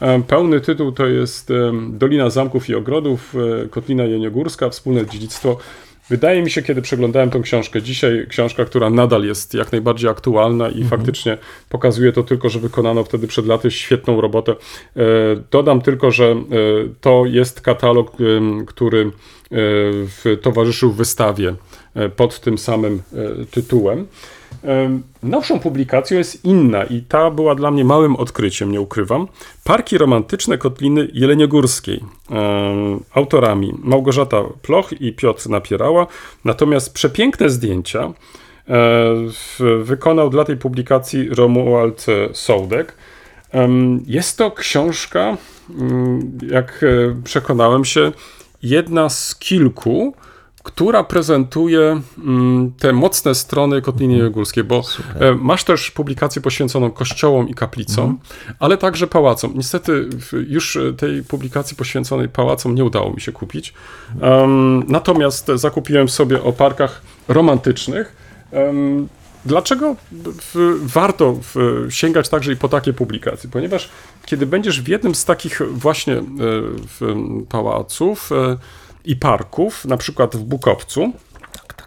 E, 0.00 0.22
Pełny 0.22 0.60
tytuł 0.60 0.92
to 0.92 1.06
jest 1.06 1.48
Dolina 1.88 2.30
Zamków 2.30 2.68
i 2.68 2.74
Ogrodów, 2.74 3.34
e, 3.64 3.68
Kotlina 3.68 4.04
Jeniogórska, 4.04 4.70
Wspólne 4.70 5.06
Dziedzictwo. 5.06 5.56
Wydaje 6.08 6.42
mi 6.42 6.50
się, 6.50 6.62
kiedy 6.62 6.82
przeglądałem 6.82 7.30
tą 7.30 7.42
książkę 7.42 7.82
dzisiaj, 7.82 8.26
książka, 8.28 8.64
która 8.64 8.90
nadal 8.90 9.24
jest 9.24 9.54
jak 9.54 9.72
najbardziej 9.72 10.10
aktualna 10.10 10.68
i 10.68 10.84
faktycznie 10.84 11.38
pokazuje 11.68 12.12
to 12.12 12.22
tylko, 12.22 12.48
że 12.48 12.58
wykonano 12.58 13.04
wtedy 13.04 13.26
przed 13.26 13.46
laty 13.46 13.70
świetną 13.70 14.20
robotę. 14.20 14.52
E, 14.52 15.02
Dodam 15.50 15.80
tylko, 15.80 16.10
że 16.10 16.24
e, 16.24 16.36
to 17.00 17.26
jest 17.26 17.60
katalog, 17.60 18.12
który 18.66 19.00
e, 19.00 19.10
w, 19.50 20.38
towarzyszył 20.42 20.92
wystawie 20.92 21.54
pod 22.16 22.40
tym 22.40 22.58
samym 22.58 23.02
tytułem. 23.50 24.06
Nowszą 25.22 25.60
publikacją 25.60 26.18
jest 26.18 26.44
inna 26.44 26.84
i 26.84 27.02
ta 27.02 27.30
była 27.30 27.54
dla 27.54 27.70
mnie 27.70 27.84
małym 27.84 28.16
odkryciem, 28.16 28.72
nie 28.72 28.80
ukrywam. 28.80 29.28
Parki 29.64 29.98
romantyczne 29.98 30.58
Kotliny 30.58 31.08
Jeleniogórskiej. 31.12 32.04
Autorami 33.14 33.74
Małgorzata 33.82 34.42
Ploch 34.62 35.00
i 35.00 35.12
Piotr 35.12 35.48
Napierała. 35.48 36.06
Natomiast 36.44 36.94
przepiękne 36.94 37.50
zdjęcia 37.50 38.12
e, 38.68 38.74
wykonał 39.82 40.30
dla 40.30 40.44
tej 40.44 40.56
publikacji 40.56 41.28
Romuald 41.28 42.06
Sołdek. 42.32 42.96
Jest 44.06 44.38
to 44.38 44.50
książka, 44.50 45.36
mm, 45.70 46.38
jak 46.50 46.80
e, 46.82 47.22
przekonałem 47.24 47.84
się, 47.84 48.12
jedna 48.62 49.08
z 49.08 49.36
kilku, 49.36 50.14
która 50.64 51.04
prezentuje 51.04 52.00
mm, 52.18 52.72
te 52.78 52.92
mocne 52.92 53.34
strony 53.34 53.82
Kotliny 53.82 54.18
Jogórskiej, 54.18 54.64
bo 54.64 54.82
e, 55.20 55.34
masz 55.34 55.64
też 55.64 55.90
publikację 55.90 56.42
poświęconą 56.42 56.90
kościołom 56.90 57.48
i 57.48 57.54
kaplicom, 57.54 58.18
ale 58.58 58.76
także 58.76 59.06
pałacom. 59.06 59.52
Niestety 59.54 60.08
już 60.48 60.76
e, 60.76 60.92
tej 60.92 61.22
publikacji 61.22 61.76
poświęconej 61.76 62.28
pałacom 62.28 62.74
nie 62.74 62.84
udało 62.84 63.12
mi 63.12 63.20
się 63.20 63.32
kupić. 63.32 63.74
Em, 64.20 64.84
natomiast 64.88 65.50
zakupiłem 65.54 66.08
sobie 66.08 66.42
o 66.42 66.52
parkach 66.52 67.02
romantycznych. 67.28 68.16
Dlaczego 69.46 69.96
w, 70.12 70.80
warto 70.82 71.36
w, 71.54 71.86
sięgać 71.90 72.28
także 72.28 72.52
i 72.52 72.56
po 72.56 72.68
takie 72.68 72.92
publikacje? 72.92 73.50
Ponieważ 73.50 73.88
kiedy 74.26 74.46
będziesz 74.46 74.82
w 74.82 74.88
jednym 74.88 75.14
z 75.14 75.24
takich 75.24 75.60
właśnie 75.70 76.14
e, 76.14 76.22
w, 77.00 77.14
pałaców 77.48 78.30
i 79.04 79.16
parków, 79.16 79.84
na 79.84 79.96
przykład 79.96 80.36
w 80.36 80.44
Bukowcu, 80.44 81.12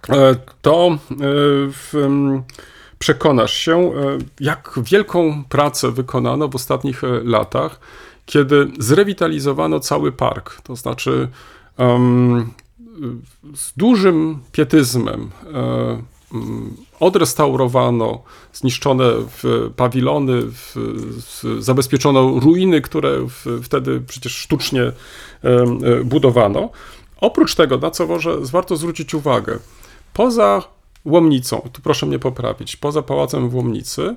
e, 0.10 0.36
to 0.62 0.88
e, 0.88 0.98
w, 1.72 1.94
em, 2.06 2.44
przekonasz 3.00 3.54
się, 3.54 3.78
e, 3.78 3.92
jak 4.40 4.80
wielką 4.84 5.44
pracę 5.50 5.92
wykonano 5.92 6.48
w 6.48 6.56
ostatnich 6.56 7.04
e, 7.04 7.08
latach, 7.24 7.80
kiedy 8.26 8.68
zrewitalizowano 8.80 9.80
cały 9.80 10.12
park. 10.12 10.62
To 10.62 10.76
znaczy 10.76 11.28
z 13.56 13.74
dużym 13.78 14.40
pietyzmem 14.52 15.30
e, 15.54 16.02
odrestaurowano, 17.00 18.24
zniszczone 18.54 19.12
w 19.12 19.72
pawilony, 19.76 20.42
w, 20.42 20.74
w, 20.76 21.64
zabezpieczono 21.64 22.40
ruiny, 22.40 22.82
które 22.82 23.28
w, 23.28 23.62
wtedy 23.64 24.02
przecież 24.08 24.38
sztucznie 24.38 24.82
e, 24.82 24.94
budowano. 26.04 26.70
Oprócz 27.22 27.56
tego, 27.56 27.78
na 27.78 27.92
co 27.92 28.08
może 28.08 28.38
warto 28.38 28.78
zwrócić 28.78 29.14
uwagę, 29.14 29.60
poza 30.14 30.64
Łomnicą, 31.06 31.70
tu 31.74 31.82
proszę 31.82 32.06
mnie 32.06 32.20
poprawić, 32.20 32.76
poza 32.76 33.02
Pałacem 33.02 33.50
w 33.50 33.56
Łomnicy, 33.56 34.16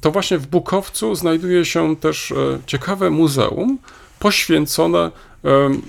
to 0.00 0.10
właśnie 0.10 0.38
w 0.38 0.46
Bukowcu 0.46 1.14
znajduje 1.14 1.64
się 1.64 1.96
też 1.96 2.32
e, 2.32 2.34
ciekawe 2.66 3.10
muzeum 3.10 3.78
poświęcone 4.18 5.10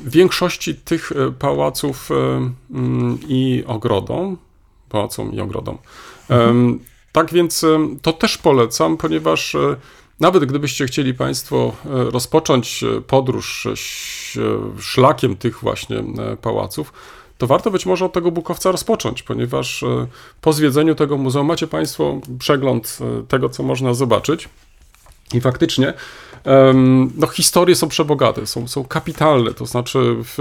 większości 0.05 0.75
tych 0.75 1.11
e, 1.11 1.31
pałaców 1.31 2.09
mm, 2.11 3.17
i 3.27 3.63
ogrodom, 3.67 4.37
pałacom 4.89 5.33
i 5.33 5.39
ogrodom. 5.39 5.77
Mhm. 6.29 6.79
Tak 7.11 7.33
więc 7.33 7.65
to 8.01 8.13
też 8.13 8.37
polecam, 8.37 8.97
ponieważ 8.97 9.55
e, 9.55 9.75
nawet 10.19 10.45
gdybyście 10.45 10.85
chcieli 10.85 11.13
Państwo 11.13 11.75
rozpocząć 11.85 12.83
podróż 13.07 13.67
szlakiem 14.79 15.35
tych 15.35 15.59
właśnie 15.59 16.03
pałaców, 16.41 16.93
to 17.39 17.47
warto 17.47 17.71
być 17.71 17.85
może 17.85 18.05
od 18.05 18.13
tego 18.13 18.31
Bukowca 18.31 18.71
rozpocząć, 18.71 19.23
ponieważ 19.23 19.83
e, 19.83 20.07
po 20.41 20.53
zwiedzeniu 20.53 20.95
tego 20.95 21.17
muzeum 21.17 21.47
macie 21.47 21.67
Państwo 21.67 22.21
przegląd 22.39 22.97
e, 23.01 23.27
tego, 23.27 23.49
co 23.49 23.63
można 23.63 23.93
zobaczyć. 23.93 24.49
I 25.33 25.41
faktycznie 25.41 25.93
no, 27.17 27.27
historie 27.27 27.75
są 27.75 27.87
przebogate, 27.87 28.47
są, 28.47 28.67
są 28.67 28.83
kapitalne, 28.83 29.53
to 29.53 29.65
znaczy 29.65 30.15
w, 30.23 30.35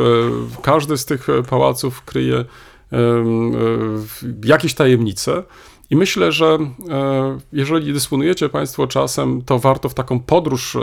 w 0.51 0.61
każdy 0.61 0.99
z 0.99 1.05
tych 1.05 1.26
pałaców 1.51 2.05
kryje 2.05 2.45
jakieś 4.45 4.74
tajemnice. 4.74 5.43
I 5.91 5.97
myślę, 5.97 6.32
że 6.32 6.59
e, 6.91 7.39
jeżeli 7.53 7.93
dysponujecie 7.93 8.49
Państwo 8.49 8.86
czasem, 8.86 9.43
to 9.43 9.59
warto 9.59 9.89
w 9.89 9.95
taką 9.95 10.20
podróż 10.20 10.76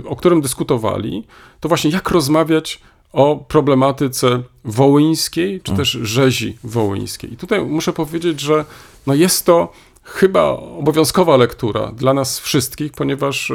o 0.05 0.17
którym 0.17 0.41
dyskutowali, 0.41 1.27
to 1.61 1.69
właśnie 1.69 1.91
jak 1.91 2.11
rozmawiać 2.11 2.81
o 3.15 3.45
problematyce 3.49 4.43
wołyńskiej, 4.65 5.61
czy 5.61 5.73
też 5.73 5.91
rzezi 5.91 6.59
wołyńskiej. 6.65 7.33
I 7.33 7.37
tutaj 7.37 7.65
muszę 7.65 7.93
powiedzieć, 7.93 8.41
że 8.41 8.65
no 9.07 9.15
jest 9.15 9.47
to 9.47 9.73
chyba 10.03 10.43
obowiązkowa 10.53 11.37
lektura 11.37 11.93
dla 11.93 12.15
nas 12.15 12.41
wszystkich, 12.41 12.93
ponieważ 12.93 13.53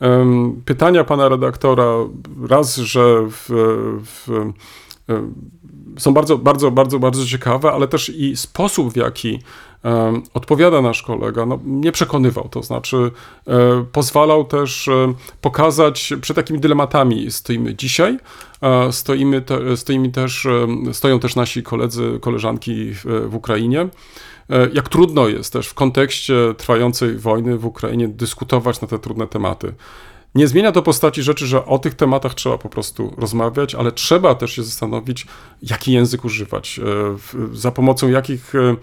um, 0.00 0.62
pytania 0.64 1.04
pana 1.04 1.28
redaktora 1.28 1.92
raz, 2.48 2.76
że 2.76 3.26
w, 3.30 3.48
w, 4.04 4.52
są 5.98 6.14
bardzo, 6.14 6.38
bardzo, 6.38 6.70
bardzo, 6.70 6.98
bardzo 6.98 7.26
ciekawe, 7.26 7.72
ale 7.72 7.88
też 7.88 8.08
i 8.08 8.36
sposób, 8.36 8.92
w 8.92 8.96
jaki 8.96 9.38
odpowiada 10.34 10.82
nasz 10.82 11.02
kolega, 11.02 11.46
no, 11.46 11.58
nie 11.64 11.92
przekonywał. 11.92 12.48
To 12.48 12.62
znaczy, 12.62 12.96
um, 12.96 13.86
pozwalał 13.92 14.44
też 14.44 14.90
pokazać, 15.40 16.12
przed 16.20 16.36
jakimi 16.36 16.60
dylematami 16.60 17.30
stoimy 17.30 17.74
dzisiaj. 17.74 18.18
stoimy, 18.90 19.42
te, 19.42 19.76
stoimy 19.76 20.10
też, 20.10 20.46
stoją 20.92 21.20
też 21.20 21.36
nasi 21.36 21.62
koledzy, 21.62 22.18
koleżanki 22.20 22.94
w, 22.94 23.04
w 23.28 23.34
Ukrainie. 23.34 23.88
E, 24.50 24.68
jak 24.72 24.88
trudno 24.88 25.28
jest 25.28 25.52
też 25.52 25.68
w 25.68 25.74
kontekście 25.74 26.34
trwającej 26.56 27.18
wojny 27.18 27.58
w 27.58 27.66
Ukrainie 27.66 28.08
dyskutować 28.08 28.80
na 28.80 28.88
te 28.88 28.98
trudne 28.98 29.26
tematy. 29.26 29.74
Nie 30.34 30.48
zmienia 30.48 30.72
to 30.72 30.82
postaci 30.82 31.22
rzeczy, 31.22 31.46
że 31.46 31.66
o 31.66 31.78
tych 31.78 31.94
tematach 31.94 32.34
trzeba 32.34 32.58
po 32.58 32.68
prostu 32.68 33.14
rozmawiać, 33.18 33.74
ale 33.74 33.92
trzeba 33.92 34.34
też 34.34 34.52
się 34.52 34.62
zastanowić, 34.62 35.26
jaki 35.62 35.92
język 35.92 36.24
używać, 36.24 36.80
e, 37.34 37.56
za 37.56 37.70
pomocą 37.70 38.08
jakich 38.08 38.52
e, 38.54 38.76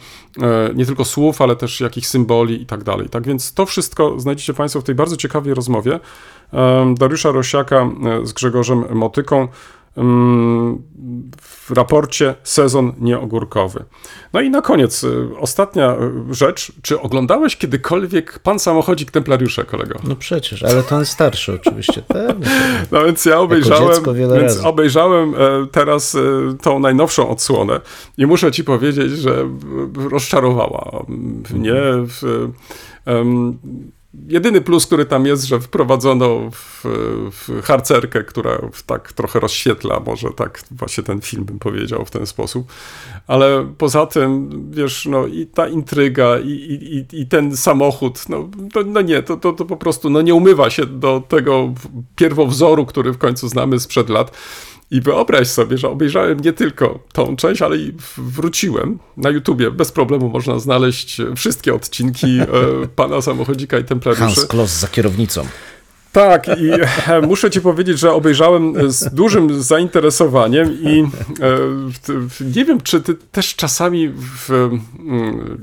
nie 0.75 0.85
tylko 0.85 1.05
słów, 1.05 1.41
ale 1.41 1.55
też 1.55 1.81
jakich 1.81 2.07
symboli 2.07 2.61
i 2.61 2.65
tak 2.65 2.83
dalej. 2.83 3.09
Tak 3.09 3.27
więc 3.27 3.53
to 3.53 3.65
wszystko 3.65 4.19
znajdziecie 4.19 4.53
Państwo 4.53 4.81
w 4.81 4.83
tej 4.83 4.95
bardzo 4.95 5.17
ciekawej 5.17 5.53
rozmowie 5.53 5.99
Dariusza 6.95 7.31
Rosiaka 7.31 7.89
z 8.23 8.33
Grzegorzem 8.33 8.95
Motyką 8.95 9.47
w 11.41 11.71
raporcie 11.71 12.35
sezon 12.43 12.93
nieogórkowy. 12.99 13.85
No 14.33 14.41
i 14.41 14.49
na 14.49 14.61
koniec, 14.61 15.03
y, 15.03 15.27
ostatnia 15.39 15.95
y, 16.29 16.33
rzecz. 16.33 16.71
Czy 16.81 16.99
oglądałeś 16.99 17.57
kiedykolwiek 17.57 18.39
Pan 18.39 18.59
Samochodzik 18.59 19.11
Templariusze, 19.11 19.65
kolego? 19.65 19.99
No 20.03 20.15
przecież, 20.15 20.63
ale 20.63 20.83
to 20.83 20.95
on 20.95 21.05
starszy 21.05 21.53
oczywiście. 21.53 22.01
Pewnie. 22.07 22.47
No 22.91 23.05
więc 23.05 23.25
ja 23.25 23.39
obejrzałem, 23.39 24.03
więc 24.39 24.57
obejrzałem 24.57 25.35
e, 25.35 25.67
teraz 25.71 26.15
e, 26.15 26.19
tą 26.61 26.79
najnowszą 26.79 27.29
odsłonę 27.29 27.81
i 28.17 28.25
muszę 28.25 28.51
ci 28.51 28.63
powiedzieć, 28.63 29.11
że 29.11 29.49
rozczarowała 30.11 31.05
mnie 31.53 31.73
w, 31.83 32.49
Jedyny 34.13 34.61
plus, 34.61 34.87
który 34.87 35.05
tam 35.05 35.25
jest, 35.25 35.43
że 35.43 35.59
wprowadzono 35.59 36.51
w, 36.51 36.85
w 37.31 37.61
harcerkę, 37.63 38.23
która 38.23 38.59
tak 38.85 39.13
trochę 39.13 39.39
rozświetla, 39.39 39.99
może 39.99 40.29
tak 40.29 40.63
właśnie 40.71 41.03
ten 41.03 41.21
film 41.21 41.45
bym 41.45 41.59
powiedział 41.59 42.05
w 42.05 42.11
ten 42.11 42.25
sposób. 42.25 42.71
Ale 43.27 43.73
poza 43.77 44.05
tym, 44.05 44.49
wiesz, 44.71 45.05
no 45.05 45.27
i 45.27 45.47
ta 45.47 45.67
intryga, 45.67 46.39
i, 46.39 46.49
i, 46.49 47.21
i 47.21 47.27
ten 47.27 47.57
samochód, 47.57 48.29
no, 48.29 48.49
to, 48.73 48.83
no 48.83 49.01
nie, 49.01 49.23
to, 49.23 49.37
to, 49.37 49.53
to 49.53 49.65
po 49.65 49.77
prostu 49.77 50.09
no 50.09 50.21
nie 50.21 50.35
umywa 50.35 50.69
się 50.69 50.85
do 50.85 51.23
tego 51.27 51.73
pierwowzoru, 52.15 52.85
który 52.85 53.11
w 53.11 53.17
końcu 53.17 53.47
znamy 53.47 53.79
sprzed 53.79 54.09
lat. 54.09 54.37
I 54.91 55.01
wyobraź 55.01 55.47
sobie, 55.47 55.77
że 55.77 55.89
obejrzałem 55.89 56.39
nie 56.39 56.53
tylko 56.53 56.99
tą 57.13 57.35
część, 57.35 57.61
ale 57.61 57.77
i 57.77 57.93
wróciłem 58.17 58.99
na 59.17 59.29
YouTubie. 59.29 59.71
Bez 59.71 59.91
problemu 59.91 60.29
można 60.29 60.59
znaleźć 60.59 61.17
wszystkie 61.35 61.73
odcinki 61.73 62.39
e, 62.39 62.47
Pana 62.95 63.21
Samochodzika 63.21 63.79
i 63.79 63.83
Templariuszy. 63.83 64.23
Hans 64.23 64.45
Kloss 64.45 64.79
za 64.79 64.87
kierownicą. 64.87 65.45
Tak, 66.11 66.47
i 66.47 66.71
e, 67.07 67.21
muszę 67.27 67.51
ci 67.51 67.61
powiedzieć, 67.61 67.99
że 67.99 68.13
obejrzałem 68.13 68.91
z 68.91 69.13
dużym 69.13 69.63
zainteresowaniem 69.63 70.77
i 70.81 70.99
e, 70.99 71.05
nie 72.55 72.65
wiem, 72.65 72.81
czy 72.81 73.01
ty 73.01 73.13
też 73.13 73.55
czasami 73.55 74.09
w, 74.09 74.69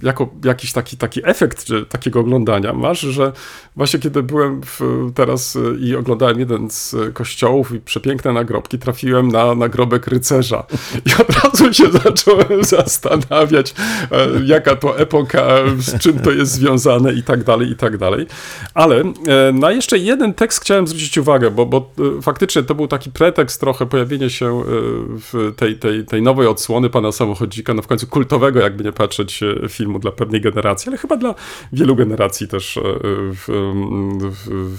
jako 0.02 0.28
jakiś 0.44 0.72
taki, 0.72 0.96
taki 0.96 1.20
efekt 1.24 1.66
takiego 1.88 2.20
oglądania 2.20 2.72
masz, 2.72 3.00
że 3.00 3.32
właśnie 3.76 4.00
kiedy 4.00 4.22
byłem 4.22 4.60
w, 4.62 4.80
teraz 5.14 5.58
i 5.80 5.96
oglądałem 5.96 6.38
jeden 6.38 6.70
z 6.70 6.96
kościołów 7.14 7.72
i 7.72 7.80
przepiękne 7.80 8.32
nagrobki, 8.32 8.78
trafiłem 8.78 9.28
na 9.28 9.54
nagrobek 9.54 10.06
rycerza 10.06 10.66
i 11.06 11.22
od 11.22 11.44
razu 11.44 11.74
się 11.74 11.90
zacząłem 12.04 12.64
zastanawiać, 12.64 13.74
e, 14.10 14.28
jaka 14.44 14.76
to 14.76 14.98
epoka, 14.98 15.46
z 15.78 15.98
czym 15.98 16.18
to 16.18 16.30
jest 16.30 16.52
związane 16.52 17.12
i 17.12 17.22
tak 17.22 17.44
dalej, 17.44 17.70
i 17.70 17.76
tak 17.76 17.98
dalej. 17.98 18.26
Ale 18.74 19.04
na 19.52 19.72
jeszcze 19.72 19.98
jeden 19.98 20.34
tekst 20.38 20.60
chciałem 20.60 20.86
zwrócić 20.86 21.18
uwagę, 21.18 21.50
bo, 21.50 21.66
bo 21.66 21.90
e, 22.18 22.22
faktycznie 22.22 22.62
to 22.62 22.74
był 22.74 22.88
taki 22.88 23.10
pretekst 23.10 23.60
trochę 23.60 23.86
pojawienie 23.86 24.30
się 24.30 24.46
e, 24.46 24.64
w 25.08 25.52
tej, 25.56 25.78
tej, 25.78 26.04
tej 26.04 26.22
nowej 26.22 26.46
odsłony 26.46 26.90
pana 26.90 27.12
samochodzika, 27.12 27.74
no 27.74 27.82
w 27.82 27.86
końcu 27.86 28.06
kultowego, 28.06 28.60
jakby 28.60 28.84
nie 28.84 28.92
patrzeć, 28.92 29.42
e, 29.42 29.68
filmu 29.68 29.98
dla 29.98 30.12
pewnej 30.12 30.40
generacji, 30.40 30.88
ale 30.88 30.98
chyba 30.98 31.16
dla 31.16 31.34
wielu 31.72 31.96
generacji 31.96 32.48
też 32.48 32.78
w, 33.12 33.72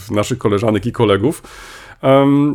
w 0.07 0.11
naszych 0.11 0.37
koleżanek 0.37 0.85
i 0.85 0.91
kolegów 0.91 1.43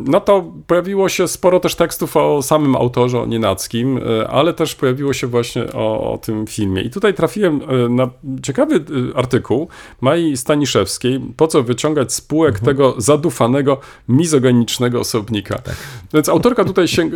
no 0.05 0.21
to 0.21 0.51
pojawiło 0.67 1.09
się 1.09 1.27
sporo 1.27 1.59
też 1.59 1.75
tekstów 1.75 2.17
o 2.17 2.41
samym 2.41 2.75
autorze, 2.75 3.21
o 3.21 3.25
Nienackim, 3.25 3.97
e, 3.97 4.27
ale 4.27 4.53
też 4.53 4.75
pojawiło 4.75 5.13
się 5.13 5.27
właśnie 5.27 5.73
o, 5.73 6.13
o 6.13 6.17
tym 6.17 6.47
filmie. 6.47 6.81
I 6.81 6.89
tutaj 6.89 7.13
trafiłem 7.13 7.61
e, 7.61 7.89
na 7.89 8.09
ciekawy 8.43 8.75
e, 8.75 9.17
artykuł 9.17 9.67
Mai 10.01 10.37
Staniszewskiej, 10.37 11.21
po 11.37 11.47
co 11.47 11.63
wyciągać 11.63 12.13
spółek 12.13 12.55
mhm. 12.55 12.65
tego 12.65 12.95
zadufanego, 12.97 13.79
mizogenicznego 14.09 14.99
osobnika. 14.99 15.57
Tak. 15.57 15.75
Więc 16.13 16.29
autorka 16.29 16.65
tutaj 16.65 16.87
się, 16.87 17.09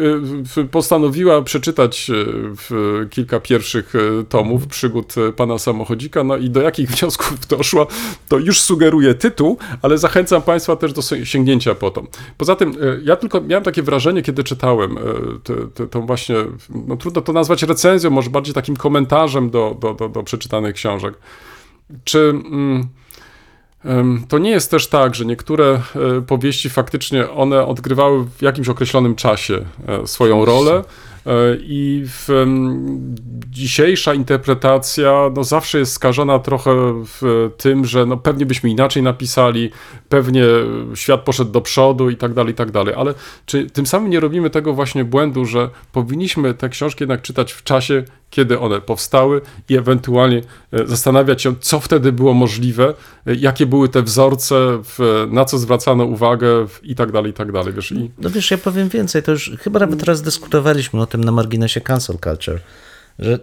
postanowiła 0.71 1.41
przeczytać 1.41 2.11
kilka 3.09 3.39
pierwszych 3.39 3.93
tomów 4.29 4.53
mhm. 4.53 4.69
przygód 4.69 5.15
pana 5.35 5.57
samochodzika, 5.57 6.23
no 6.23 6.37
i 6.37 6.49
do 6.49 6.61
jakich 6.61 6.89
wniosków 6.89 7.47
doszła, 7.57 7.85
to 8.27 8.37
już 8.37 8.61
sugeruje 8.61 9.13
tytuł, 9.13 9.57
ale 9.81 9.97
zachęcam 9.97 10.41
państwa 10.41 10.75
też 10.75 10.93
do 10.93 11.01
sięgnięcia 11.23 11.75
po 11.75 11.91
to. 11.91 12.03
Poza 12.37 12.55
tym, 12.55 12.69
e, 12.69 12.75
ja 13.03 13.15
tylko 13.15 13.41
miałem 13.41 13.63
takie 13.63 13.83
wrażenie, 13.83 14.21
kiedy 14.21 14.43
czytałem 14.43 14.97
e, 14.97 15.87
tą 15.87 16.05
właśnie, 16.05 16.35
no 16.69 16.97
trudno 16.97 17.21
to 17.21 17.33
nazwać 17.33 17.63
recenzją, 17.63 18.09
może 18.09 18.29
bardziej 18.29 18.53
takim 18.53 18.75
komentarzem 18.75 19.49
do, 19.49 19.77
do, 19.79 19.93
do, 19.93 20.09
do 20.09 20.23
przeczytanych 20.23 20.75
książek. 20.75 21.13
Czy 22.03 22.19
mm, 22.29 22.89
to 24.27 24.37
nie 24.37 24.49
jest 24.49 24.71
też 24.71 24.87
tak, 24.87 25.15
że 25.15 25.25
niektóre 25.25 25.81
e, 26.17 26.21
powieści 26.21 26.69
faktycznie 26.69 27.29
one 27.29 27.65
odgrywały 27.65 28.25
w 28.25 28.41
jakimś 28.41 28.69
określonym 28.69 29.15
czasie 29.15 29.65
swoją 30.05 30.45
rolę, 30.45 30.83
I 31.59 32.03
w, 32.05 32.45
dzisiejsza 33.49 34.13
interpretacja 34.13 35.29
no, 35.35 35.43
zawsze 35.43 35.79
jest 35.79 35.93
skażona 35.93 36.39
trochę 36.39 37.03
w 37.05 37.49
tym, 37.57 37.85
że 37.85 38.05
no, 38.05 38.17
pewnie 38.17 38.45
byśmy 38.45 38.69
inaczej 38.69 39.03
napisali, 39.03 39.71
pewnie 40.09 40.43
świat 40.95 41.21
poszedł 41.21 41.51
do 41.51 41.61
przodu 41.61 42.09
i 42.09 42.15
tak 42.15 42.33
dalej, 42.33 42.51
i 42.51 42.55
tak 42.55 42.71
dalej. 42.71 42.93
Ale 42.97 43.13
czy 43.45 43.69
tym 43.69 43.85
samym 43.85 44.09
nie 44.09 44.19
robimy 44.19 44.49
tego 44.49 44.73
właśnie 44.73 45.05
błędu, 45.05 45.45
że 45.45 45.69
powinniśmy 45.91 46.53
te 46.53 46.69
książki 46.69 47.03
jednak 47.03 47.21
czytać 47.21 47.53
w 47.53 47.63
czasie, 47.63 48.03
kiedy 48.29 48.59
one 48.59 48.81
powstały 48.81 49.41
i 49.69 49.77
ewentualnie 49.77 50.41
e, 50.71 50.87
zastanawiać 50.87 51.41
się, 51.41 51.55
co 51.59 51.79
wtedy 51.79 52.11
było 52.11 52.33
możliwe, 52.33 52.93
e, 53.27 53.35
jakie 53.35 53.65
były 53.65 53.89
te 53.89 54.03
wzorce, 54.03 54.55
na 55.29 55.45
co 55.45 55.57
zwracano 55.57 56.03
uwagę 56.03 56.67
i 56.83 56.95
tak 56.95 57.11
dalej, 57.11 57.31
i 57.31 57.33
tak 57.33 57.51
dalej. 57.51 57.73
Wiesz, 57.73 57.91
i... 57.91 58.11
No 58.17 58.29
wiesz, 58.29 58.51
ja 58.51 58.57
powiem 58.57 58.89
więcej, 58.89 59.23
to 59.23 59.31
już 59.31 59.51
chyba 59.59 59.79
nawet 59.79 59.99
teraz 59.99 60.21
dyskutowaliśmy 60.21 61.01
o 61.01 61.05
tym 61.05 61.23
na 61.23 61.31
marginesie 61.31 61.81
cancel 61.81 62.17
culture, 62.23 62.59
że 63.19 63.39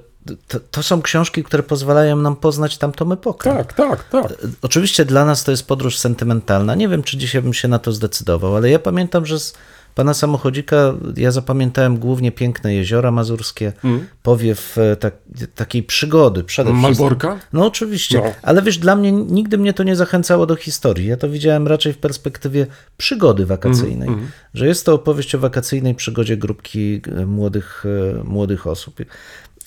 to, 0.49 0.61
to, 0.71 0.83
są 0.83 1.03
książki, 1.03 1.45
które 1.45 1.63
pozwalają 1.63 2.17
nam 2.17 2.37
poznać 2.37 2.79
tamtą 2.79 3.13
epokę. 3.13 3.55
Tak, 3.55 3.73
tak, 3.73 4.09
tak. 4.09 4.35
Oczywiście 4.63 5.05
dla 5.05 5.25
nas 5.25 5.45
to 5.45 5.51
jest 5.51 5.67
podróż 5.67 5.99
sentymentalna. 5.99 6.75
Nie 6.75 6.89
wiem, 6.89 7.03
czy 7.03 7.17
dzisiaj 7.17 7.43
bym 7.43 7.55
się 7.55 7.69
na 7.69 7.79
to 7.79 7.93
zdecydował, 7.93 8.57
ale 8.57 8.71
ja 8.71 8.79
pamiętam, 8.79 9.27
że 9.27 9.41
z 9.41 9.55
pana 9.97 10.15
samochodzika 10.15 10.95
ja 11.17 11.31
zapamiętałem 11.31 11.99
głównie 11.99 12.33
piękne 12.33 12.75
jeziora 12.75 13.11
mazurskie, 13.11 13.73
mm. 13.85 14.07
powiew 14.23 14.79
e, 14.79 14.97
tak, 14.97 15.15
takiej 15.55 15.83
przygody 15.83 16.45
przede 16.45 16.71
wszystkim. 16.71 16.91
Malborka? 16.91 17.39
No 17.53 17.67
oczywiście, 17.67 18.19
no. 18.19 18.33
ale 18.43 18.63
wiesz, 18.63 18.79
dla 18.79 18.97
mnie 18.97 19.13
nigdy 19.13 19.59
mnie 19.59 19.73
to 19.73 19.83
nie 19.83 19.97
zachęcało 19.97 20.47
do 20.47 20.57
historii. 20.57 21.07
Ja 21.07 21.17
to 21.17 21.29
widziałem 21.29 21.69
raczej 21.69 21.93
w 21.93 21.99
perspektywie 21.99 22.67
przygody 22.97 23.47
wakacyjnej, 23.47 24.09
mm, 24.09 24.21
mm. 24.21 24.31
że 24.55 24.67
jest 24.67 24.87
to 24.87 24.95
opowieść 24.95 25.35
o 25.35 25.39
wakacyjnej 25.39 25.95
przygodzie 25.95 26.37
grupki 26.37 27.01
e, 27.17 27.27
młodych, 27.27 27.85
e, 28.21 28.25
młodych 28.25 28.67
osób. 28.67 29.01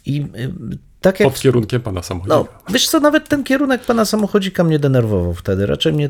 I 0.06 0.26
tak 1.02 1.20
jak... 1.20 1.30
Pod 1.30 1.42
kierunkiem 1.42 1.82
pana 1.82 2.04
samochodzika. 2.04 2.36
No, 2.38 2.74
wiesz 2.74 2.88
co, 2.88 3.00
nawet 3.00 3.30
ten 3.30 3.44
kierunek 3.44 3.82
pana 3.82 4.06
samochodzika 4.06 4.64
mnie 4.64 4.80
denerwował 4.80 5.34
wtedy. 5.34 5.66
Raczej 5.66 5.94
mnie, 5.94 6.10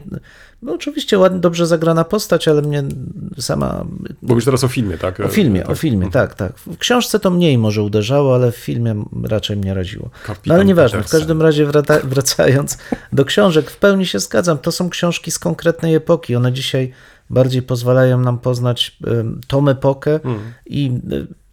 no 0.62 0.74
oczywiście 0.74 1.20
ładnie, 1.20 1.40
dobrze 1.40 1.68
zagrana 1.68 2.04
postać, 2.04 2.48
ale 2.48 2.62
mnie 2.62 2.84
sama... 3.40 3.86
Mówisz 4.22 4.46
teraz 4.46 4.64
o 4.64 4.68
filmie, 4.68 4.98
tak? 4.98 5.20
O 5.20 5.28
filmie, 5.28 5.62
tak. 5.62 5.70
o 5.70 5.76
filmie, 5.76 6.06
mhm. 6.06 6.12
tak, 6.12 6.36
tak. 6.36 6.58
W 6.58 6.78
książce 6.78 7.20
to 7.20 7.32
mniej 7.32 7.58
może 7.58 7.84
uderzało, 7.84 8.36
ale 8.36 8.52
w 8.52 8.58
filmie 8.58 9.04
raczej 9.24 9.58
mnie 9.58 9.74
raziło. 9.74 10.10
no 10.46 10.54
ale 10.54 10.66
nieważne, 10.66 11.04
w 11.04 11.10
każdym 11.10 11.42
razie 11.42 11.66
wracając 12.04 12.78
do 13.14 13.26
książek, 13.26 13.72
w 13.72 13.78
pełni 13.78 14.06
się 14.06 14.20
zgadzam. 14.20 14.58
To 14.58 14.72
są 14.72 14.90
książki 14.90 15.32
z 15.32 15.40
konkretnej 15.40 15.96
epoki. 15.96 16.36
One 16.36 16.54
dzisiaj 16.54 16.92
bardziej 17.30 17.62
pozwalają 17.62 18.22
nam 18.22 18.40
poznać 18.40 18.98
tą 19.48 19.70
epokę 19.70 20.20
hmm. 20.24 20.54
i 20.66 20.92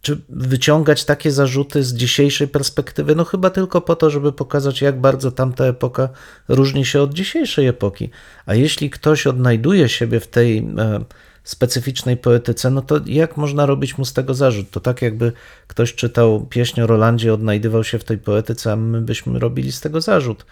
czy 0.01 0.21
wyciągać 0.29 1.05
takie 1.05 1.31
zarzuty 1.31 1.83
z 1.83 1.93
dzisiejszej 1.93 2.47
perspektywy? 2.47 3.15
No 3.15 3.25
chyba 3.25 3.49
tylko 3.49 3.81
po 3.81 3.95
to, 3.95 4.09
żeby 4.09 4.31
pokazać, 4.31 4.81
jak 4.81 5.01
bardzo 5.01 5.31
tamta 5.31 5.65
epoka 5.65 6.09
różni 6.47 6.85
się 6.85 7.01
od 7.01 7.13
dzisiejszej 7.13 7.67
epoki. 7.67 8.09
A 8.45 8.55
jeśli 8.55 8.89
ktoś 8.89 9.27
odnajduje 9.27 9.89
siebie 9.89 10.19
w 10.19 10.27
tej 10.27 10.57
e, 10.57 10.99
specyficznej 11.43 12.17
poetyce, 12.17 12.69
no 12.69 12.81
to 12.81 12.99
jak 13.05 13.37
można 13.37 13.65
robić 13.65 13.97
mu 13.97 14.05
z 14.05 14.13
tego 14.13 14.33
zarzut? 14.33 14.71
To 14.71 14.79
tak 14.79 15.01
jakby 15.01 15.31
ktoś 15.67 15.95
czytał 15.95 16.45
pieśń 16.45 16.81
o 16.81 16.87
Rolandzie, 16.87 17.33
odnajdywał 17.33 17.83
się 17.83 17.99
w 17.99 18.03
tej 18.03 18.17
poetyce, 18.17 18.71
a 18.71 18.75
my 18.75 19.01
byśmy 19.01 19.39
robili 19.39 19.71
z 19.71 19.81
tego 19.81 20.01
zarzut. 20.01 20.45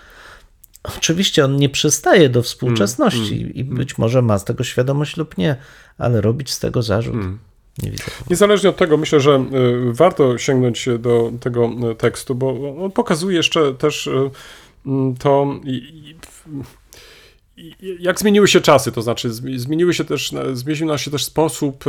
Oczywiście 0.97 1.45
on 1.45 1.55
nie 1.55 1.69
przystaje 1.69 2.29
do 2.29 2.41
współczesności 2.41 3.33
mm, 3.33 3.45
mm, 3.45 3.53
i 3.53 3.63
być 3.63 3.97
może 3.97 4.21
ma 4.21 4.39
z 4.39 4.45
tego 4.45 4.63
świadomość 4.63 5.17
lub 5.17 5.37
nie, 5.37 5.55
ale 5.97 6.21
robić 6.21 6.51
z 6.51 6.59
tego 6.59 6.81
zarzut. 6.81 7.13
Mm. 7.13 7.39
Nie 7.83 7.91
widzę. 7.91 8.03
Niezależnie 8.29 8.69
od 8.69 8.77
tego, 8.77 8.97
myślę, 8.97 9.19
że 9.19 9.45
y, 9.89 9.93
warto 9.93 10.37
sięgnąć 10.37 10.89
do 10.99 11.31
tego 11.39 11.69
y, 11.91 11.95
tekstu, 11.95 12.35
bo 12.35 12.75
on 12.83 12.91
pokazuje 12.91 13.37
jeszcze 13.37 13.73
też 13.73 14.07
y, 14.07 14.29
mm, 14.85 15.15
to, 15.15 15.47
jak 17.99 18.19
zmieniły 18.19 18.47
się 18.47 18.61
czasy, 18.61 18.91
to 18.91 19.01
znaczy 19.01 19.33
zmieniły 19.33 19.93
się 19.93 20.05
też, 20.05 20.33
zmienił 20.53 20.97
się 20.97 21.11
też 21.11 21.23
sposób 21.23 21.83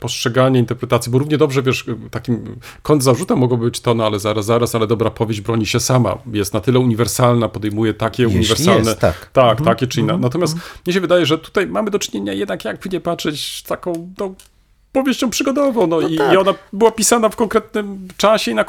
postrzegania 0.00 0.60
interpretacji, 0.60 1.12
bo 1.12 1.18
równie 1.18 1.38
dobrze, 1.38 1.62
wiesz, 1.62 1.84
takim 2.10 2.56
kąt 2.82 3.04
zarzutem 3.04 3.38
mogło 3.38 3.56
być 3.56 3.80
to, 3.80 3.94
no 3.94 4.06
ale 4.06 4.18
zaraz, 4.18 4.44
zaraz, 4.44 4.74
ale 4.74 4.86
dobra 4.86 5.10
powieść 5.10 5.40
broni 5.40 5.66
się 5.66 5.80
sama, 5.80 6.18
jest 6.32 6.54
na 6.54 6.60
tyle 6.60 6.78
uniwersalna, 6.78 7.48
podejmuje 7.48 7.94
takie 7.94 8.22
Jeśli 8.22 8.38
uniwersalne, 8.38 8.90
jest, 8.90 9.00
tak, 9.00 9.30
tak 9.32 9.50
mhm. 9.50 9.64
takie 9.64 9.86
czy 9.86 10.00
inne. 10.00 10.12
Mhm. 10.12 10.22
Natomiast 10.22 10.54
mhm. 10.54 10.72
mnie 10.86 10.94
się 10.94 11.00
wydaje, 11.00 11.26
że 11.26 11.38
tutaj 11.38 11.66
mamy 11.66 11.90
do 11.90 11.98
czynienia 11.98 12.32
jednak, 12.32 12.64
jakby 12.64 12.88
nie 12.88 13.00
patrzeć, 13.00 13.62
taką 13.62 14.14
no, 14.18 14.34
powieścią 15.00 15.30
przygodową, 15.30 15.86
no, 15.86 16.00
no 16.00 16.08
i, 16.08 16.18
tak. 16.18 16.34
i, 16.34 16.36
ona 16.36 16.54
była 16.72 16.90
pisana 16.90 17.28
w 17.28 17.36
konkretnym 17.36 18.08
czasie 18.16 18.50
i 18.50 18.54
na, 18.54 18.64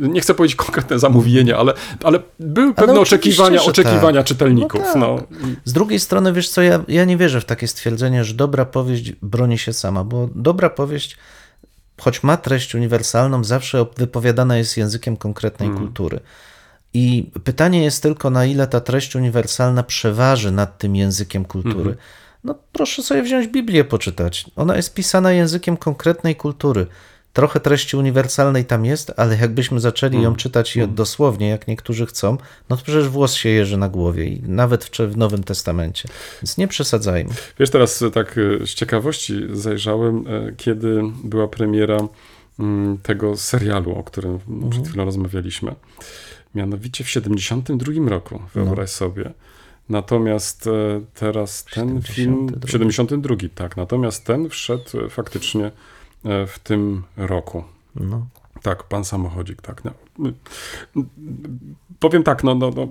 nie 0.00 0.20
chcę 0.20 0.34
powiedzieć 0.34 0.56
konkretne 0.56 0.98
zamówienie, 0.98 1.56
ale, 1.56 1.72
ale 2.04 2.18
były 2.40 2.74
pewne 2.74 2.92
ale 2.92 3.00
oczekiwania, 3.00 3.62
oczekiwania 3.62 4.20
tak. 4.20 4.26
czytelników. 4.26 4.80
No, 4.96 5.18
tak. 5.18 5.30
no. 5.30 5.48
Z 5.64 5.72
drugiej 5.72 6.00
strony, 6.00 6.32
wiesz 6.32 6.48
co, 6.48 6.62
ja, 6.62 6.80
ja 6.88 7.04
nie 7.04 7.16
wierzę 7.16 7.40
w 7.40 7.44
takie 7.44 7.68
stwierdzenie, 7.68 8.24
że 8.24 8.34
dobra 8.34 8.64
powieść 8.64 9.12
broni 9.22 9.58
się 9.58 9.72
sama, 9.72 10.04
bo 10.04 10.28
dobra 10.34 10.70
powieść 10.70 11.16
choć 12.00 12.22
ma 12.22 12.36
treść 12.36 12.74
uniwersalną, 12.74 13.44
zawsze 13.44 13.86
wypowiadana 13.96 14.56
jest 14.56 14.76
językiem 14.76 15.16
konkretnej 15.16 15.68
hmm. 15.68 15.86
kultury. 15.86 16.20
I 16.94 17.30
pytanie 17.44 17.84
jest 17.84 18.02
tylko, 18.02 18.30
na 18.30 18.44
ile 18.44 18.66
ta 18.66 18.80
treść 18.80 19.16
uniwersalna 19.16 19.82
przeważy 19.82 20.52
nad 20.52 20.78
tym 20.78 20.96
językiem 20.96 21.44
kultury. 21.44 21.74
Hmm. 21.84 21.98
No 22.48 22.54
proszę 22.72 23.02
sobie 23.02 23.22
wziąć 23.22 23.46
Biblię 23.46 23.84
poczytać. 23.84 24.46
Ona 24.56 24.76
jest 24.76 24.94
pisana 24.94 25.32
językiem 25.32 25.76
konkretnej 25.76 26.36
kultury. 26.36 26.86
Trochę 27.32 27.60
treści 27.60 27.96
uniwersalnej 27.96 28.64
tam 28.64 28.84
jest, 28.84 29.12
ale 29.16 29.36
jakbyśmy 29.36 29.80
zaczęli 29.80 30.14
ją 30.14 30.20
mm. 30.20 30.36
czytać 30.36 30.76
mm. 30.76 30.94
dosłownie, 30.94 31.48
jak 31.48 31.68
niektórzy 31.68 32.06
chcą, 32.06 32.38
no 32.68 32.76
to 32.76 32.82
przecież 32.82 33.08
włos 33.08 33.34
się 33.34 33.48
jeży 33.48 33.76
na 33.76 33.88
głowie 33.88 34.24
i 34.24 34.42
nawet 34.42 34.84
w, 34.84 34.90
w 34.90 35.16
Nowym 35.16 35.44
Testamencie. 35.44 36.08
Więc 36.42 36.58
nie 36.58 36.68
przesadzajmy. 36.68 37.30
Wiesz, 37.58 37.70
teraz 37.70 38.04
tak 38.14 38.38
e, 38.38 38.66
z 38.66 38.74
ciekawości 38.74 39.34
zajrzałem, 39.52 40.24
e, 40.26 40.52
kiedy 40.56 41.02
była 41.24 41.48
premiera 41.48 41.98
mm, 42.58 42.98
tego 42.98 43.36
serialu, 43.36 43.94
o 43.94 44.02
którym 44.02 44.38
przed 44.38 44.62
mhm. 44.62 44.84
chwilą 44.84 45.04
rozmawialiśmy. 45.04 45.74
Mianowicie 46.54 47.04
w 47.04 47.10
72 47.10 48.08
roku, 48.08 48.42
wyobraź 48.54 48.90
no. 48.90 48.96
sobie 48.96 49.32
Natomiast 49.88 50.66
e, 50.66 50.70
teraz 51.14 51.64
ten 51.64 52.02
film. 52.02 52.60
72, 52.66 53.34
tak. 53.54 53.76
Natomiast 53.76 54.24
ten 54.24 54.48
wszedł 54.48 55.08
faktycznie 55.10 55.66
e, 56.24 56.46
w 56.46 56.58
tym 56.58 57.02
roku. 57.16 57.64
No. 57.94 58.26
Tak, 58.62 58.84
pan 58.84 59.04
samochodzik, 59.04 59.62
tak. 59.62 59.82
No. 59.84 59.92
Powiem 61.98 62.22
tak, 62.22 62.44
no, 62.44 62.54
no, 62.54 62.70
no. 62.76 62.88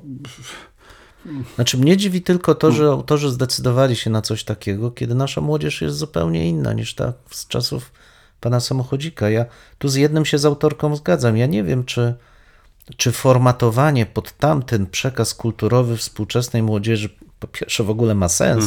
Znaczy 1.56 1.78
mnie 1.78 1.98
dziwi 1.98 2.22
tylko 2.22 2.56
to, 2.56 2.72
że 2.72 2.88
autorzy 2.88 3.30
zdecydowali 3.30 3.96
się 3.96 4.10
na 4.10 4.22
coś 4.22 4.44
takiego, 4.44 4.92
kiedy 4.92 5.16
nasza 5.16 5.42
młodzież 5.42 5.82
jest 5.82 5.98
zupełnie 5.98 6.50
inna 6.50 6.74
niż 6.74 6.96
ta 6.96 7.14
z 7.30 7.48
czasów 7.48 7.92
pana 8.42 8.60
samochodzika. 8.60 9.30
Ja 9.30 9.46
tu 9.78 9.88
z 9.88 9.96
jednym 9.96 10.26
się 10.26 10.38
z 10.38 10.46
autorką 10.46 10.96
zgadzam. 10.96 11.38
Ja 11.38 11.46
nie 11.46 11.64
wiem, 11.64 11.86
czy, 11.86 12.16
czy 12.98 13.12
formatowanie 13.12 14.06
pod 14.06 14.38
tamten 14.38 14.88
przekaz 14.88 15.34
kulturowy 15.34 15.98
współczesnej 15.98 16.64
młodzieży 16.64 17.10
po 17.40 17.48
pierwsze 17.48 17.84
w 17.84 17.90
ogóle 17.90 18.16
ma 18.16 18.30
sens, 18.30 18.66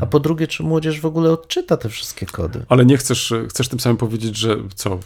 a 0.00 0.06
po 0.06 0.20
drugie, 0.20 0.46
czy 0.46 0.62
młodzież 0.62 1.00
w 1.00 1.06
ogóle 1.06 1.30
odczyta 1.30 1.76
te 1.76 1.88
wszystkie 1.88 2.26
kody. 2.26 2.64
Ale 2.68 2.86
nie 2.86 2.96
chcesz, 2.96 3.34
chcesz 3.48 3.68
tym 3.68 3.80
samym 3.80 3.96
powiedzieć, 3.96 4.36
że 4.36 4.56
co, 4.74 4.98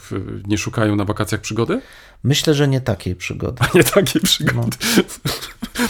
nie 0.47 0.57
szukają 0.57 0.95
na 0.95 1.05
wakacjach 1.05 1.41
przygody? 1.41 1.81
Myślę, 2.23 2.53
że 2.53 2.67
nie 2.67 2.81
takiej 2.81 3.15
przygody. 3.15 3.63
Nie 3.75 3.83
takiej 3.83 4.21
przygody. 4.21 4.77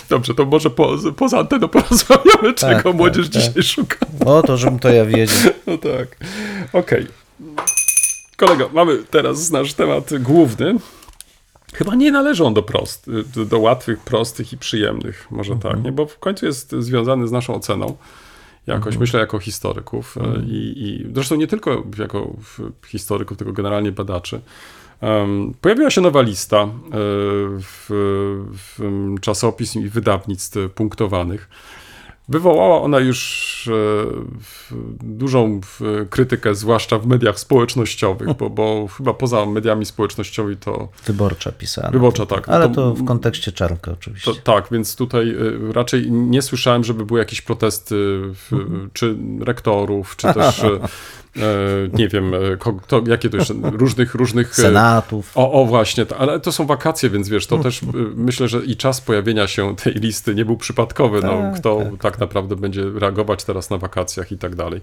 Dobrze, 0.09 0.35
to 0.35 0.45
może 0.45 0.69
po, 0.69 0.97
poza 1.17 1.39
anteną 1.39 1.67
porozmawiamy, 1.67 2.53
czego 2.53 2.83
tak, 2.83 2.95
młodzież 2.95 3.29
tak. 3.29 3.41
dzisiaj 3.41 3.63
szuka. 3.63 3.97
O, 4.25 4.41
to 4.41 4.57
żebym 4.57 4.79
to 4.79 4.89
ja 4.89 5.05
wiedział. 5.05 5.37
No 5.67 5.77
tak. 5.77 6.17
Okej. 6.73 7.07
Kolego, 8.37 8.69
mamy 8.73 8.97
teraz 8.97 9.51
nasz 9.51 9.73
temat 9.73 10.09
główny. 10.19 10.75
Chyba 11.73 11.95
nie 11.95 12.11
należy 12.11 12.43
on 12.43 12.53
do 12.53 12.63
prost, 12.63 13.09
do, 13.49 13.59
łatwych, 13.59 13.99
prostych 13.99 14.53
i 14.53 14.57
przyjemnych, 14.57 15.27
może 15.31 15.55
tak, 15.55 15.83
nie? 15.83 15.91
Bo 15.91 16.05
w 16.05 16.19
końcu 16.19 16.45
jest 16.45 16.71
związany 16.71 17.27
z 17.27 17.31
naszą 17.31 17.55
oceną. 17.55 17.97
Jakoś, 18.67 18.97
myślę, 18.97 19.19
jako 19.19 19.39
historyków 19.39 20.17
e, 20.17 20.39
i, 20.39 20.83
i 20.83 21.13
zresztą 21.13 21.35
nie 21.35 21.47
tylko 21.47 21.83
jako 21.99 22.33
historyków, 22.87 23.37
tylko 23.37 23.53
generalnie 23.53 23.91
badaczy. 23.91 24.41
Em, 25.01 25.53
pojawiła 25.61 25.89
się 25.89 26.01
nowa 26.01 26.21
lista 26.21 26.57
e, 26.57 26.67
w, 27.61 27.87
w 28.51 28.79
czasopism 29.21 29.79
i 29.79 29.89
wydawnictw 29.89 30.57
punktowanych. 30.75 31.49
Wywołała 32.29 32.81
ona 32.81 32.99
już 32.99 33.69
e, 34.71 34.75
dużą 35.03 35.59
w- 35.63 35.81
krytykę, 36.09 36.55
zwłaszcza 36.55 36.99
w 36.99 37.07
mediach 37.07 37.39
społecznościowych, 37.39 38.33
bo, 38.33 38.49
bo 38.49 38.87
chyba 38.97 39.13
poza 39.13 39.45
mediami 39.45 39.85
społecznościowymi 39.85 40.57
to, 40.57 40.89
Wyborcza 41.05 41.51
pisana. 41.51 41.89
Wyborcza, 41.91 42.25
tak. 42.25 42.49
Ale 42.49 42.69
To- 42.69 42.75
to 42.75 42.93
w 42.93 43.05
kontekście 43.05 43.51
czarnka 43.51 43.91
oczywiście. 43.91 44.33
to 44.33 44.41
tak, 44.53 44.67
więc 44.71 44.95
tutaj 44.95 45.29
e, 45.29 45.73
raczej 45.73 46.11
nie 46.11 46.41
słyszałem, 46.41 46.83
żeby 46.83 47.05
były 47.05 47.19
jakieś 47.19 47.41
protesty 47.41 47.95
w, 48.33 48.51
czy 48.93 49.15
rektorów, 49.39 50.15
czy 50.15 50.33
też 50.33 50.63
e, 50.63 50.67
e, 50.67 50.79
nie 51.93 52.07
wiem, 52.07 52.33
e, 52.33 52.37
to, 52.87 53.03
jakie 53.07 53.29
to 53.29 53.37
jeszcze, 53.37 53.53
różnych, 53.63 54.15
różnych 54.15 54.51
e, 54.51 54.61
Senatów. 54.61 55.31
o, 55.35 55.51
o 55.61 55.65
właśnie, 55.65 56.05
ale 56.17 56.39
to 56.39 56.51
są 56.51 56.65
wakacje, 56.65 57.09
więc 57.09 57.29
wiesz, 57.29 57.47
to 57.47 57.57
też 57.57 57.81
myślę, 58.15 58.47
że 58.47 58.65
i 58.65 58.75
czas 58.75 59.01
pojawienia 59.01 59.47
się 59.47 59.75
tej 59.75 59.93
listy 59.93 60.35
nie 60.35 60.45
był 60.45 60.57
przypadkowy. 60.57 61.21
No, 61.21 61.29
Tak, 61.29 61.59
kto 61.59 61.81
tak. 62.01 62.19
naprawdę 62.19 62.55
będzie 62.55 62.83
reagować 62.95 63.43
teraz 63.43 63.69
na 63.69 63.77
wakacjach 63.77 64.31
i 64.31 64.37
tak 64.37 64.55
dalej. 64.55 64.81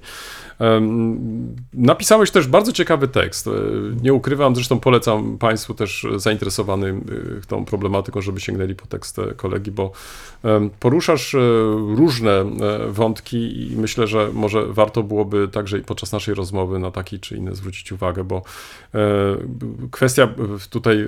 Napisałeś 1.74 2.30
też 2.30 2.46
bardzo 2.46 2.72
ciekawy 2.72 3.08
tekst. 3.08 3.46
E, 3.46 3.50
Nie 4.02 4.14
ukrywam, 4.14 4.54
zresztą 4.54 4.80
polecam 4.80 5.38
Państwu 5.38 5.74
też 5.74 6.06
zainteresowanym 6.16 7.04
y, 7.42 7.46
tą 7.46 7.64
problematyką, 7.64 8.20
żeby 8.20 8.40
sięgnęli 8.40 8.74
po 8.74 8.86
tekst 8.86 9.18
e, 9.18 9.34
kolegi, 9.34 9.70
bo 9.70 9.92
poruszasz 10.80 11.34
e, 11.34 11.38
różne 11.96 12.30
e, 12.30 12.46
wątki 12.88 13.72
i 13.72 13.76
myślę, 13.76 14.06
że 14.06 14.30
może 14.32 14.66
warto 14.66 15.02
byłoby 15.02 15.48
także 15.48 15.78
i 15.78 15.82
podczas 15.82 16.12
naszej 16.12 16.34
rozmowy 16.34 16.78
na 16.78 16.90
taki 16.90 17.20
czy 17.20 17.36
inny 17.36 17.54
zwrócić 17.54 17.92
uwagę, 17.92 18.24
bo 18.24 18.42
e, 18.94 18.98
kwestia 19.90 20.28
tutaj 20.70 21.06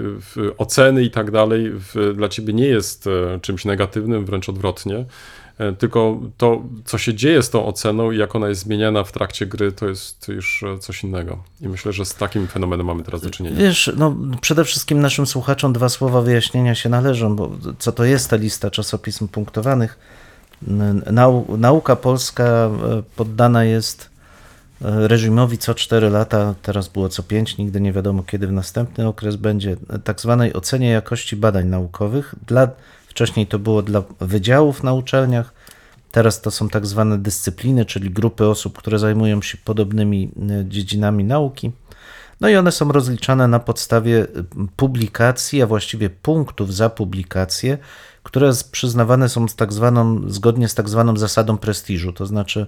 oceny 0.59 1.03
i 1.03 1.11
tak 1.11 1.31
dalej 1.31 1.73
dla 2.15 2.29
ciebie 2.29 2.53
nie 2.53 2.67
jest 2.67 3.07
e, 3.07 3.41
czymś 3.41 3.65
negatywnym, 3.65 4.25
wręcz 4.25 4.49
odwrotnie. 4.49 5.05
E, 5.59 5.73
Tylko 5.73 6.21
to, 6.37 6.63
co 6.85 6.99
się 6.99 7.15
dzieje 7.15 7.43
z 7.43 7.51
tą 7.51 7.67
oceną 7.67 8.11
i 8.11 8.19
jak 8.19 8.37
ona 8.37 8.49
jest 8.49 8.61
zmieniana 8.61 9.05
w 9.05 9.13
trakcie 9.13 9.47
gry, 9.47 9.73
to 9.73 9.89
jest 9.89 10.29
już 10.29 10.63
e, 10.63 10.79
coś 10.79 11.05
innego. 11.05 11.43
I 11.61 11.69
myślę, 11.69 11.93
że 11.93 12.05
z 12.05 12.15
takim 12.15 12.47
fenomenem 12.47 12.87
mamy 12.87 13.03
teraz 13.03 13.23
do 13.23 13.31
czynienia. 13.31 13.57
Wiesz, 13.57 13.91
no 13.97 14.17
przede 14.41 14.65
wszystkim 14.65 15.01
naszym 15.01 15.27
słuchaczom 15.27 15.73
dwa 15.73 15.89
słowa 15.89 16.21
wyjaśnienia 16.21 16.75
się 16.75 16.89
należą, 16.89 17.37
bo 17.37 17.51
co 17.79 17.93
to 17.93 18.05
jest 18.05 18.31
ta 18.31 18.37
lista 18.37 18.71
czasopism 18.71 19.29
punktowanych? 19.29 19.99
Nau, 21.13 21.57
nauka 21.59 21.97
polska 21.97 22.45
e, 22.45 22.71
poddana 23.17 23.65
jest 23.65 24.15
reżimowi 24.81 25.59
co 25.59 25.75
4 25.75 26.11
lata, 26.11 26.55
teraz 26.63 26.89
było 26.89 27.09
co 27.09 27.23
5, 27.23 27.59
nigdy 27.59 27.81
nie 27.81 27.93
wiadomo 27.93 28.23
kiedy 28.23 28.47
w 28.47 28.53
następny 28.53 29.09
okres 29.09 29.37
będzie, 29.37 29.77
tak 30.05 30.21
zwanej 30.21 30.53
ocenie 30.53 30.89
jakości 30.91 31.37
badań 31.37 31.67
naukowych. 31.67 32.35
Dla, 32.47 32.69
wcześniej 33.15 33.47
to 33.47 33.59
było 33.59 33.83
dla 33.83 34.03
wydziałów 34.21 34.83
na 34.83 34.93
uczelniach, 34.93 35.55
Teraz 36.15 36.41
to 36.41 36.51
są 36.51 36.69
tak 36.69 36.87
zwane 36.87 37.19
dyscypliny, 37.19 37.85
czyli 37.85 38.11
grupy 38.11 38.47
osób, 38.47 38.79
które 38.79 38.99
zajmują 38.99 39.43
się 39.43 39.59
podobnymi 39.65 40.31
e, 40.51 40.65
dziedzinami 40.69 41.25
nauki. 41.25 41.73
No 42.41 42.49
i 42.49 42.57
one 42.57 42.73
są 42.73 42.93
rozliczane 42.93 43.49
na 43.49 43.59
podstawie 43.59 44.23
y, 44.23 44.27
publikacji, 44.77 45.63
a 45.63 45.67
właściwie 45.67 46.11
punktów 46.11 46.75
za 46.75 46.91
publikacje, 46.91 47.79
które 48.23 48.51
przyznawane 48.73 49.29
są 49.29 49.49
z 49.49 49.57
tak 49.57 49.73
zwaną, 49.73 50.31
zgodnie 50.31 50.69
z 50.69 50.75
tak 50.75 50.89
zwaną 50.89 51.17
zasadą 51.17 51.59
prestiżu, 51.59 52.13
to 52.13 52.27
znaczy 52.27 52.67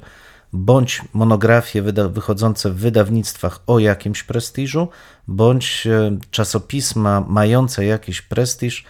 bądź 0.53 1.03
monografie 1.13 1.83
wychodzące 1.83 2.71
w 2.71 2.77
wydawnictwach 2.77 3.61
o 3.67 3.79
jakimś 3.79 4.23
prestiżu, 4.23 4.89
bądź 5.29 5.87
e, 5.87 6.19
czasopisma 6.31 7.25
mające 7.29 7.85
jakiś 7.85 8.23
prestiż 8.23 8.85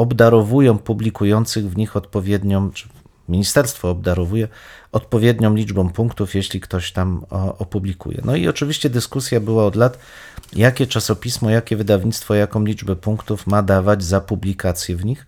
obdarowują 0.00 0.78
publikujących 0.78 1.70
w 1.70 1.76
nich 1.76 1.96
odpowiednią, 1.96 2.70
czy 2.70 2.88
ministerstwo 3.28 3.90
obdarowuje 3.90 4.48
odpowiednią 4.92 5.54
liczbą 5.54 5.88
punktów, 5.88 6.34
jeśli 6.34 6.60
ktoś 6.60 6.92
tam 6.92 7.24
opublikuje. 7.58 8.20
No 8.24 8.36
i 8.36 8.48
oczywiście 8.48 8.90
dyskusja 8.90 9.40
była 9.40 9.66
od 9.66 9.76
lat, 9.76 9.98
jakie 10.56 10.86
czasopismo, 10.86 11.50
jakie 11.50 11.76
wydawnictwo, 11.76 12.34
jaką 12.34 12.64
liczbę 12.64 12.96
punktów 12.96 13.46
ma 13.46 13.62
dawać 13.62 14.04
za 14.04 14.20
publikację 14.20 14.96
w 14.96 15.04
nich. 15.04 15.26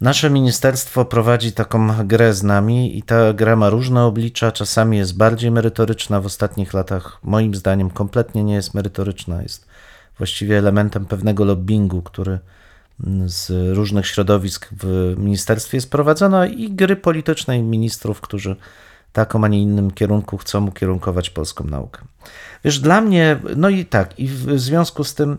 Nasze 0.00 0.30
ministerstwo 0.30 1.04
prowadzi 1.04 1.52
taką 1.52 2.06
grę 2.06 2.34
z 2.34 2.42
nami 2.42 2.98
i 2.98 3.02
ta 3.02 3.32
gra 3.32 3.56
ma 3.56 3.70
różne 3.70 4.04
oblicza, 4.04 4.52
czasami 4.52 4.96
jest 4.96 5.16
bardziej 5.16 5.50
merytoryczna, 5.50 6.20
w 6.20 6.26
ostatnich 6.26 6.74
latach 6.74 7.18
moim 7.22 7.54
zdaniem 7.54 7.90
kompletnie 7.90 8.44
nie 8.44 8.54
jest 8.54 8.74
merytoryczna, 8.74 9.42
jest 9.42 9.66
właściwie 10.18 10.58
elementem 10.58 11.06
pewnego 11.06 11.44
lobbingu, 11.44 12.02
który 12.02 12.38
z 13.26 13.50
różnych 13.76 14.06
środowisk 14.06 14.68
w 14.72 15.14
ministerstwie 15.18 15.76
jest 15.76 15.90
prowadzona 15.90 16.46
i 16.46 16.70
gry 16.70 16.96
politycznej 16.96 17.62
ministrów, 17.62 18.20
którzy 18.20 18.56
taką, 19.12 19.44
a 19.44 19.48
nie 19.48 19.62
innym 19.62 19.90
kierunku 19.90 20.38
chcą 20.38 20.66
ukierunkować 20.66 21.30
polską 21.30 21.64
naukę. 21.64 22.02
Wiesz, 22.64 22.78
dla 22.78 23.00
mnie, 23.00 23.40
no 23.56 23.68
i 23.68 23.86
tak, 23.86 24.18
i 24.18 24.28
w 24.28 24.60
związku 24.60 25.04
z 25.04 25.14
tym 25.14 25.38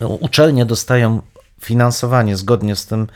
no, 0.00 0.08
uczelnie 0.08 0.66
dostają 0.66 1.22
finansowanie 1.60 2.36
zgodnie 2.36 2.76
z 2.76 2.86
tym, 2.86 3.06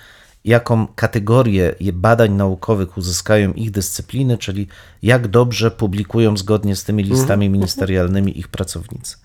jaką 0.48 0.86
kategorię 0.94 1.74
badań 1.92 2.32
naukowych 2.32 2.96
uzyskają 2.98 3.52
ich 3.52 3.70
dyscypliny, 3.70 4.38
czyli 4.38 4.66
jak 5.02 5.28
dobrze 5.28 5.70
publikują 5.70 6.36
zgodnie 6.36 6.76
z 6.76 6.84
tymi 6.84 7.02
listami 7.04 7.50
ministerialnymi 7.50 8.38
ich 8.38 8.48
pracownicy. 8.48 9.16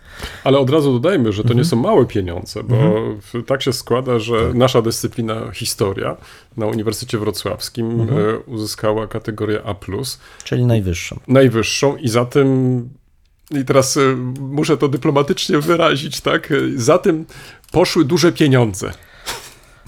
Ale 0.43 0.57
od 0.59 0.69
razu 0.69 0.93
dodajmy, 0.93 1.31
że 1.31 1.41
to 1.43 1.47
Mhm. 1.47 1.57
nie 1.59 1.65
są 1.65 1.75
małe 1.75 2.05
pieniądze, 2.05 2.63
bo 2.63 2.75
w- 3.21 3.45
tak 3.45 3.61
się 3.63 3.73
składa, 3.73 4.19
że 4.19 4.35
nasza 4.53 4.81
dyscyplina 4.81 5.51
historia 5.51 6.17
na 6.57 6.65
Uniwersytecie 6.65 7.17
Wrocławskim 7.17 8.01
Mhm. 8.01 8.19
e, 8.29 8.37
uzyskała 8.39 9.07
kategorię 9.07 9.61
A+, 9.65 9.75
Czyli 10.43 10.65
najwyższą. 10.65 11.19
najwyższą 11.27 11.97
i 11.97 12.07
za 12.09 12.25
tym, 12.25 12.89
i 13.51 13.65
teraz 13.65 13.97
e, 13.97 14.15
muszę 14.39 14.77
to 14.77 14.87
dyplomatycznie 14.87 15.59
wyrazić, 15.59 16.21
tak, 16.21 16.51
e, 16.51 16.55
za 16.75 16.97
tym 16.97 17.25
poszły 17.71 18.05
duże 18.05 18.31
pieniądze. 18.31 18.91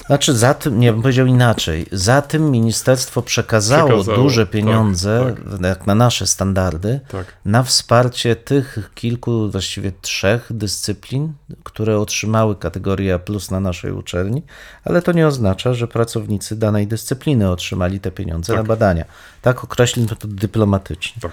Znaczy 0.08 0.34
za 0.34 0.54
tym, 0.54 0.80
nie 0.80 0.92
bym 0.94 1.02
powiedział 1.02 1.26
inaczej, 1.26 1.86
za 1.92 2.22
tym 2.22 2.52
ministerstwo 2.52 3.22
przekazało, 3.22 3.90
Przekazało, 3.90 4.18
duże 4.18 4.46
tak, 4.46 4.54
pieniądze, 4.54 5.36
jak 5.62 5.88
na 5.88 5.96
nasze 5.96 6.28
standardy, 6.28 7.00
Tak. 7.08 7.26
na 7.46 7.64
wsparcie 7.64 8.36
tych 8.36 8.92
kilku, 8.96 9.52
właściwie 9.52 9.92
trzech 10.02 10.48
dyscyplin, 10.50 11.34
które 11.64 12.00
otrzymały 12.00 12.56
kategorię 12.56 13.14
A 13.14 13.20
plus 13.20 13.52
na 13.52 13.60
naszej 13.60 13.92
uczelni, 13.92 14.44
ale 14.84 15.02
to 15.02 15.12
nie 15.12 15.28
oznacza, 15.28 15.74
że 15.74 15.88
pracownicy 15.88 16.56
danej 16.56 16.88
dyscypliny 16.88 17.50
otrzymali 17.50 18.00
te 18.00 18.12
pieniądze 18.12 18.54
Tak. 18.54 18.62
na 18.62 18.68
badania. 18.68 19.06
Tak 19.42 19.64
określmy 19.64 20.08
to 20.08 20.28
dyplomatycznie. 20.28 21.22
Tak. 21.22 21.32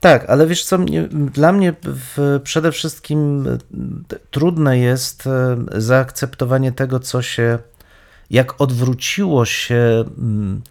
Tak, 0.00 0.30
ale 0.30 0.46
wiesz 0.46 0.64
co, 0.64 0.78
dla 1.10 1.52
mnie 1.52 1.74
w, 1.82 2.40
przede 2.44 2.72
wszystkim 2.72 3.46
e, 3.48 3.58
trudne 4.30 4.78
jest 4.78 5.26
e, 5.26 5.56
zaakceptowanie 5.76 6.72
tego, 6.72 7.00
co 7.00 7.22
się, 7.22 7.58
jak 8.30 8.60
odwróciło 8.60 9.44
się 9.44 10.04
mm, 10.18 10.62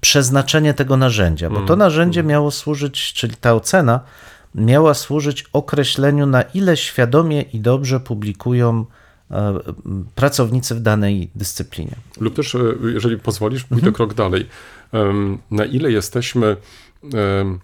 przeznaczenie 0.00 0.74
tego 0.74 0.96
narzędzia, 0.96 1.50
bo 1.50 1.60
to 1.60 1.76
narzędzie 1.76 2.22
miało 2.22 2.50
służyć, 2.50 3.12
czyli 3.12 3.34
ta 3.40 3.54
ocena 3.54 4.00
miała 4.54 4.94
służyć 4.94 5.44
określeniu, 5.52 6.26
na 6.26 6.42
ile 6.42 6.76
świadomie 6.76 7.42
i 7.42 7.60
dobrze 7.60 8.00
publikują 8.00 8.84
e, 9.30 9.58
pracownicy 10.14 10.74
w 10.74 10.80
danej 10.80 11.30
dyscyplinie. 11.34 11.96
Lub 12.20 12.34
też, 12.36 12.54
e, 12.54 12.58
jeżeli 12.92 13.18
pozwolisz, 13.18 13.64
pójdę 13.64 13.86
Mhm. 13.86 13.94
krok 13.94 14.14
dalej. 14.14 14.46
Na 15.50 15.64
ile 15.64 15.92
jesteśmy 15.92 16.56
mm, 17.02 17.58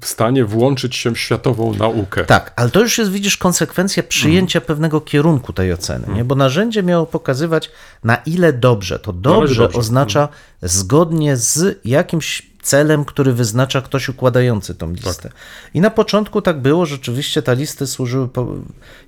w 0.00 0.06
stanie 0.06 0.44
włączyć 0.44 0.96
się 0.96 1.10
w 1.10 1.18
światową 1.18 1.74
naukę? 1.74 2.24
Tak, 2.24 2.52
ale 2.56 2.70
to 2.70 2.80
już 2.80 2.98
jest, 2.98 3.10
widzisz, 3.10 3.36
konsekwencja 3.36 4.02
przyjęcia 4.02 4.60
pewnego 4.60 5.00
kierunku 5.00 5.52
tej 5.52 5.72
oceny, 5.72 6.14
nie? 6.14 6.24
bo 6.24 6.34
narzędzie 6.34 6.82
miało 6.82 7.06
pokazywać, 7.06 7.70
na 8.04 8.16
ile 8.16 8.52
dobrze. 8.52 8.98
To 8.98 9.12
dobrze, 9.12 9.62
dobrze. 9.62 9.78
oznacza 9.78 10.28
zgodnie 10.62 11.36
z 11.36 11.80
jakimś 11.84 12.54
celem, 12.62 13.04
który 13.04 13.32
wyznacza 13.32 13.82
ktoś 13.82 14.08
układający 14.08 14.74
tą 14.74 14.92
listę. 14.92 15.30
I 15.74 15.80
na 15.80 15.90
początku 15.90 16.42
tak 16.42 16.60
było, 16.60 16.86
rzeczywiście 16.86 17.42
te 17.42 17.56
listy 17.56 17.86
służyły 17.86 18.28
po, 18.28 18.46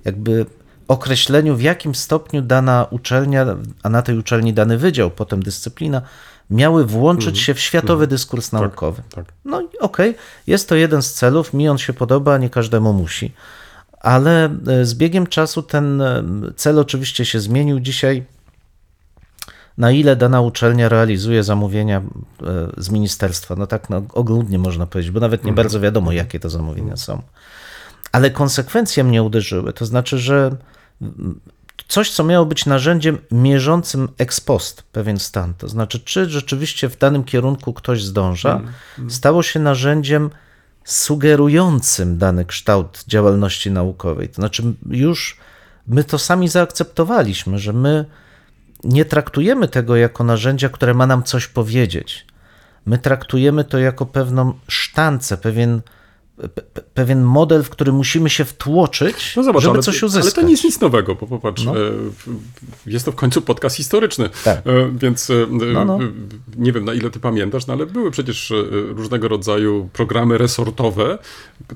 jakby 0.05 0.45
określeniu, 0.87 1.55
w 1.55 1.61
jakim 1.61 1.95
stopniu 1.95 2.41
dana 2.41 2.87
uczelnia, 2.89 3.45
a 3.83 3.89
na 3.89 4.01
tej 4.01 4.17
uczelni 4.17 4.53
dany 4.53 4.77
wydział, 4.77 5.11
potem 5.11 5.43
dyscyplina, 5.43 6.01
miały 6.49 6.85
włączyć 6.85 7.39
się 7.39 7.53
w 7.53 7.59
światowy 7.59 8.07
dyskurs 8.07 8.51
naukowy. 8.51 9.01
Tak. 9.09 9.25
No 9.45 9.63
okej, 9.79 10.15
jest 10.47 10.69
to 10.69 10.75
jeden 10.75 11.01
z 11.01 11.13
celów, 11.13 11.53
mi 11.53 11.69
on 11.69 11.77
się 11.77 11.93
podoba, 11.93 12.37
nie 12.37 12.49
każdemu 12.49 12.93
musi. 12.93 13.33
Ale 13.99 14.49
e, 14.67 14.85
z 14.85 14.95
biegiem 14.95 15.27
czasu 15.27 15.63
ten 15.63 16.01
e, 16.01 16.23
cel 16.55 16.79
oczywiście 16.79 17.25
się 17.25 17.39
zmienił. 17.39 17.79
Dzisiaj 17.79 18.25
na 19.77 19.91
ile 19.91 20.15
dana 20.15 20.41
uczelnia 20.41 20.89
realizuje 20.89 21.43
zamówienia 21.43 21.97
e, 21.97 22.03
z 22.77 22.89
ministerstwa, 22.89 23.55
no 23.55 23.67
tak 23.67 23.89
no, 23.89 24.01
ogólnie 24.13 24.59
można 24.59 24.87
powiedzieć, 24.87 25.11
bo 25.11 25.19
nawet 25.19 25.43
nie 25.43 25.53
bardzo 25.53 25.79
wiadomo, 25.79 26.11
jakie 26.11 26.39
to 26.39 26.49
zamówienia 26.49 26.97
są. 26.97 27.21
Ale 28.11 28.31
konsekwencje 28.31 29.03
mnie 29.03 29.23
uderzyły, 29.23 29.73
to 29.73 29.85
znaczy, 29.85 30.17
że 30.17 30.55
mm, 31.01 31.39
coś, 31.87 32.11
co 32.11 32.23
miało 32.23 32.45
być 32.45 32.65
narzędziem 32.65 33.17
mierzącym 33.31 34.09
ex 34.17 34.41
post 34.41 34.83
pewien 34.91 35.19
stan, 35.19 35.53
to 35.53 35.67
znaczy, 35.67 35.99
czy 35.99 36.29
rzeczywiście 36.29 36.89
w 36.89 36.97
danym 36.97 37.23
kierunku 37.23 37.73
ktoś 37.73 38.03
zdąża, 38.03 38.61
stało 39.09 39.43
się 39.43 39.59
narzędziem 39.59 40.29
sugerującym 40.83 42.17
dany 42.17 42.45
kształt 42.45 43.03
działalności 43.07 43.71
naukowej. 43.71 44.29
To 44.29 44.35
znaczy, 44.35 44.63
już 44.89 45.37
my 45.87 46.03
to 46.03 46.19
sami 46.19 46.47
zaakceptowaliśmy, 46.47 47.59
że 47.59 47.73
my 47.73 48.05
nie 48.83 49.05
traktujemy 49.05 49.67
tego 49.67 49.95
jako 49.95 50.23
narzędzia, 50.23 50.69
które 50.69 50.93
ma 50.93 51.07
nam 51.07 51.23
coś 51.23 51.47
powiedzieć. 51.47 52.25
My 52.85 52.97
traktujemy 52.97 53.63
to 53.63 53.77
jako 53.77 54.05
pewną 54.05 54.53
sztancę, 54.67 55.37
pewien, 55.37 55.81
pe, 55.81 55.81
pe- 55.81 55.96
pewien 56.93 57.23
model, 57.23 57.63
w 57.63 57.69
który 57.69 57.91
musimy 57.91 58.29
się 58.29 58.45
wtłoczyć, 58.45 59.33
No 59.37 59.43
zobacz, 59.43 59.63
żeby 59.63 59.73
ale, 59.73 59.83
coś 59.83 60.03
ale 60.03 60.07
uzyskać. 60.07 60.33
to 60.33 60.41
nie 60.41 60.51
jest 60.51 60.63
nic 60.63 60.79
nowego, 60.81 61.15
bo 61.15 61.27
popatrz, 61.27 61.65
No. 61.65 61.77
e, 61.77 61.91
jest 62.85 63.05
to 63.05 63.11
w 63.11 63.15
końcu 63.15 63.41
podcast 63.41 63.75
historyczny, 63.75 64.29
Tak. 64.43 64.57
e, 64.57 64.61
więc 64.95 65.29
e, 65.29 65.33
No, 65.73 65.85
no. 65.85 65.99
nie 66.57 66.71
wiem 66.71 66.85
na 66.85 66.93
ile 66.93 67.09
ty 67.09 67.19
pamiętasz, 67.19 67.67
no 67.67 67.73
ale 67.73 67.85
były 67.85 68.11
przecież 68.11 68.53
różnego 68.71 69.27
rodzaju 69.27 69.89
programy 69.93 70.37
resortowe, 70.37 71.17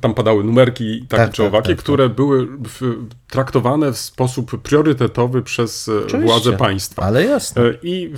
tam 0.01 0.13
padały 0.13 0.43
numerki 0.43 1.01
takie 1.09 1.23
Tak, 1.23 1.31
czy 1.33 1.37
tak, 1.41 1.47
owakie, 1.47 1.67
tak, 1.67 1.75
tak. 1.77 1.83
które 1.83 2.09
były 2.09 2.45
w, 2.47 2.95
traktowane 3.29 3.91
w 3.93 3.97
sposób 3.97 4.61
priorytetowy 4.61 5.41
przez 5.41 5.89
Oczywiście. 5.89 6.19
władze 6.19 6.53
państwa. 6.53 7.01
Ale 7.01 7.25
jasne. 7.25 7.61
I 7.83 8.13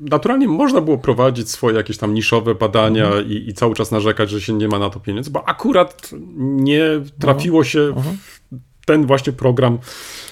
naturalnie 0.00 0.48
można 0.48 0.80
było 0.80 0.98
prowadzić 0.98 1.50
swoje 1.50 1.76
jakieś 1.76 1.98
tam 1.98 2.14
niszowe 2.14 2.54
badania 2.54 3.06
Mhm. 3.06 3.26
i, 3.28 3.48
i 3.48 3.54
cały 3.54 3.74
czas 3.74 3.90
narzekać, 3.90 4.30
że 4.30 4.40
się 4.40 4.52
nie 4.52 4.68
ma 4.68 4.78
na 4.78 4.90
to 4.90 5.00
pieniędzy, 5.00 5.30
bo 5.30 5.48
akurat 5.48 5.71
nie 6.36 6.84
trafiło 7.20 7.64
się 7.64 7.80
Mhm. 7.80 8.16
w 8.82 8.86
ten 8.86 9.06
właśnie 9.06 9.32
program 9.32 9.78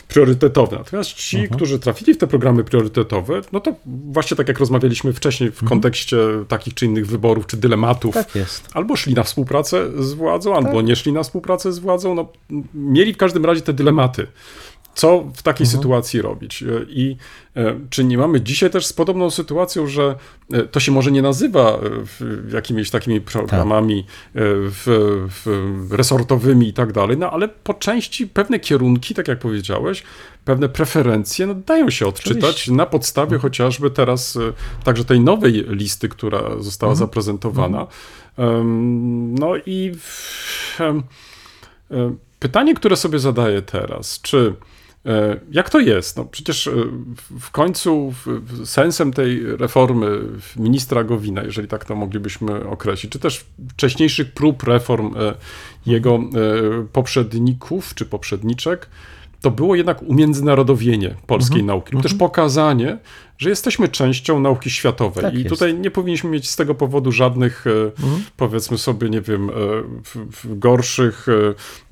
priorytetowy. 0.08 0.76
Natomiast 0.76 1.10
ci, 1.12 1.36
Mhm. 1.36 1.56
którzy 1.56 1.78
trafili 1.78 2.14
w 2.14 2.18
te 2.18 2.26
programy 2.26 2.64
priorytetowe, 2.64 3.40
no 3.52 3.60
to 3.60 3.74
właśnie 3.86 4.36
tak 4.36 4.48
jak 4.48 4.58
rozmawialiśmy 4.58 5.12
wcześniej 5.12 5.50
w 5.50 5.64
kontekście 5.64 6.16
takich 6.48 6.74
czy 6.74 6.86
innych 6.86 7.06
wyborów 7.06 7.46
czy 7.46 7.56
dylematów, 7.56 8.16
Mhm. 8.16 8.46
Tak 8.46 8.76
albo 8.76 8.96
szli 8.96 9.14
na 9.14 9.22
współpracę 9.22 10.02
z 10.02 10.12
władzą, 10.12 10.56
albo 10.56 10.82
nie 10.82 10.96
szli 10.96 11.12
na 11.12 11.22
współpracę 11.22 11.72
z 11.72 11.78
władzą. 11.78 12.14
No, 12.14 12.28
mieli 12.74 13.14
w 13.14 13.16
każdym 13.16 13.44
razie 13.44 13.60
te 13.60 13.72
dylematy. 13.72 14.26
Co 14.94 15.24
w 15.34 15.42
takiej 15.42 15.66
sytuacji 15.66 16.22
robić? 16.22 16.62
E, 16.62 16.66
I 16.88 17.16
e, 17.56 17.80
czy 17.90 18.04
nie 18.04 18.18
mamy 18.18 18.40
dzisiaj 18.40 18.70
też 18.70 18.86
z 18.86 18.92
podobną 18.92 19.30
sytuacją, 19.30 19.86
że 19.86 20.14
e, 20.52 20.62
to 20.62 20.80
się 20.80 20.92
może 20.92 21.12
nie 21.12 21.22
nazywa 21.22 21.78
jakimiś 22.52 22.90
takimi 22.90 23.20
programami 23.20 23.98
e, 24.00 24.04
w, 24.34 24.82
w, 25.44 25.92
resortowymi 25.92 26.68
i 26.68 26.72
tak 26.72 26.92
dalej, 26.92 27.18
no 27.18 27.30
ale 27.30 27.48
po 27.48 27.74
części 27.74 28.26
pewne 28.26 28.60
kierunki, 28.60 29.14
tak 29.14 29.28
jak 29.28 29.38
powiedziałeś, 29.38 30.02
pewne 30.44 30.68
preferencje 30.68 31.46
no, 31.46 31.54
dają 31.54 31.90
się 31.90 32.06
odczytać 32.06 32.44
Oczywiście. 32.44 32.72
na 32.72 32.86
podstawie 32.86 33.38
chociażby 33.38 33.90
teraz 33.90 34.38
także 34.84 35.04
tej 35.04 35.20
nowej 35.20 35.64
listy, 35.68 36.08
która 36.08 36.42
została 36.58 36.94
zaprezentowana. 36.94 37.86
Em, 38.38 39.34
No 39.34 39.52
i 39.66 39.92
w, 39.98 40.78
pytanie, 42.38 42.74
które 42.74 42.96
sobie 42.96 43.18
zadaję 43.18 43.62
teraz, 43.62 44.20
czy 44.22 44.54
jak 45.50 45.70
to 45.70 45.80
jest? 45.80 46.16
No 46.16 46.24
przecież 46.24 46.66
e, 46.66 46.70
w- 47.40 47.50
końcu 47.50 48.14
sensem 48.64 49.12
tej 49.12 49.56
reformy 49.56 50.18
ministra 50.56 51.04
Gowina, 51.04 51.42
jeżeli 51.42 51.68
tak 51.68 51.84
to 51.84 51.96
moglibyśmy 51.96 52.68
określić, 52.68 53.12
czy 53.12 53.18
też 53.18 53.44
wcześniejszych 53.70 54.32
prób 54.32 54.62
reform 54.62 55.14
e, 55.16 55.34
jego 55.86 56.14
e, 56.14 56.20
poprzedników 56.92 57.94
czy 57.94 58.06
poprzedniczek, 58.06 58.86
to 59.40 59.50
było 59.50 59.74
jednak 59.74 60.02
umiędzynarodowienie 60.02 61.14
polskiej 61.26 61.64
nauki, 61.64 61.92
lub 61.92 62.02
też 62.02 62.14
pokazanie, 62.14 62.98
że 63.38 63.48
jesteśmy 63.48 63.88
częścią 63.88 64.40
nauki 64.40 64.70
światowej. 64.70 65.22
Tak 65.22 65.34
I 65.34 65.38
jest. 65.38 65.48
tutaj 65.48 65.74
nie 65.74 65.90
powinniśmy 65.90 66.30
mieć 66.30 66.50
z 66.50 66.56
tego 66.56 66.74
powodu 66.74 67.12
żadnych, 67.12 67.66
e, 67.66 67.70
powiedzmy 68.36 68.78
sobie, 68.78 69.10
nie 69.10 69.20
wiem, 69.20 69.50
e, 69.50 69.52
gorszych 70.44 71.26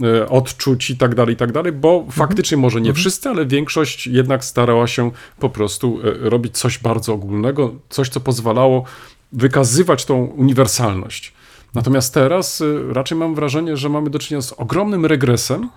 e, 0.03 0.29
odczuć 0.29 0.91
i 0.91 0.97
tak 0.97 1.15
dalej, 1.15 1.35
i 1.35 1.37
tak 1.37 1.53
dalej, 1.53 1.73
bo 1.73 2.07
faktycznie 2.11 2.57
może 2.57 2.81
nie 2.81 2.93
wszyscy, 2.93 3.29
ale 3.29 3.47
większość 3.47 4.07
jednak 4.07 4.45
starała 4.45 4.87
się 4.87 5.11
po 5.39 5.51
prostu 5.51 5.99
robić 6.03 6.59
coś 6.59 6.79
bardzo 6.79 7.13
ogólnego, 7.13 7.75
coś, 7.89 8.09
co 8.09 8.21
pozwalało 8.21 8.85
wykazywać 9.33 10.05
tą 10.05 10.25
uniwersalność. 10.25 11.33
Natomiast 11.75 12.15
teraz 12.15 12.63
raczej 12.93 13.19
mam 13.19 13.35
wrażenie, 13.35 13.77
że 13.77 13.89
mamy 13.89 14.11
do 14.11 14.19
czynienia 14.19 14.43
z 14.43 14.53
ogromnym 14.53 15.07
regresem, 15.07 15.69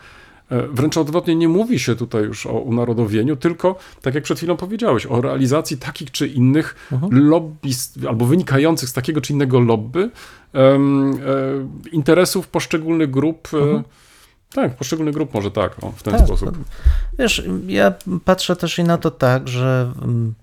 Wręcz 0.71 0.97
odwrotnie, 0.97 1.35
nie 1.35 1.49
mówi 1.49 1.79
się 1.79 1.95
tutaj 1.95 2.23
już 2.23 2.45
o 2.45 2.51
unarodowieniu, 2.51 3.35
tylko, 3.35 3.75
tak 4.01 4.15
jak 4.15 4.23
przed 4.23 4.37
chwilą 4.37 4.57
powiedziałeś, 4.57 5.05
o 5.05 5.21
realizacji 5.21 5.77
takich 5.77 6.11
czy 6.11 6.27
innych 6.27 6.89
lobby, 7.11 7.69
albo 8.09 8.25
wynikających 8.25 8.89
z 8.89 8.93
takiego 8.93 9.21
czy 9.21 9.33
innego 9.33 9.59
lobby 9.59 10.09
em, 10.53 11.13
e, 11.13 11.17
interesów 11.91 12.47
poszczególnych 12.47 13.11
grup. 13.11 13.47
E, 13.53 13.83
tak, 14.53 14.75
poszczególnych 14.75 15.13
grup 15.13 15.33
może 15.33 15.51
tak, 15.51 15.83
o, 15.83 15.91
w 15.91 16.03
ten 16.03 16.13
Tak, 16.13 16.25
sposób. 16.25 16.57
Wiesz, 17.19 17.43
ja 17.67 17.93
patrzę 18.25 18.55
też 18.55 18.79
i 18.79 18.83
na 18.83 18.97
to 18.97 19.11
tak, 19.11 19.47
że 19.47 19.91
mm, 20.01 20.33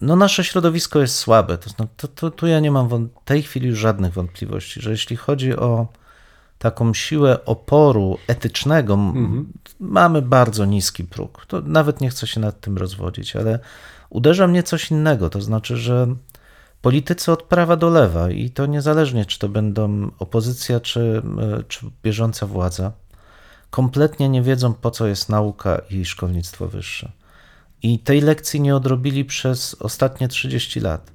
no 0.00 0.16
nasze 0.16 0.44
środowisko 0.44 1.00
jest 1.00 1.14
słabe. 1.14 1.58
To, 1.58 1.86
to, 1.96 2.08
to, 2.08 2.30
tu 2.30 2.46
ja 2.46 2.60
nie 2.60 2.70
mam 2.70 2.88
w 2.88 3.08
tej 3.24 3.42
chwili 3.42 3.68
już 3.68 3.78
żadnych 3.78 4.12
wątpliwości, 4.12 4.82
że 4.82 4.90
jeśli 4.90 5.16
chodzi 5.16 5.56
o 5.56 5.86
taką 6.62 6.94
siłę 6.94 7.44
oporu 7.44 8.18
etycznego, 8.26 8.94
m- 8.94 9.52
mamy 9.80 10.22
bardzo 10.22 10.64
niski 10.64 11.04
próg. 11.04 11.46
To 11.46 11.60
nawet 11.60 12.00
nie 12.00 12.10
chcę 12.10 12.26
się 12.26 12.40
nad 12.40 12.60
tym 12.60 12.78
rozwodzić, 12.78 13.36
ale 13.36 13.58
uderza 14.10 14.46
mnie 14.46 14.62
coś 14.62 14.90
innego. 14.90 15.30
To 15.30 15.40
znaczy, 15.40 15.76
że 15.76 16.06
politycy 16.82 17.32
od 17.32 17.42
prawa 17.42 17.76
do 17.76 17.90
lewa 17.90 18.30
i 18.30 18.50
to 18.50 18.66
niezależnie, 18.66 19.24
czy 19.26 19.38
to 19.38 19.48
będą 19.48 20.10
opozycja, 20.18 20.80
czy, 20.80 21.22
e, 21.58 21.62
czy 21.68 21.86
bieżąca 22.02 22.46
władza, 22.46 22.92
kompletnie 23.70 24.28
nie 24.28 24.42
wiedzą, 24.42 24.74
po 24.74 24.90
co 24.90 25.06
jest 25.06 25.28
nauka 25.28 25.78
i 25.90 26.04
szkolnictwo 26.04 26.68
wyższe. 26.68 27.12
I 27.82 27.98
tej 27.98 28.20
lekcji 28.20 28.60
nie 28.60 28.76
odrobili 28.76 29.24
przez 29.24 29.74
ostatnie 29.80 30.28
30 30.28 30.80
lat. 30.80 31.11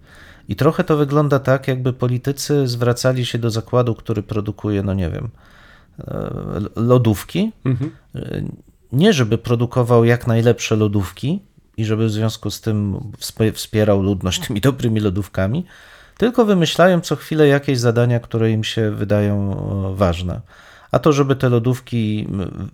I 0.48 0.56
trochę 0.56 0.84
to 0.84 0.98
wygląda 0.98 1.40
tak, 1.40 1.68
jakby 1.68 1.94
politycy 1.94 2.68
zwracali 2.68 3.26
się 3.26 3.38
do 3.38 3.50
zakładu, 3.50 3.96
który 3.96 4.24
produkuje, 4.24 4.84
no 4.84 4.94
nie 4.94 5.10
wiem, 5.10 5.30
e, 6.00 6.30
lodówki. 6.76 7.52
Mhm. 7.66 7.92
E, 8.16 8.42
Nie, 8.92 9.14
żeby 9.14 9.38
produkował 9.38 10.06
jak 10.06 10.28
najlepsze 10.28 10.76
lodówki 10.76 11.40
i 11.78 11.86
żeby 11.86 12.06
w 12.08 12.12
związku 12.12 12.52
z 12.52 12.62
tym 12.62 13.00
wsp- 13.20 13.52
wspierał 13.54 14.02
ludność 14.02 14.48
tymi 14.48 14.62
dobrymi 14.62 15.00
lodówkami, 15.00 15.66
tylko 16.18 16.46
wymyślają 16.46 17.02
co 17.02 17.16
chwilę 17.16 17.48
jakieś 17.48 17.80
zadania, 17.80 18.20
które 18.20 18.52
im 18.52 18.64
się 18.64 18.92
wydają 18.92 19.36
e, 19.92 19.96
ważne. 19.96 20.42
A 20.92 21.00
to, 21.00 21.14
żeby 21.14 21.36
te 21.36 21.50
lodówki, 21.50 22.28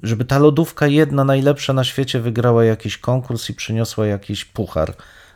żeby 0.03 0.25
ta 0.25 0.39
lodówka 0.39 0.87
jedna 0.87 1.23
najlepsza 1.23 1.73
na 1.73 1.83
świecie 1.83 2.19
wygrała 2.19 2.65
jakiś 2.65 2.97
konkurs 2.97 3.49
i 3.49 3.53
przyniosła 3.53 4.05
jakiś 4.07 4.45
puchar 4.45 4.93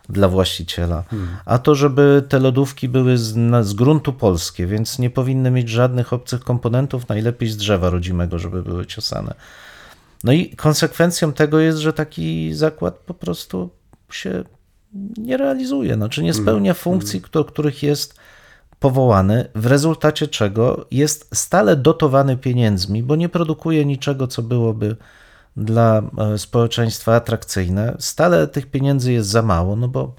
dla 0.10 0.28
właściciela, 0.28 1.04
a 1.46 1.58
to, 1.58 1.76
żeby 1.76 2.24
te 2.30 2.40
lodówki 2.40 2.90
były 2.90 3.18
z, 3.18 3.36
na, 3.36 3.64
z 3.64 3.74
gruntu 3.74 4.14
polskie, 4.14 4.68
więc 4.68 5.00
nie 5.00 5.10
powinny 5.10 5.52
mieć 5.52 5.70
żadnych 5.70 6.14
obcych 6.14 6.44
komponentów, 6.44 7.10
najlepiej 7.10 7.50
z 7.50 7.58
drzewa 7.58 7.90
rodzimego, 7.90 8.40
żeby 8.40 8.64
były 8.64 8.86
ciosane. 8.86 9.34
No 10.24 10.32
i 10.32 10.50
konsekwencją 10.50 11.34
tego 11.34 11.60
jest, 11.60 11.78
że 11.78 11.94
taki 11.94 12.54
zakład 12.54 12.96
po 12.96 13.14
prostu 13.14 13.70
się 14.12 14.44
nie 15.18 15.38
realizuje, 15.38 15.96
znaczy 15.96 16.24
nie 16.24 16.34
spełnia 16.34 16.74
funkcji, 16.74 17.22
do 17.32 17.46
których 17.46 17.84
jest 17.84 18.20
powołany, 18.80 19.46
w 19.56 19.66
rezultacie 19.66 20.28
czego 20.28 20.86
jest 20.92 21.36
stale 21.36 21.76
dotowany 21.76 22.38
pieniędzmi, 22.38 23.04
bo 23.04 23.16
nie 23.16 23.30
produkuje 23.30 23.86
niczego, 23.86 24.28
co 24.28 24.42
byłoby 24.42 24.96
dla 25.58 26.02
e, 26.18 26.38
społeczeństwa 26.38 27.16
atrakcyjne. 27.16 27.96
Stale 28.00 28.48
tych 28.48 28.66
pieniędzy 28.66 29.14
jest 29.14 29.30
za 29.30 29.42
mało, 29.42 29.76
no 29.76 29.88
bo 29.88 30.14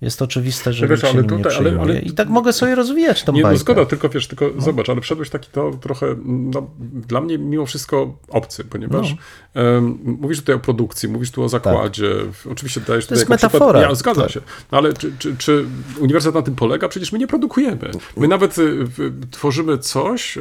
jest 0.00 0.22
oczywiste, 0.22 0.72
że 0.72 0.86
No 0.86 0.90
wiesz, 0.90 1.04
ale 1.04 1.24
tutaj- 1.24 1.56
ale- 1.56 1.80
ale- 1.80 1.98
I 2.00 2.12
tak 2.12 2.28
mogę 2.28 2.52
sobie 2.52 2.74
rozwijać 2.74 3.22
tą 3.24 3.32
Nie, 3.32 3.42
no 3.42 3.48
bajkę. 3.48 3.60
zgoda, 3.60 3.86
tylko 3.86 4.08
wiesz, 4.08 4.26
tylko 4.26 4.50
zobacz, 4.58 4.88
ale 4.88 5.00
wszedłeś 5.00 5.30
taki 5.30 5.50
to 5.50 5.70
trochę, 5.80 6.06
no, 6.24 6.70
dla 6.92 7.20
mnie 7.20 7.38
mimo 7.38 7.66
wszystko 7.66 8.16
obcy, 8.28 8.64
ponieważ 8.64 9.14
No. 9.54 9.62
em, 9.62 9.98
mówisz 10.20 10.38
tutaj 10.38 10.54
o 10.54 10.58
produkcji, 10.58 11.08
mówisz 11.08 11.30
tu 11.30 11.42
o 11.42 11.48
zakładzie, 11.48 12.10
oczywiście 12.52 12.80
dajesz 12.80 13.04
tutaj 13.04 13.18
jest 13.18 13.30
jako 13.30 13.38
przykład- 13.38 13.52
metafora. 13.62 13.80
Ja, 13.80 13.94
zgadza 13.94 14.22
Tak. 14.22 14.30
się, 14.30 14.40
no, 14.72 14.78
ale 14.78 14.92
czy, 14.92 15.12
czy, 15.18 15.36
czy 15.36 15.64
uniwersytet 16.00 16.34
na 16.34 16.42
tym 16.42 16.54
polega? 16.54 16.88
Przecież 16.88 17.12
my 17.12 17.18
nie 17.18 17.26
produkujemy. 17.26 17.90
My 18.16 18.28
nawet 18.28 18.58
y, 18.58 18.84
tworzymy 19.30 19.78
coś, 19.78 20.36
y, 20.36 20.40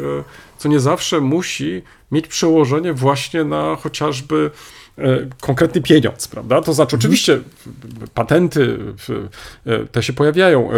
co 0.57 0.69
nie 0.69 0.79
zawsze 0.79 1.21
musi 1.21 1.81
mieć 2.11 2.27
przełożenie 2.27 2.93
właśnie 2.93 3.43
na 3.43 3.75
chociażby 3.75 4.51
e, 4.97 5.03
konkretny 5.41 5.81
pieniądz, 5.81 6.27
prawda? 6.27 6.61
To 6.61 6.73
znaczy, 6.73 6.95
oczywiście 6.95 7.37
w- 7.37 8.09
patenty 8.09 8.77
e, 9.65 9.85
te 9.85 10.03
się 10.03 10.13
pojawiają, 10.13 10.71
e, 10.71 10.75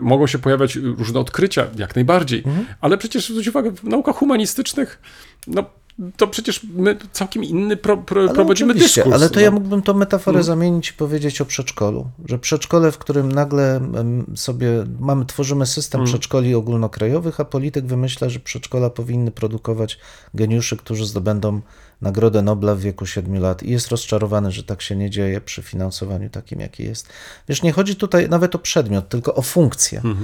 mogą 0.00 0.26
się 0.26 0.38
pojawiać 0.38 0.76
różne 0.76 1.20
odkrycia, 1.20 1.66
jak 1.76 1.94
najbardziej, 1.96 2.42
ale 2.80 2.98
przecież 2.98 3.28
zwróć 3.28 3.48
uwagę, 3.48 3.70
w 3.70 3.84
naukach 3.84 4.16
humanistycznych, 4.16 5.00
no 5.46 5.64
to 6.16 6.26
przecież 6.26 6.66
my 6.74 6.96
całkiem 7.12 7.44
inny 7.44 7.76
pro, 7.76 7.96
pro, 7.96 8.20
Ale 8.20 8.34
prowadzimy 8.34 8.74
dyskurs. 8.74 9.14
Ale 9.14 9.28
to 9.28 9.34
no. 9.34 9.40
ja 9.40 9.50
mógłbym 9.50 9.82
tą 9.82 9.94
metaforę 9.94 10.42
zamienić 10.42 10.90
i 10.90 10.92
powiedzieć 10.92 11.40
o 11.40 11.44
przedszkolu. 11.44 12.10
Że 12.28 12.38
przedszkole, 12.38 12.92
w 12.92 12.98
którym 12.98 13.32
nagle 13.32 13.80
sobie 14.34 14.68
mamy, 15.00 15.26
tworzymy 15.26 15.66
system 15.66 16.04
przedszkoli 16.04 16.54
ogólnokrajowych, 16.54 17.40
a 17.40 17.44
polityk 17.44 17.86
wymyśla, 17.86 18.28
że 18.28 18.40
przedszkola 18.40 18.90
powinny 18.90 19.30
produkować 19.30 19.98
geniuszy, 20.34 20.76
którzy 20.76 21.06
zdobędą 21.06 21.60
Nagrodę 22.00 22.42
Nobla 22.42 22.74
w 22.74 22.80
wieku 22.80 23.06
7 23.06 23.38
lat 23.38 23.62
i 23.62 23.70
jest 23.70 23.88
rozczarowany, 23.88 24.52
że 24.52 24.62
tak 24.62 24.82
się 24.82 24.96
nie 24.96 25.10
dzieje 25.10 25.40
przy 25.40 25.62
finansowaniu 25.62 26.30
takim, 26.30 26.60
jaki 26.60 26.84
jest. 26.84 27.08
Wiesz, 27.48 27.62
nie 27.62 27.72
chodzi 27.72 27.96
tutaj 27.96 28.28
nawet 28.28 28.54
o 28.54 28.58
przedmiot, 28.58 29.08
tylko 29.08 29.34
o 29.34 29.42
funkcję. 29.42 30.02
U- 30.04 30.16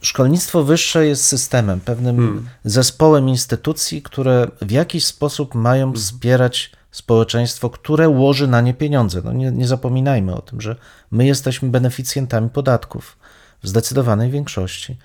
Szkolnictwo 0.00 0.64
wyższe 0.64 1.06
jest 1.06 1.24
systemem, 1.24 1.80
pewnym 1.80 2.48
zespołem 2.64 3.28
instytucji, 3.28 4.02
które 4.02 4.48
w 4.62 4.70
jakiś 4.70 5.04
sposób 5.04 5.54
mają 5.54 5.92
wspierać 5.92 6.72
społeczeństwo, 6.90 7.70
które 7.70 8.08
łoży 8.08 8.48
na 8.48 8.60
nie 8.60 8.74
pieniądze. 8.74 9.22
No 9.24 9.32
nie, 9.32 9.52
nie 9.52 9.66
zapominajmy 9.66 10.34
o 10.34 10.42
tym, 10.42 10.60
że 10.60 10.76
my 11.10 11.26
jesteśmy 11.26 11.68
beneficjentami 11.68 12.50
podatków 12.50 13.16
w 13.62 13.68
zdecydowanej 13.68 14.30
większości. 14.30 14.96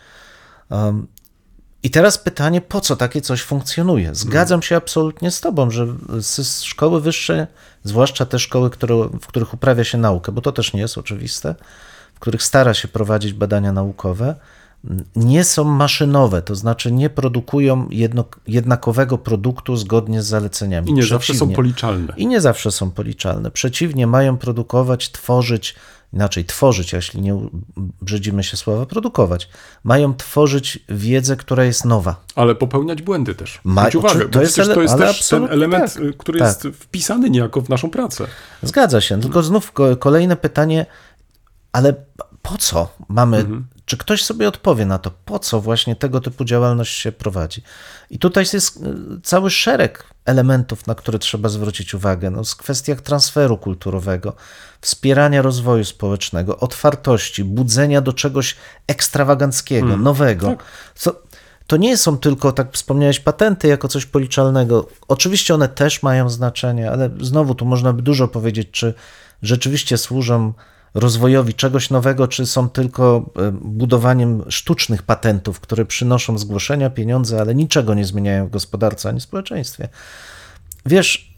Um, 0.69 1.07
I 1.83 1.89
teraz 1.89 2.17
pytanie, 2.17 2.61
po 2.61 2.81
co 2.81 2.95
takie 2.95 3.21
coś 3.21 3.41
funkcjonuje? 3.41 4.15
Zgadzam 4.15 4.61
się 4.61 4.75
absolutnie 4.75 5.31
z 5.31 5.41
Tobą, 5.41 5.71
że 5.71 5.87
szkoły 6.63 7.01
wyższe, 7.01 7.47
zwłaszcza 7.83 8.25
te 8.25 8.39
szkoły, 8.39 8.69
które, 8.69 8.95
w 9.21 9.27
których 9.27 9.53
uprawia 9.53 9.83
się 9.83 9.97
naukę, 9.97 10.31
bo 10.31 10.41
to 10.41 10.51
też 10.51 10.73
nie 10.73 10.81
jest 10.81 10.97
oczywiste, 10.97 11.55
w 12.15 12.19
których 12.19 12.43
stara 12.43 12.73
się 12.73 12.87
prowadzić 12.87 13.33
badania 13.33 13.71
naukowe, 13.71 14.35
nie 15.15 15.43
są 15.43 15.63
maszynowe, 15.63 16.41
to 16.41 16.55
znaczy 16.55 16.91
nie 16.91 17.09
produkują 17.09 17.87
jedno, 17.91 18.25
jednakowego 18.47 19.17
produktu 19.17 19.75
zgodnie 19.75 20.21
z 20.21 20.25
zaleceniami. 20.25 20.89
I 20.89 20.93
nie 20.93 21.03
zawsze 21.03 21.33
są 21.33 21.53
policzalne. 21.53 22.13
I 22.17 22.27
nie 22.27 22.41
zawsze 22.41 22.71
są 22.71 22.91
policzalne. 22.91 23.51
Przeciwnie, 23.51 24.07
mają 24.07 24.37
produkować, 24.37 25.11
tworzyć, 25.11 25.75
inaczej 26.13 26.45
tworzyć, 26.45 26.93
jeśli 26.93 27.21
nie 27.21 27.39
brzydzimy 28.01 28.43
się 28.43 28.57
słowa, 28.57 28.85
produkować. 28.85 29.49
Mają 29.83 30.13
tworzyć 30.15 30.79
wiedzę, 30.89 31.35
która 31.35 31.63
jest 31.63 31.85
nowa. 31.85 32.15
Ale 32.35 32.55
popełniać 32.55 33.01
błędy 33.01 33.35
też. 33.35 33.59
Ma- 33.63 33.81
Zwróć 33.81 33.95
uwagę, 33.95 34.29
to 34.29 34.41
jest 34.41 34.55
to 34.55 34.81
jest 34.81 34.97
też 34.97 35.27
ten 35.27 35.47
element, 35.49 35.93
tak. 35.93 36.03
y, 36.03 36.13
który 36.17 36.39
Tak. 36.39 36.47
jest 36.47 36.77
wpisany 36.79 37.29
niejako 37.29 37.61
w 37.61 37.69
naszą 37.69 37.89
pracę. 37.89 38.27
Zgadza 38.63 39.01
się, 39.01 39.21
tylko 39.21 39.43
znów 39.43 39.71
ko- 39.71 39.97
kolejne 39.97 40.35
pytanie, 40.35 40.85
ale 41.75 41.93
po 42.41 42.57
co 42.57 42.89
mamy, 43.07 43.45
czy 43.85 43.97
ktoś 43.97 44.23
sobie 44.23 44.47
odpowie 44.47 44.85
na 44.85 44.97
to, 44.97 45.11
po 45.25 45.39
co 45.39 45.61
właśnie 45.61 45.95
tego 45.95 46.21
typu 46.21 46.45
działalność 46.45 46.97
się 46.97 47.11
prowadzi? 47.11 47.61
I 48.09 48.19
tutaj 48.19 48.45
jest 48.53 48.77
y, 48.77 48.81
cały 49.23 49.49
szereg 49.49 50.03
elementów, 50.25 50.87
na 50.87 50.95
które 50.95 51.19
trzeba 51.19 51.49
zwrócić 51.49 51.93
uwagę. 51.93 52.31
No, 52.31 52.43
w 52.43 52.55
kwestiach 52.55 53.01
transferu 53.01 53.57
kulturowego, 53.57 54.35
wspierania 54.81 55.41
rozwoju 55.41 55.85
społecznego, 55.85 56.59
otwartości, 56.59 57.43
budzenia 57.43 58.01
do 58.01 58.13
czegoś 58.13 58.55
ekstrawaganckiego, 58.87 59.97
nowego. 59.97 60.57
Co, 60.95 61.21
to 61.67 61.77
nie 61.77 61.97
są 61.97 62.17
tylko, 62.17 62.51
tak 62.51 62.73
wspomniałeś, 62.73 63.19
patenty 63.19 63.67
jako 63.67 63.87
coś 63.87 64.05
policzalnego. 64.05 64.87
Oczywiście 65.07 65.53
one 65.53 65.69
też 65.69 66.03
mają 66.03 66.29
znaczenie, 66.29 66.91
ale 66.91 67.09
znowu 67.21 67.55
tu 67.55 67.65
można 67.65 67.93
by 67.93 68.01
dużo 68.01 68.27
powiedzieć, 68.27 68.67
czy 68.71 68.93
rzeczywiście 69.41 69.97
służą 69.97 70.53
rozwojowi 70.95 71.53
czegoś 71.53 71.89
nowego, 71.89 72.27
czy 72.27 72.45
są 72.45 72.69
tylko 72.69 73.29
e, 73.37 73.51
budowaniem 73.51 74.43
sztucznych 74.49 75.03
patentów, 75.03 75.59
które 75.59 75.85
przynoszą 75.85 76.37
zgłoszenia, 76.37 76.89
pieniądze, 76.89 77.41
ale 77.41 77.55
niczego 77.55 77.93
nie 77.93 78.05
zmieniają 78.05 78.47
w 78.47 78.49
gospodarce 78.49 79.09
ani 79.09 79.21
społeczeństwie. 79.21 79.89
Wiesz, 80.85 81.35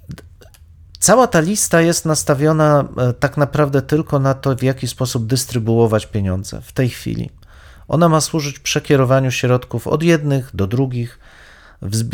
Cała 1.00 1.28
ta 1.28 1.40
lista 1.40 1.82
jest 1.82 2.06
nastawiona 2.06 2.88
e, 2.98 3.14
tak 3.14 3.38
naprawdę 3.38 3.82
tylko 3.82 4.20
na 4.20 4.34
to, 4.34 4.56
w 4.56 4.64
jaki 4.64 4.88
sposób 4.88 5.26
dystrybuować 5.26 6.06
pieniądze 6.06 6.62
w 6.62 6.72
tej 6.74 6.90
chwili. 6.90 7.30
Ona 7.88 8.10
ma 8.10 8.22
służyć 8.22 8.60
przekierowaniu 8.60 9.32
środków 9.32 9.88
od 9.88 10.04
jednych 10.04 10.56
do 10.56 10.68
drugich, 10.68 11.20
w 11.82 12.10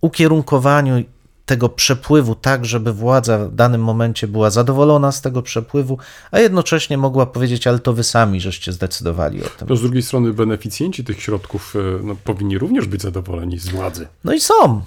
ukierunkowaniu 0.00 1.04
tego 1.46 1.68
przepływu 1.68 2.34
tak, 2.34 2.64
żeby 2.64 2.92
władza 2.92 3.38
w 3.38 3.54
danym 3.54 3.84
momencie 3.84 4.28
była 4.28 4.50
zadowolona 4.50 5.12
z 5.12 5.20
tego 5.22 5.42
przepływu, 5.42 5.98
a 6.30 6.38
jednocześnie 6.40 6.98
mogła 6.98 7.26
powiedzieć, 7.26 7.66
ale 7.66 7.78
to 7.78 7.92
wy 7.92 8.04
sami 8.04 8.40
żeście 8.40 8.72
zdecydowali 8.72 9.44
o 9.44 9.48
tym. 9.48 9.68
To 9.68 9.76
z 9.76 9.80
drugiej 9.80 10.02
strony 10.02 10.32
beneficjenci 10.32 11.04
tych 11.04 11.22
środków 11.22 11.76
y, 11.76 12.04
no, 12.04 12.16
powinni 12.24 12.58
również 12.58 12.86
być 12.86 13.02
zadowoleni 13.02 13.58
z 13.58 13.68
władzy. 13.68 14.08
No 14.24 14.32
i 14.32 14.40
są. 14.40 14.82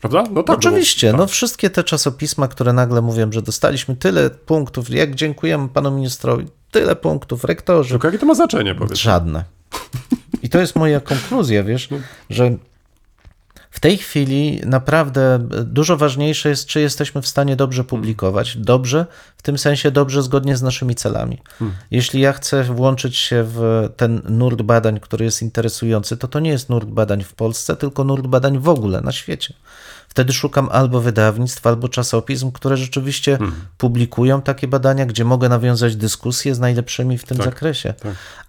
Prawda? 0.00 0.24
No 0.30 0.42
tak. 0.42 0.58
Oczywiście, 0.58 1.12
No, 1.12 1.18
no 1.18 1.26
wszystkie 1.26 1.70
te 1.70 1.84
czasopisma, 1.84 2.48
które 2.48 2.72
nagle 2.72 3.02
mówią, 3.02 3.32
że 3.32 3.42
dostaliśmy 3.42 3.96
tyle 3.96 4.30
punktów, 4.30 4.90
jak 4.90 5.14
dziękujemy 5.14 5.68
panu 5.68 5.90
ministrowi, 5.90 6.46
tyle 6.70 6.96
punktów, 6.96 7.44
rektorzy, 7.44 7.90
Tylko 7.90 8.08
jakie 8.08 8.18
to 8.18 8.26
ma 8.26 8.34
znaczenie, 8.34 8.74
powiedz? 8.74 8.98
Żadne. 8.98 9.44
I 10.42 10.48
to 10.48 10.60
jest 10.60 10.76
moja 10.76 11.00
konkluzja, 11.00 11.64
wiesz, 11.64 11.88
że 12.30 12.50
w 12.50 12.73
tej 13.84 13.98
chwili 13.98 14.60
naprawdę 14.66 15.38
dużo 15.64 15.96
ważniejsze 15.96 16.48
jest, 16.48 16.66
czy 16.66 16.80
jesteśmy 16.80 17.22
w 17.22 17.26
stanie 17.26 17.56
dobrze 17.56 17.84
publikować. 17.84 18.56
Dobrze, 18.56 19.06
w 19.36 19.42
tym 19.42 19.58
sensie 19.58 19.90
dobrze 19.90 20.22
zgodnie 20.22 20.56
z 20.56 20.62
naszymi 20.62 20.94
celami. 20.94 21.42
Jeśli 21.90 22.20
ja 22.20 22.32
chcę 22.32 22.64
włączyć 22.64 23.16
się 23.16 23.44
w 23.46 23.88
ten 23.96 24.22
nurt 24.28 24.62
badań, 24.62 25.00
który 25.00 25.24
jest 25.24 25.42
interesujący, 25.42 26.16
to 26.16 26.28
to 26.28 26.40
nie 26.40 26.50
jest 26.50 26.68
nurt 26.68 26.88
badań 26.88 27.24
w 27.24 27.34
Polsce, 27.34 27.76
tylko 27.76 28.04
nurt 28.04 28.26
badań 28.26 28.58
w 28.58 28.68
ogóle 28.68 29.00
na 29.00 29.12
świecie. 29.12 29.54
Wtedy 30.14 30.32
szukam 30.32 30.68
albo 30.72 31.00
wydawnictw, 31.00 31.66
albo 31.66 31.88
czasopism, 31.88 32.52
które 32.52 32.76
rzeczywiście 32.76 33.38
publikują 33.78 34.42
takie 34.42 34.68
badania, 34.68 35.06
gdzie 35.06 35.24
mogę 35.24 35.48
nawiązać 35.48 35.96
dyskusję 35.96 36.54
z 36.54 36.60
najlepszymi 36.60 37.18
w 37.18 37.24
tym 37.24 37.36
zakresie. 37.44 37.94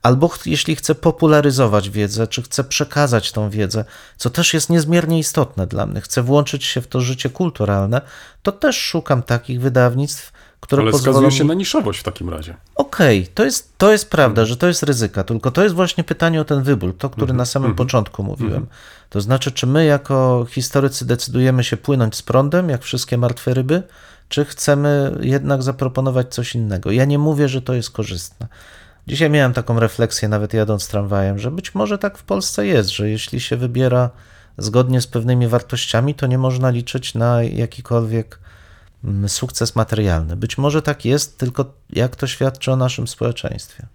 Albo 0.01 0.27
ch- 0.27 0.45
jeśli 0.47 0.75
chcę 0.75 0.95
popularyzować 0.95 1.89
wiedzę, 1.89 2.27
czy 2.27 2.41
chcę 2.41 2.63
przekazać 2.63 3.31
tą 3.31 3.49
wiedzę, 3.49 3.85
co 4.17 4.29
też 4.29 4.53
jest 4.53 4.69
niezmiernie 4.69 5.19
istotne 5.19 5.67
dla 5.67 5.85
mnie, 5.85 6.01
chcę 6.01 6.23
włączyć 6.23 6.63
się 6.63 6.81
w 6.81 6.87
to 6.87 7.01
życie 7.01 7.29
kulturalne, 7.29 8.01
to 8.43 8.51
też 8.51 8.77
szukam 8.77 9.23
takich 9.23 9.61
wydawnictw, 9.61 10.31
które 10.59 10.81
Ale 10.81 10.91
pozwolą 10.91 11.13
skazuje 11.17 11.31
się 11.31 11.43
na 11.43 11.53
niszowość 11.53 11.99
w 11.99 12.03
takim 12.03 12.29
razie. 12.29 12.55
Okej, 12.75 13.27
to, 13.27 13.43
jest, 13.45 13.77
to 13.77 13.91
jest 13.91 14.09
prawda, 14.09 14.45
że 14.45 14.57
to 14.57 14.67
jest 14.67 14.83
ryzyka, 14.83 15.23
tylko 15.23 15.51
to 15.51 15.63
jest 15.63 15.75
właśnie 15.75 16.03
pytanie 16.03 16.41
o 16.41 16.45
ten 16.45 16.63
wybór, 16.63 16.97
to, 16.97 17.09
który 17.09 17.33
na 17.33 17.45
samym 17.45 17.75
początku 17.75 18.23
mówiłem. 18.23 18.65
To 19.09 19.21
znaczy, 19.21 19.51
czy 19.51 19.67
my 19.67 19.85
jako 19.85 20.45
historycy 20.49 21.05
decydujemy 21.05 21.63
się 21.63 21.77
płynąć 21.77 22.15
z 22.15 22.21
prądem, 22.21 22.69
jak 22.69 22.83
wszystkie 22.83 23.17
martwe 23.17 23.53
ryby, 23.53 23.83
czy 24.29 24.45
chcemy 24.45 25.17
jednak 25.21 25.63
zaproponować 25.63 26.33
coś 26.33 26.55
innego? 26.55 26.91
Ja 26.91 27.05
nie 27.05 27.19
mówię, 27.19 27.47
że 27.47 27.61
to 27.61 27.73
jest 27.73 27.91
korzystne. 27.91 28.47
Dzisiaj 29.07 29.29
miałem 29.29 29.53
taką 29.53 29.79
refleksję, 29.79 30.29
nawet 30.29 30.53
jadąc 30.53 30.87
tramwajem, 30.87 31.39
że 31.39 31.51
być 31.51 31.75
może 31.75 31.97
tak 31.97 32.17
w 32.17 32.23
Polsce 32.23 32.67
jest, 32.67 32.89
że 32.89 33.09
jeśli 33.09 33.39
się 33.39 33.57
wybiera 33.57 34.09
zgodnie 34.57 35.01
z 35.01 35.07
pewnymi 35.07 35.47
wartościami, 35.47 36.15
to 36.15 36.27
nie 36.27 36.37
można 36.37 36.69
liczyć 36.69 37.13
na 37.13 37.43
jakikolwiek 37.43 38.39
mm, 39.03 39.29
sukces 39.29 39.75
materialny. 39.75 40.35
Być 40.35 40.57
może 40.57 40.81
tak 40.81 41.05
jest, 41.05 41.37
tylko 41.37 41.73
jak 41.89 42.15
to 42.15 42.27
świadczy 42.27 42.71
o 42.71 42.75
naszym 42.75 43.07
społeczeństwie? 43.07 43.87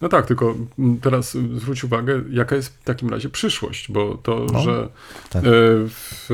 No 0.00 0.08
tak, 0.08 0.26
tylko 0.26 0.54
teraz 1.02 1.34
y, 1.34 1.58
zwróć 1.58 1.84
uwagę, 1.84 2.22
jaka 2.30 2.56
jest 2.56 2.68
w 2.68 2.84
takim 2.84 3.08
razie 3.08 3.28
przyszłość, 3.28 3.92
bo 3.92 4.14
to, 4.22 4.46
No, 4.52 4.60
że 4.60 4.88
tak. 5.30 5.44
e, 5.44 5.48
w, 5.88 6.28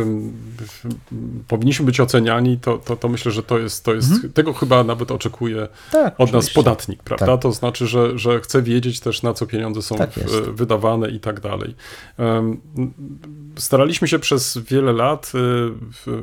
powinniśmy 1.49 1.87
być 1.87 2.01
oceniani, 2.01 2.59
to, 2.59 2.79
to, 2.79 2.97
to 2.97 3.09
myślę, 3.09 3.33
że 3.33 3.43
to 3.43 3.59
jest, 3.59 3.85
to 3.85 3.95
jest 3.95 4.11
tego 4.35 4.53
chyba 4.53 4.85
nawet 4.85 5.11
oczekuje 5.11 5.69
Tak, 5.93 6.15
od 6.21 6.33
nas 6.33 6.45
Mhm. 6.49 6.55
podatnik, 6.55 7.03
prawda? 7.03 7.27
Tak. 7.27 7.41
To 7.43 7.53
znaczy, 7.53 7.87
że, 7.87 8.19
że 8.19 8.41
chce 8.41 8.63
wiedzieć 8.63 9.01
też, 9.01 9.23
na 9.23 9.33
co 9.35 9.47
pieniądze 9.47 9.83
są 9.83 9.97
Tak 9.97 10.11
w, 10.11 10.31
wydawane 10.57 11.11
i 11.11 11.21
tak 11.21 11.41
dalej. 11.41 11.75
Staraliśmy 13.59 14.09
się 14.09 14.19
przez 14.19 14.59
wiele 14.59 14.93
lat 14.93 15.27
y, 15.27 15.29
w, 15.93 16.23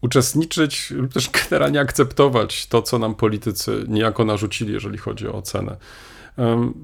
uczestniczyć 0.00 0.90
lub 0.90 1.12
też 1.12 1.30
generalnie 1.30 1.80
akceptować 1.80 2.66
to, 2.66 2.82
co 2.82 2.98
nam 2.98 3.14
politycy 3.14 3.84
niejako 3.88 4.24
narzucili, 4.24 4.72
jeżeli 4.72 4.98
chodzi 4.98 5.28
o 5.28 5.34
ocenę. 5.34 5.76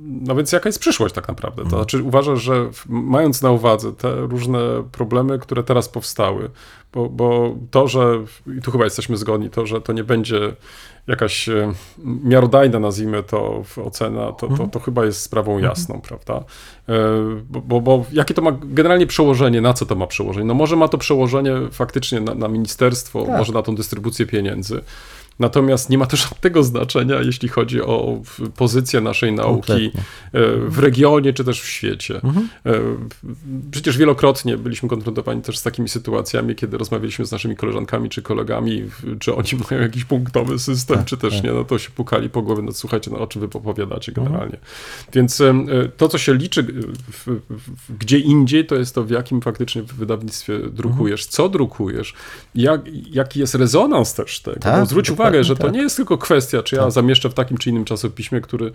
No 0.02 0.34
więc 0.34 0.52
jaka 0.52 0.68
jest 0.68 0.78
przyszłość 0.78 1.14
tak 1.14 1.28
naprawdę? 1.28 1.62
To 1.62 1.68
znaczy 1.68 2.02
uważasz, 2.02 2.42
że 2.42 2.70
mając 2.88 3.42
na 3.42 3.50
uwadze 3.50 3.92
te 3.92 4.14
różne 4.14 4.58
problemy, 4.92 5.38
które 5.38 5.62
teraz 5.62 5.88
powstały, 5.88 6.50
bo, 6.92 7.08
bo 7.08 7.54
to, 7.70 7.88
że, 7.88 8.24
i 8.58 8.62
tu 8.62 8.70
chyba 8.70 8.84
jesteśmy 8.84 9.16
zgodni, 9.16 9.50
to, 9.50 9.66
że 9.66 9.80
to 9.80 9.92
nie 9.92 10.04
będzie 10.04 10.54
jakaś 11.06 11.48
e, 11.48 11.72
miarodajna, 12.04 12.78
nazwijmy 12.78 13.22
to, 13.22 13.62
ocena, 13.84 14.32
to, 14.32 14.48
to, 14.48 14.66
to 14.66 14.80
chyba 14.80 15.04
jest 15.04 15.20
sprawą 15.22 15.58
jasną, 15.58 16.00
prawda? 16.00 16.44
E, 16.88 16.94
Bo, 17.50 17.60
bo, 17.60 17.80
bo 17.80 18.04
jakie 18.12 18.34
to 18.34 18.42
ma 18.42 18.52
generalnie 18.62 19.06
przełożenie, 19.06 19.60
na 19.60 19.72
co 19.72 19.86
to 19.86 19.94
ma 19.94 20.06
przełożenie? 20.06 20.46
No 20.46 20.54
może 20.54 20.76
ma 20.76 20.88
to 20.88 20.98
przełożenie 20.98 21.52
faktycznie 21.72 22.20
na, 22.20 22.34
na 22.34 22.48
ministerstwo, 22.48 23.22
Tak. 23.24 23.38
może 23.38 23.52
na 23.52 23.62
tą 23.62 23.74
dystrybucję 23.74 24.26
pieniędzy. 24.26 24.80
Natomiast 25.40 25.90
nie 25.90 25.98
ma 25.98 26.06
to 26.06 26.16
żadnego 26.16 26.62
znaczenia, 26.62 27.20
jeśli 27.22 27.48
chodzi 27.48 27.82
o 27.82 28.20
pozycję 28.56 29.00
naszej 29.00 29.32
nauki 29.32 29.66
Kompletnie. 29.72 30.00
e, 30.32 30.56
w 30.68 30.78
regionie 30.78 31.32
czy 31.32 31.44
też 31.44 31.60
w 31.60 31.66
świecie. 31.66 32.20
E, 32.66 32.72
Przecież 33.70 33.98
wielokrotnie 33.98 34.56
byliśmy 34.56 34.88
konfrontowani 34.88 35.42
też 35.42 35.58
z 35.58 35.62
takimi 35.62 35.88
sytuacjami, 35.88 36.54
kiedy 36.54 36.78
rozmawialiśmy 36.78 37.26
z 37.26 37.32
naszymi 37.32 37.56
koleżankami 37.56 38.08
czy 38.08 38.22
kolegami, 38.22 38.84
czy 39.20 39.34
oni 39.34 39.48
mają 39.70 39.82
jakiś 39.82 40.04
punktowy 40.04 40.58
system, 40.58 40.96
Tak, 40.96 41.06
czy 41.06 41.16
też 41.16 41.34
tak. 41.34 41.44
nie, 41.44 41.52
no 41.52 41.64
to 41.64 41.78
się 41.78 41.90
pukali 41.90 42.30
po 42.30 42.42
głowie, 42.42 42.62
no 42.62 42.72
słuchajcie, 42.72 43.10
no 43.10 43.18
o 43.18 43.26
czym 43.26 43.40
wy 43.40 43.46
opowiadacie 43.54 44.12
generalnie. 44.12 44.56
Więc 45.12 45.40
em, 45.40 45.66
e, 45.70 45.88
to, 45.88 46.08
co 46.08 46.18
się 46.18 46.34
liczy 46.34 46.62
w, 46.62 47.26
w, 47.50 47.96
gdzie 47.98 48.18
indziej, 48.18 48.66
to 48.66 48.74
jest 48.74 48.94
to, 48.94 49.04
w 49.04 49.10
jakim 49.10 49.40
faktycznie 49.40 49.82
wydawnictwie 49.82 50.58
drukujesz, 50.58 51.26
co 51.26 51.48
drukujesz, 51.48 52.14
jak, 52.54 52.80
jaki 53.10 53.40
jest 53.40 53.54
rezonans 53.54 54.14
też 54.14 54.40
tego. 54.40 54.60
Tak, 54.60 54.80
Bo 54.80 54.86
zwróć 54.86 55.08
dokładnie 55.08 55.29
uwagę, 55.29 55.29
że 55.44 55.56
to 55.56 55.62
tak. 55.62 55.72
nie 55.72 55.82
jest 55.82 55.96
tylko 55.96 56.18
kwestia, 56.18 56.62
czy 56.62 56.76
ja 56.76 56.90
zamieszczę 56.90 57.30
w 57.30 57.34
takim 57.34 57.58
czy 57.58 57.70
innym 57.70 57.84
czasopiśmie, 57.84 58.40
który, 58.40 58.72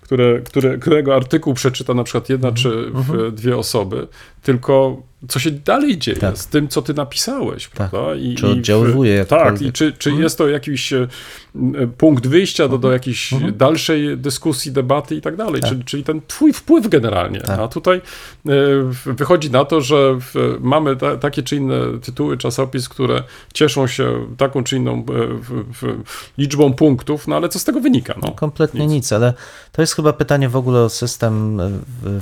które, 0.00 0.40
które, 0.40 0.78
którego 0.78 1.14
artykuł 1.14 1.54
przeczyta 1.54 1.94
na 1.94 2.04
przykład 2.04 2.28
jedna 2.28 2.48
Mhm. 2.48 2.62
czy 2.62 2.90
w, 2.90 3.32
dwie 3.32 3.56
osoby, 3.56 4.08
tylko 4.42 5.02
co 5.28 5.38
się 5.38 5.50
dalej 5.50 5.98
dzieje 5.98 6.16
Tak. 6.18 6.38
z 6.38 6.46
tym, 6.46 6.68
co 6.68 6.82
ty 6.82 6.94
napisałeś, 6.94 7.68
prawda? 7.68 8.14
I, 8.14 8.34
Czy 8.34 8.46
i 8.46 8.48
w- 8.48 8.52
oddziaływuje 8.52 9.24
Tak, 9.24 9.38
jakkolwiek. 9.40 9.68
i 9.68 9.72
czy, 9.72 9.92
czy 9.92 10.10
Mhm. 10.10 10.22
jest 10.22 10.38
to 10.38 10.48
jakiś 10.48 10.92
e, 10.92 11.06
punkt 11.98 12.26
wyjścia 12.26 12.68
do, 12.68 12.78
do 12.78 12.92
jakiejś 12.92 13.34
dalszej 13.52 14.18
dyskusji, 14.18 14.72
debaty 14.72 15.14
i 15.14 15.20
tak 15.20 15.36
dalej, 15.36 15.60
Tak. 15.60 15.70
czyli, 15.70 15.84
czyli 15.84 16.04
ten 16.04 16.20
twój 16.28 16.52
wpływ 16.52 16.88
generalnie. 16.88 17.40
Tak. 17.40 17.60
A 17.60 17.68
tutaj 17.68 17.96
e, 17.96 18.50
wychodzi 19.06 19.50
na 19.50 19.64
to, 19.64 19.80
że 19.80 20.18
mamy 20.60 20.96
ta, 20.96 21.16
takie 21.16 21.42
czy 21.42 21.56
inne 21.56 21.80
tytuły 22.02 22.36
czasopis, 22.38 22.88
które 22.88 23.22
cieszą 23.54 23.86
się 23.86 24.26
taką 24.36 24.64
czy 24.64 24.76
inną 24.76 24.92
e, 24.98 25.02
w, 25.28 25.64
w, 25.80 26.02
liczbą 26.38 26.72
punktów, 26.72 27.28
no 27.28 27.36
ale 27.36 27.48
co 27.48 27.58
z 27.58 27.64
tego 27.64 27.80
wynika? 27.80 28.14
No? 28.22 28.32
Kompletnie 28.32 28.80
Nic. 28.80 28.90
nic. 28.92 29.12
ale 29.12 29.34
to 29.72 29.82
jest 29.82 29.94
chyba 29.94 30.12
pytanie 30.12 30.48
w 30.48 30.56
ogóle 30.56 30.80
o 30.80 30.88
system 30.88 31.60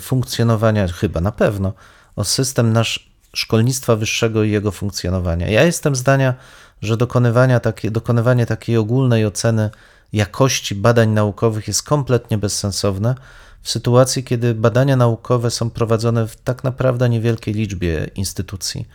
funkcjonowania, 0.01 0.89
chyba 0.89 1.21
na 1.21 1.33
pewno, 1.33 1.73
o 2.17 2.25
system 2.25 2.73
nasz 2.73 3.11
szkolnictwa 3.35 3.97
wyższego 3.97 4.45
i 4.45 4.51
jego 4.51 4.73
funkcjonowania. 4.73 5.49
Ja 5.49 5.63
jestem 5.63 5.97
zdania, 5.97 6.35
że 6.83 6.97
dokonywania 6.97 7.61
takie, 7.61 7.91
dokonywanie 7.91 8.47
takiej 8.47 8.77
ogólnej 8.77 9.27
oceny 9.27 9.71
jakości 10.13 10.75
badań 10.75 11.09
naukowych 11.09 11.69
jest 11.69 11.83
kompletnie 11.83 12.39
bezsensowne 12.39 13.15
w 13.63 13.71
sytuacji, 13.71 14.25
kiedy 14.25 14.55
badania 14.55 14.97
naukowe 14.97 15.51
są 15.51 15.71
prowadzone 15.71 16.29
w 16.29 16.37
tak 16.37 16.65
naprawdę 16.65 17.09
niewielkiej 17.09 17.55
liczbie 17.55 18.11
instytucji. 18.15 18.89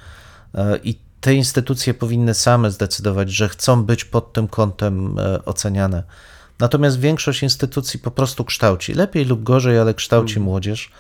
E, 0.56 0.78
I 0.78 1.00
te 1.22 1.34
instytucje 1.34 1.94
powinny 1.94 2.34
same 2.34 2.72
zdecydować, 2.72 3.32
że 3.32 3.50
chcą 3.50 3.84
być 3.84 4.06
pod 4.06 4.34
tym 4.34 4.48
kątem 4.48 5.20
e, 5.20 5.46
oceniane. 5.46 6.04
Natomiast 6.60 7.00
większość 7.00 7.44
instytucji 7.44 8.00
po 8.00 8.12
prostu 8.12 8.46
kształci, 8.46 8.94
lepiej 8.94 9.26
lub 9.26 9.44
gorzej, 9.44 9.80
ale 9.80 9.94
kształci 9.94 10.40
młodzież 10.40 10.92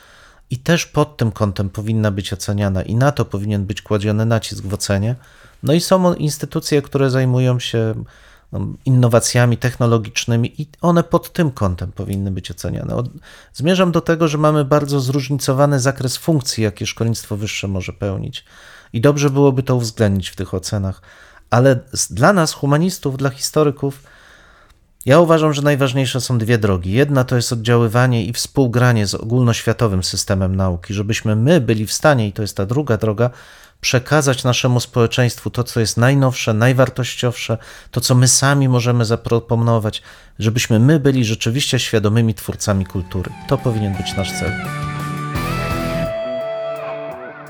i 0.50 0.58
też 0.58 0.86
pod 0.86 1.18
tym 1.18 1.32
kątem 1.32 1.70
powinna 1.70 2.12
być 2.12 2.34
oceniana 2.34 2.84
i 2.84 2.96
na 2.96 3.12
to 3.12 3.26
powinien 3.26 3.66
być 3.66 3.82
kładziony 3.82 4.26
nacisk 4.26 4.64
w 4.64 4.74
ocenie. 4.74 5.16
No 5.64 5.74
i 5.74 5.82
są 5.82 6.14
instytucje, 6.14 6.82
które 6.82 7.10
zajmują 7.10 7.60
się 7.60 7.94
um, 8.52 8.78
innowacjami 8.86 9.58
technologicznymi 9.58 10.62
i 10.62 10.68
one 10.82 11.04
pod 11.04 11.34
tym 11.34 11.52
kątem 11.52 11.92
powinny 11.92 12.32
być 12.32 12.52
oceniane. 12.52 13.04
Zmierzam 13.54 13.92
do 13.92 14.02
tego, 14.02 14.28
że 14.28 14.38
mamy 14.38 14.66
bardzo 14.66 15.00
zróżnicowany 15.00 15.80
zakres 15.80 16.18
funkcji, 16.18 16.64
jakie 16.64 16.86
szkolnictwo 16.86 17.38
wyższe 17.38 17.68
może 17.68 17.94
pełnić 17.94 18.46
i 18.94 19.02
dobrze 19.02 19.30
byłoby 19.30 19.64
to 19.64 19.76
uwzględnić 19.76 20.30
w 20.30 20.36
tych 20.36 20.54
ocenach. 20.54 21.02
Ale 21.50 21.80
dla 22.10 22.34
nas, 22.34 22.54
humanistów, 22.54 23.18
dla 23.18 23.30
historyków, 23.30 24.04
ja 25.08 25.20
uważam, 25.20 25.54
że 25.54 25.62
najważniejsze 25.62 26.22
są 26.22 26.38
dwie 26.38 26.58
drogi. 26.58 26.92
Jedna 26.92 27.24
to 27.24 27.36
jest 27.36 27.54
oddziaływanie 27.54 28.26
i 28.26 28.34
współgranie 28.34 29.08
z 29.08 29.16
ogólnoświatowym 29.16 30.04
systemem 30.04 30.56
nauki, 30.56 30.94
żebyśmy 30.94 31.36
my 31.36 31.62
byli 31.62 31.86
w 31.86 31.94
stanie, 31.94 32.28
i 32.28 32.34
to 32.34 32.42
jest 32.42 32.58
ta 32.58 32.66
druga 32.66 32.98
droga, 32.98 33.30
przekazać 33.82 34.44
naszemu 34.44 34.80
społeczeństwu 34.80 35.50
to, 35.50 35.64
co 35.64 35.80
jest 35.80 35.98
najnowsze, 35.98 36.54
najwartościowsze, 36.54 37.58
to, 37.92 38.02
co 38.02 38.16
my 38.16 38.28
sami 38.28 38.70
możemy 38.70 39.06
zaproponować, 39.06 40.02
żebyśmy 40.40 40.80
my 40.80 41.00
byli 41.00 41.26
rzeczywiście 41.26 41.80
świadomymi 41.80 42.34
twórcami 42.34 42.86
kultury. 42.86 43.32
To 43.48 43.58
powinien 43.58 43.94
być 43.94 44.16
nasz 44.18 44.32
cel. 44.40 44.52